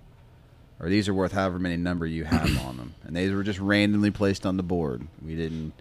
[0.79, 2.95] or these are worth however many number you have on them.
[3.03, 5.07] And these were just randomly placed on the board.
[5.23, 5.73] We didn't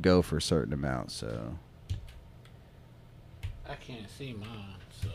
[0.00, 1.10] go for a certain amount.
[1.10, 1.56] So
[3.68, 4.76] I can't see mine.
[5.02, 5.08] So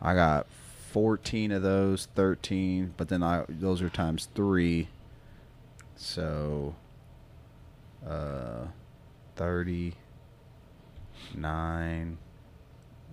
[0.00, 0.46] I got
[0.92, 2.94] 14 of those, 13.
[2.96, 4.88] But then I those are times three.
[5.96, 6.74] So,
[8.06, 8.66] uh,
[9.36, 9.94] 30
[11.34, 12.18] 9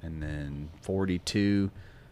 [0.02, 1.70] and then forty two.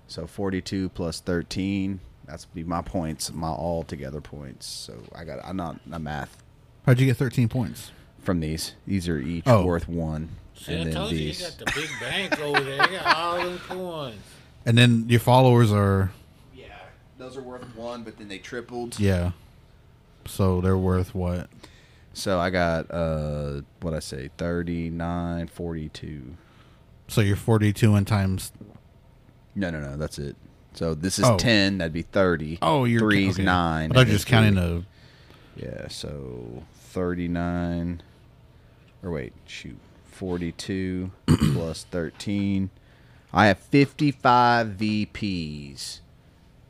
[0.08, 2.02] So forty two plus thirteen.
[2.26, 4.66] That's be my points, my all together points.
[4.68, 5.40] So I got.
[5.46, 6.44] I'm not a math
[6.86, 7.92] How'd you get 13 points?
[8.26, 8.74] From these.
[8.88, 9.66] These are each Oh.
[9.66, 10.30] worth one.
[10.56, 11.40] See, and I then told you, these.
[11.42, 12.92] you got the big bank over there.
[12.92, 14.22] You got all them coins.
[14.66, 16.12] And then your followers are,
[16.56, 16.66] yeah,
[17.18, 19.00] those are worth one, but then they tripled.
[19.00, 19.32] yeah.
[20.28, 21.50] So they're worth what?
[22.14, 26.36] So I got uh what I say, 39, 42.
[27.10, 28.52] So you're 42 and times.
[29.54, 30.36] No, no, no, that's it.
[30.74, 31.38] So this is Oh.
[31.38, 32.58] 10, that'd be 30.
[32.62, 33.44] Oh, you're Three's okay.
[33.44, 33.54] 9.
[33.54, 34.84] I and thought you then were just counting the.
[35.58, 38.02] Yeah, so 39
[39.06, 39.78] or wait, shoot.
[40.12, 41.12] 42
[41.54, 42.70] plus 13.
[43.34, 46.00] I have 55 VPs.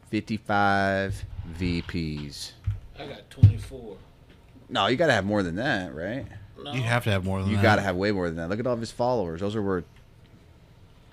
[0.09, 1.25] 55
[1.59, 2.51] VPs.
[2.99, 3.97] I got 24.
[4.69, 6.25] No, you got to have more than that, right?
[6.61, 7.63] No, You have to have more than You that.
[7.63, 8.49] got to have way more than that.
[8.49, 9.41] Look at all of his followers.
[9.41, 9.85] Those are worth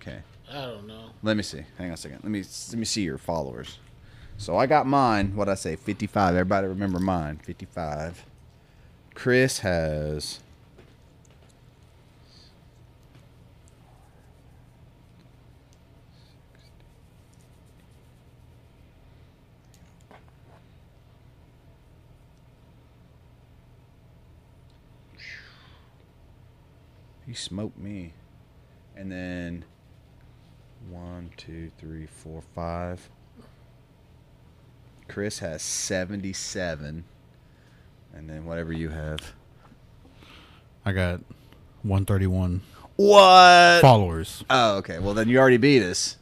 [0.00, 0.18] Okay.
[0.50, 1.10] I don't know.
[1.22, 1.62] Let me see.
[1.78, 2.20] Hang on a second.
[2.22, 2.40] Let me
[2.70, 3.78] let me see your followers.
[4.36, 5.36] So I got mine.
[5.36, 5.76] What I say?
[5.76, 6.34] Fifty-five.
[6.34, 7.36] Everybody remember mine?
[7.42, 8.24] Fifty-five.
[9.14, 10.40] Chris has.
[27.32, 28.12] He smoked me.
[28.94, 29.64] And then
[30.90, 33.08] one, two, three, four, five.
[35.08, 37.04] Chris has 77.
[38.14, 39.32] And then whatever you have.
[40.84, 41.20] I got
[41.84, 42.60] 131
[42.96, 43.80] What?
[43.80, 44.98] followers, Oh, okay.
[44.98, 46.18] Well, then you already beat us.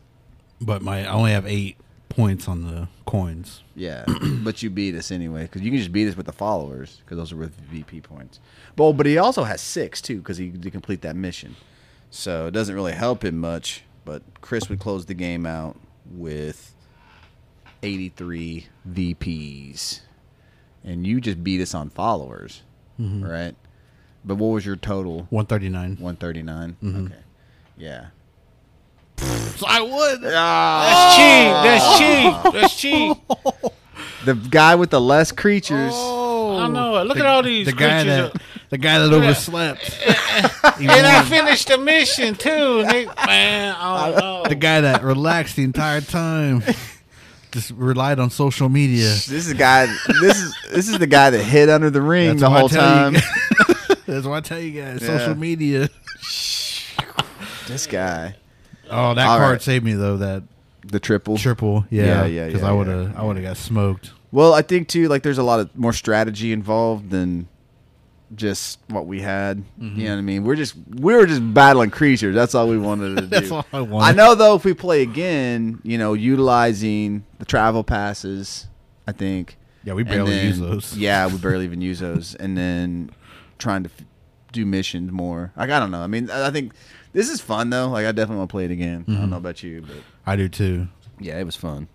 [0.61, 1.77] but my I only have eight
[2.21, 3.63] points on the coins.
[3.75, 4.05] Yeah,
[4.43, 7.17] but you beat us anyway because you can just beat us with the followers because
[7.17, 8.41] those are worth VP points.
[8.77, 11.57] Well, but he also has six too because he did complete that mission,
[12.11, 13.85] so it doesn't really help him much.
[14.05, 15.77] But Chris would close the game out
[16.11, 16.75] with
[17.83, 20.01] eighty-three VPs,
[20.85, 22.63] and you just beat us on followers,
[22.99, 23.25] mm-hmm.
[23.25, 23.55] right?
[24.25, 25.27] But what was your total?
[25.31, 25.97] 139.
[25.97, 26.77] One thirty-nine.
[26.83, 27.07] Mm-hmm.
[27.07, 27.23] Okay,
[27.79, 28.07] yeah.
[29.57, 30.23] So I would.
[30.23, 31.17] That's oh.
[31.17, 31.53] cheap.
[31.65, 32.53] That's cheap.
[32.55, 33.73] That's cheap.
[34.25, 35.93] The guy with the less creatures.
[35.95, 37.05] Oh, I know it.
[37.05, 38.37] Look at all these the guy that
[38.69, 39.83] the guy that overslept.
[40.79, 41.27] He And I won.
[41.31, 42.85] finished the mission too.
[42.85, 43.07] Nick.
[43.27, 44.45] Man, I don't know.
[44.47, 46.63] the guy that relaxed the entire time.
[47.51, 49.05] Just relied on social media.
[49.07, 49.87] This is the guy.
[50.21, 53.15] This is this is the guy that hid under the ring That's the whole time.
[53.15, 53.21] You,
[54.07, 55.19] that's why I tell you guys, Yeah.
[55.19, 55.89] social media.
[57.69, 58.35] this guy,
[58.91, 59.62] Oh, that All card right.
[59.62, 60.17] saved me though.
[60.17, 60.43] That
[60.87, 61.37] the triple.
[61.37, 63.21] triple, Yeah, yeah, yeah, Because yeah, I would have, yeah.
[63.21, 64.12] I would have got smoked.
[64.33, 67.49] Well, I think too, like there's a lot of more strategy involved than
[68.35, 69.59] just what we had.
[69.81, 69.99] Mm-hmm.
[70.01, 70.45] You know what I mean?
[70.45, 72.35] We're just we were just battling creatures.
[72.35, 73.27] That's all we wanted to do.
[73.27, 74.07] That's all I wanted.
[74.07, 78.67] I know though, if we play again, you know, utilizing the travel passes,
[79.07, 79.57] I think.
[79.85, 80.97] Yeah, we barely then- use those.
[80.97, 83.11] Yeah, we barely even use those, and then
[83.59, 84.05] trying to f-
[84.53, 85.53] do missions more.
[85.57, 86.01] Like I don't know.
[86.03, 86.73] I mean, I I think
[87.12, 87.89] this is fun though.
[87.89, 89.05] Like I definitely want to play it again.
[89.07, 89.20] I Mm-hmm.
[89.20, 89.97] don't know about you, but
[90.27, 90.89] I do too.
[91.19, 91.89] yeah, it was fun.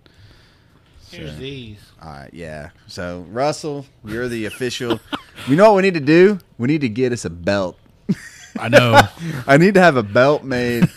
[1.11, 1.79] Here's these.
[2.01, 2.71] All right, yeah.
[2.87, 4.99] So Russell, you're the official.
[5.47, 6.39] you know what we need to do?
[6.57, 7.79] We need to get us a belt.
[8.59, 9.01] I know,
[9.47, 10.89] I need to have a belt made.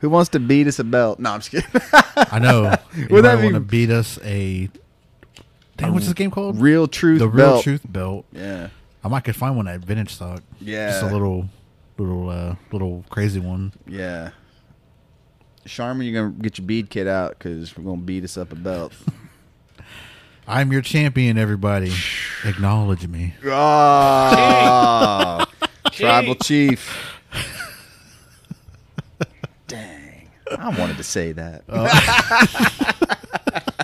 [0.00, 1.18] Who wants to beat us a belt?
[1.18, 1.70] No, I'm just kidding.
[2.16, 2.74] I know.
[2.94, 4.68] You Would that might be- want to beat us a.
[5.78, 6.60] Damn, what's this game called?
[6.60, 7.64] Real truth the real belt.
[7.64, 8.24] truth belt.
[8.32, 8.68] Yeah,
[9.02, 10.42] I might could find one at vintage stock.
[10.60, 11.48] yeah, Just a little,
[11.98, 13.72] little, uh, little crazy one.
[13.86, 14.30] yeah.
[15.66, 18.54] Charmin, you're gonna get your bead kit out because we're gonna beat us up a
[18.54, 18.92] belt.
[20.48, 21.92] I'm your champion, everybody.
[22.44, 23.34] Acknowledge me.
[23.48, 25.44] Oh,
[25.92, 27.18] tribal Chief.
[27.32, 27.32] chief.
[29.66, 31.66] Dang, I wanted to say that.
[31.68, 31.88] Man,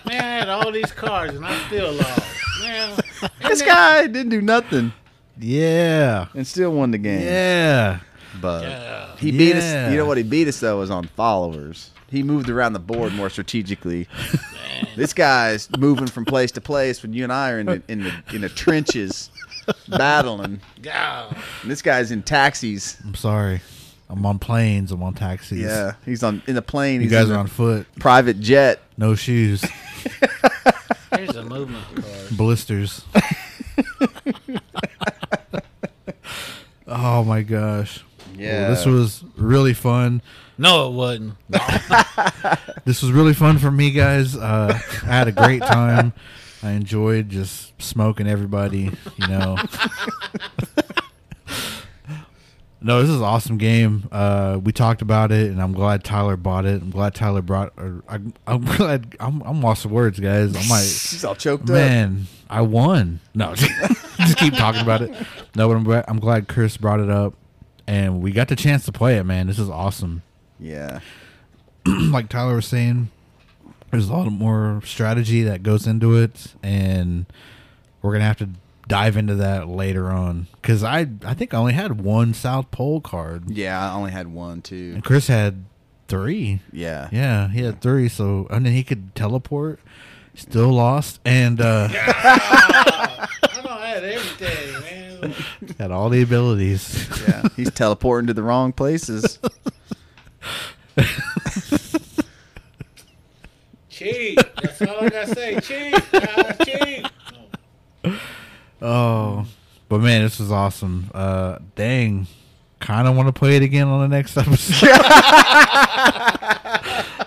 [0.06, 2.60] I had all these cards and I still lost.
[2.60, 2.97] Man,
[3.43, 4.93] this guy didn't do nothing
[5.38, 6.26] Yeah.
[6.34, 7.20] and still won the game.
[7.22, 8.00] Yeah.
[8.40, 9.16] But Yeah.
[9.16, 9.90] he beat us.
[9.90, 11.90] You know what he beat us though was on followers.
[12.10, 14.09] He moved around the board more strategically.
[14.96, 18.02] This guy's moving from place to place when you and I are in the in
[18.02, 19.30] the in the trenches
[19.88, 20.60] battling.
[20.82, 21.34] God.
[21.62, 22.98] And this guy's in taxis.
[23.04, 23.60] I'm sorry.
[24.10, 24.92] I'm on planes.
[24.92, 25.60] I'm on taxis.
[25.60, 26.96] Yeah, he's on in the plane.
[26.96, 27.86] You he's guys are on foot.
[28.00, 28.82] private jet.
[28.98, 29.64] No shoes.
[31.16, 32.36] Here's a movement card.
[32.36, 33.02] Blisters.
[36.94, 38.05] oh my gosh.
[38.36, 38.62] Yeah.
[38.62, 40.23] Well, this was really fun.
[40.59, 41.35] No, it wasn't.
[42.85, 44.36] This was really fun for me, guys.
[44.36, 46.12] Uh, I had a great time.
[46.64, 49.56] I enjoyed just smoking everybody, you know.
[52.85, 54.09] No, this is an awesome game.
[54.10, 56.82] Uh, we talked about it, and I'm glad Tyler bought it.
[56.82, 57.73] I'm glad Tyler brought.
[57.77, 59.14] Or I, I'm glad.
[59.20, 60.48] I'm, I'm lost of words, guys.
[60.56, 61.69] I'm like, She's all choked up.
[61.70, 63.20] man, I won.
[63.36, 63.55] No,
[64.23, 65.11] just keep talking about it.
[65.55, 67.35] No, but I'm glad, I'm glad Chris brought it up,
[67.86, 69.24] and we got the chance to play it.
[69.24, 70.23] Man, this is awesome.
[70.59, 71.01] Yeah.
[71.86, 73.11] like Tyler was saying,
[73.90, 77.27] there's a lot more strategy that goes into it, and
[78.01, 78.49] we're gonna have to
[78.89, 80.47] dive into that later on.
[80.61, 84.28] Because I, I think I only had one South Pole card, Yeah, I only had
[84.28, 84.93] one too.
[84.94, 85.65] and Chris had
[86.09, 86.61] three.
[86.73, 87.09] Yeah.
[87.12, 88.09] Yeah, he had three.
[88.09, 89.81] So and then he could teleport.
[90.35, 91.89] Still lost, and uh,
[93.93, 95.35] I everything, man.
[95.78, 97.09] had all the abilities.
[97.28, 97.43] Yeah.
[97.56, 99.39] He's teleporting to the wrong places.
[103.89, 104.39] Cheat.
[104.62, 105.60] That's all I gotta say.
[105.60, 105.93] Cheat.
[106.12, 107.06] guys, cheat.
[108.81, 109.47] Oh,
[109.89, 111.10] but man, this was awesome.
[111.14, 112.27] Uh, dang,
[112.81, 114.89] kind of want to play it again on the next episode.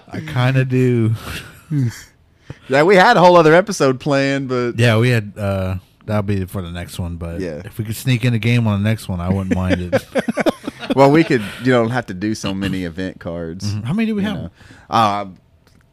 [0.08, 1.14] I kind of do.
[2.68, 5.34] yeah, we had a whole other episode planned, but Yeah, we had.
[5.38, 5.76] uh
[6.06, 7.18] That'll be for the next one.
[7.18, 7.62] But Yeah.
[7.66, 10.06] if we could sneak in a game on the next one, I wouldn't mind it.
[10.96, 13.74] well, we could you know have to do so many event cards.
[13.84, 14.38] How many do we you have?
[14.38, 14.50] know.
[14.90, 15.26] Uh,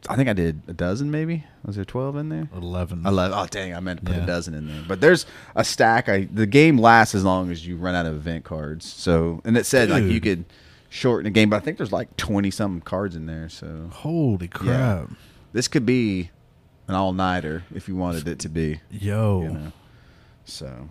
[0.09, 1.45] I think I did a dozen, maybe.
[1.65, 2.49] Was there twelve in there?
[2.55, 3.05] Eleven.
[3.05, 3.37] Eleven.
[3.37, 4.23] Oh dang, I meant to put Yeah.
[4.23, 4.83] a dozen in there.
[4.87, 5.25] But there's
[5.55, 6.09] a stack.
[6.09, 8.85] I the game lasts as long as you run out of event cards.
[8.85, 10.23] So and it said like you Dude.
[10.23, 10.45] could
[10.89, 13.47] shorten the game, but I think there's like twenty some cards in there.
[13.49, 15.09] So Holy crap!
[15.53, 16.31] this could be
[16.89, 18.81] an all nighter if you wanted it to be.
[18.91, 19.71] Yo, You know.
[20.45, 20.89] So,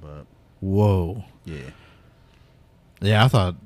[0.00, 0.26] but
[0.60, 1.24] whoa.
[1.44, 1.58] yeah.
[3.00, 3.56] Yeah, I thought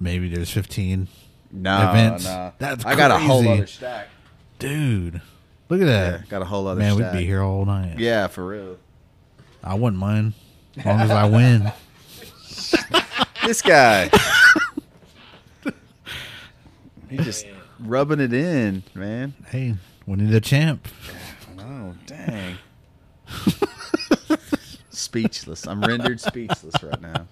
[0.00, 1.08] maybe there's fifteen.
[1.52, 2.24] No, Events.
[2.24, 2.52] no.
[2.58, 4.08] That's I got a whole other stack.
[4.58, 5.20] Dude,
[5.68, 6.28] look at Yeah, that.
[6.28, 7.12] got a whole other Man, stack.
[7.12, 7.98] we'd be here all night.
[7.98, 8.76] Yeah, for real.
[9.64, 10.34] I wouldn't mind
[10.76, 11.72] as long as I win.
[13.46, 14.10] This guy.
[17.08, 17.46] He's just
[17.80, 19.34] rubbing it in, man.
[19.48, 19.74] Hey,
[20.06, 20.86] winning the champ.
[21.58, 22.56] Oh, dang.
[25.10, 25.66] speechless.
[25.66, 27.26] I'm rendered speechless right now.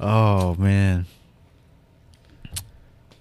[0.00, 1.06] Oh man.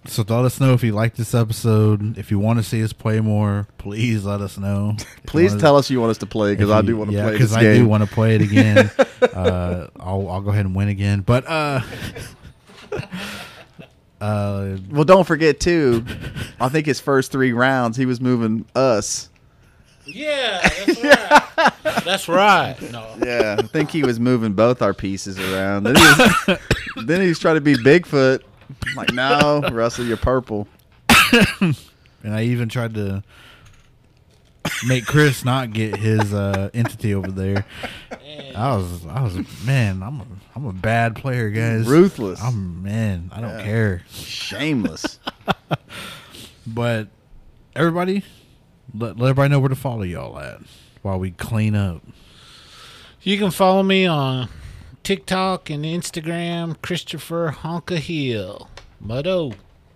[0.05, 2.19] So let us know if you like this episode.
[2.19, 4.95] If you want to see us play more, please let us know.
[5.25, 7.37] Please tell us you want us to play because I do want to yeah, play
[7.39, 7.71] this I game.
[7.71, 8.91] Because I do want to play it again.
[9.33, 11.21] uh, I'll I'll go ahead and win again.
[11.21, 11.81] But uh,
[14.21, 16.05] uh, well, don't forget too.
[16.59, 19.29] I think his first three rounds he was moving us.
[20.07, 22.03] Yeah, that's right.
[22.05, 22.75] That's right.
[22.91, 23.15] No.
[23.23, 25.83] Yeah, I think he was moving both our pieces around.
[25.83, 26.57] Then he's,
[27.05, 28.41] then he was trying to be Bigfoot.
[28.87, 30.67] I'm like, no, Russell, you're purple.
[31.61, 31.75] and
[32.25, 33.23] I even tried to
[34.87, 37.65] make Chris not get his uh, entity over there.
[38.55, 39.35] I was I was
[39.65, 40.25] man, I'm a
[40.55, 41.85] I'm a bad player, guys.
[41.87, 42.41] Ruthless.
[42.41, 43.63] I'm man, I don't Yeah.
[43.63, 44.03] care.
[44.11, 45.19] Shameless.
[46.69, 47.07] But
[47.77, 48.23] everybody,
[48.97, 50.59] let, let everybody know where to follow y'all at
[51.01, 52.01] while we clean up.
[53.21, 54.49] You can follow me on
[55.03, 58.69] TikTok and Instagram, Christopher Honka Hill.
[59.03, 59.55] Muddo.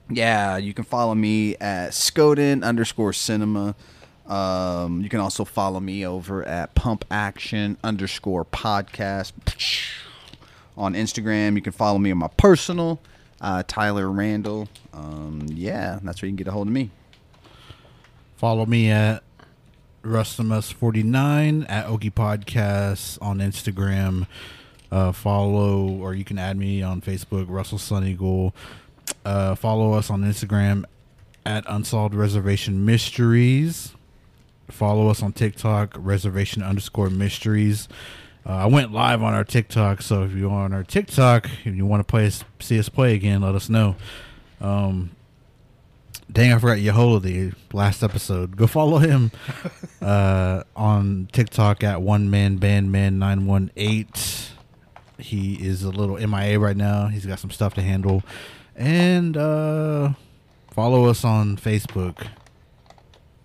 [0.10, 3.76] Yeah, you can follow me at Skoden underscore cinema.
[4.28, 9.34] Um, you can also follow me over at Pump Action underscore podcast
[10.78, 11.56] on Instagram.
[11.56, 13.00] You can follow me on my personal,
[13.40, 14.70] uh, Tyler Randall.
[14.94, 16.92] Um, yeah, that's where you can get a hold of me.
[18.42, 19.22] Follow me at
[20.02, 24.26] Rustimus49 at Okie Podcasts on Instagram.
[24.92, 28.56] Uh, follow or you can add me on Facebook, Russell Sun Eagle.
[29.24, 30.86] Uh, follow us on Instagram
[31.46, 33.94] at Unsolved Reservation Mysteries.
[34.70, 37.88] Follow us on TikTok, Reservation underscore Mysteries.
[38.44, 41.86] Uh, I went live on our TikTok, so if you're on our TikTok and you
[41.86, 43.98] want to play us, see us play again, let us know.
[44.60, 45.12] Um,
[46.32, 48.56] dang, I forgot Yehola the last episode.
[48.56, 49.32] Go follow him
[50.02, 54.52] uh, on TikTok at One Man Band Man Nine One Eight.
[55.18, 57.08] He is a little MIA right now.
[57.08, 58.24] He's got some stuff to handle,
[58.76, 60.14] and uh,
[60.72, 62.28] follow us on Facebook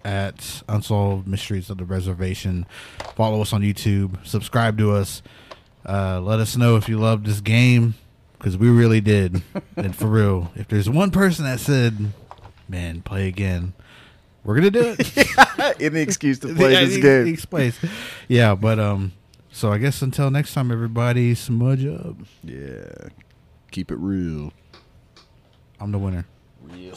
[0.04, 2.66] at Unsolved Mysteries of the Reservation.
[3.16, 4.24] Follow us on YouTube.
[4.24, 5.22] Subscribe to us.
[5.84, 7.94] Uh, let us know if you loved this game
[8.38, 9.42] because we really did.
[9.76, 12.12] and for real, if there's one person that said,
[12.68, 13.72] "Man, play again,"
[14.44, 15.80] we're gonna do it.
[15.80, 17.26] Any excuse to play Yeah, this game.
[17.26, 17.78] he explains.
[18.28, 19.12] Yeah, but um,
[19.50, 22.16] so I guess until next time, everybody, smudge up.
[22.42, 23.08] Yeah,
[23.70, 24.52] keep it real.
[25.80, 26.26] I'm the winner.
[26.62, 26.94] Real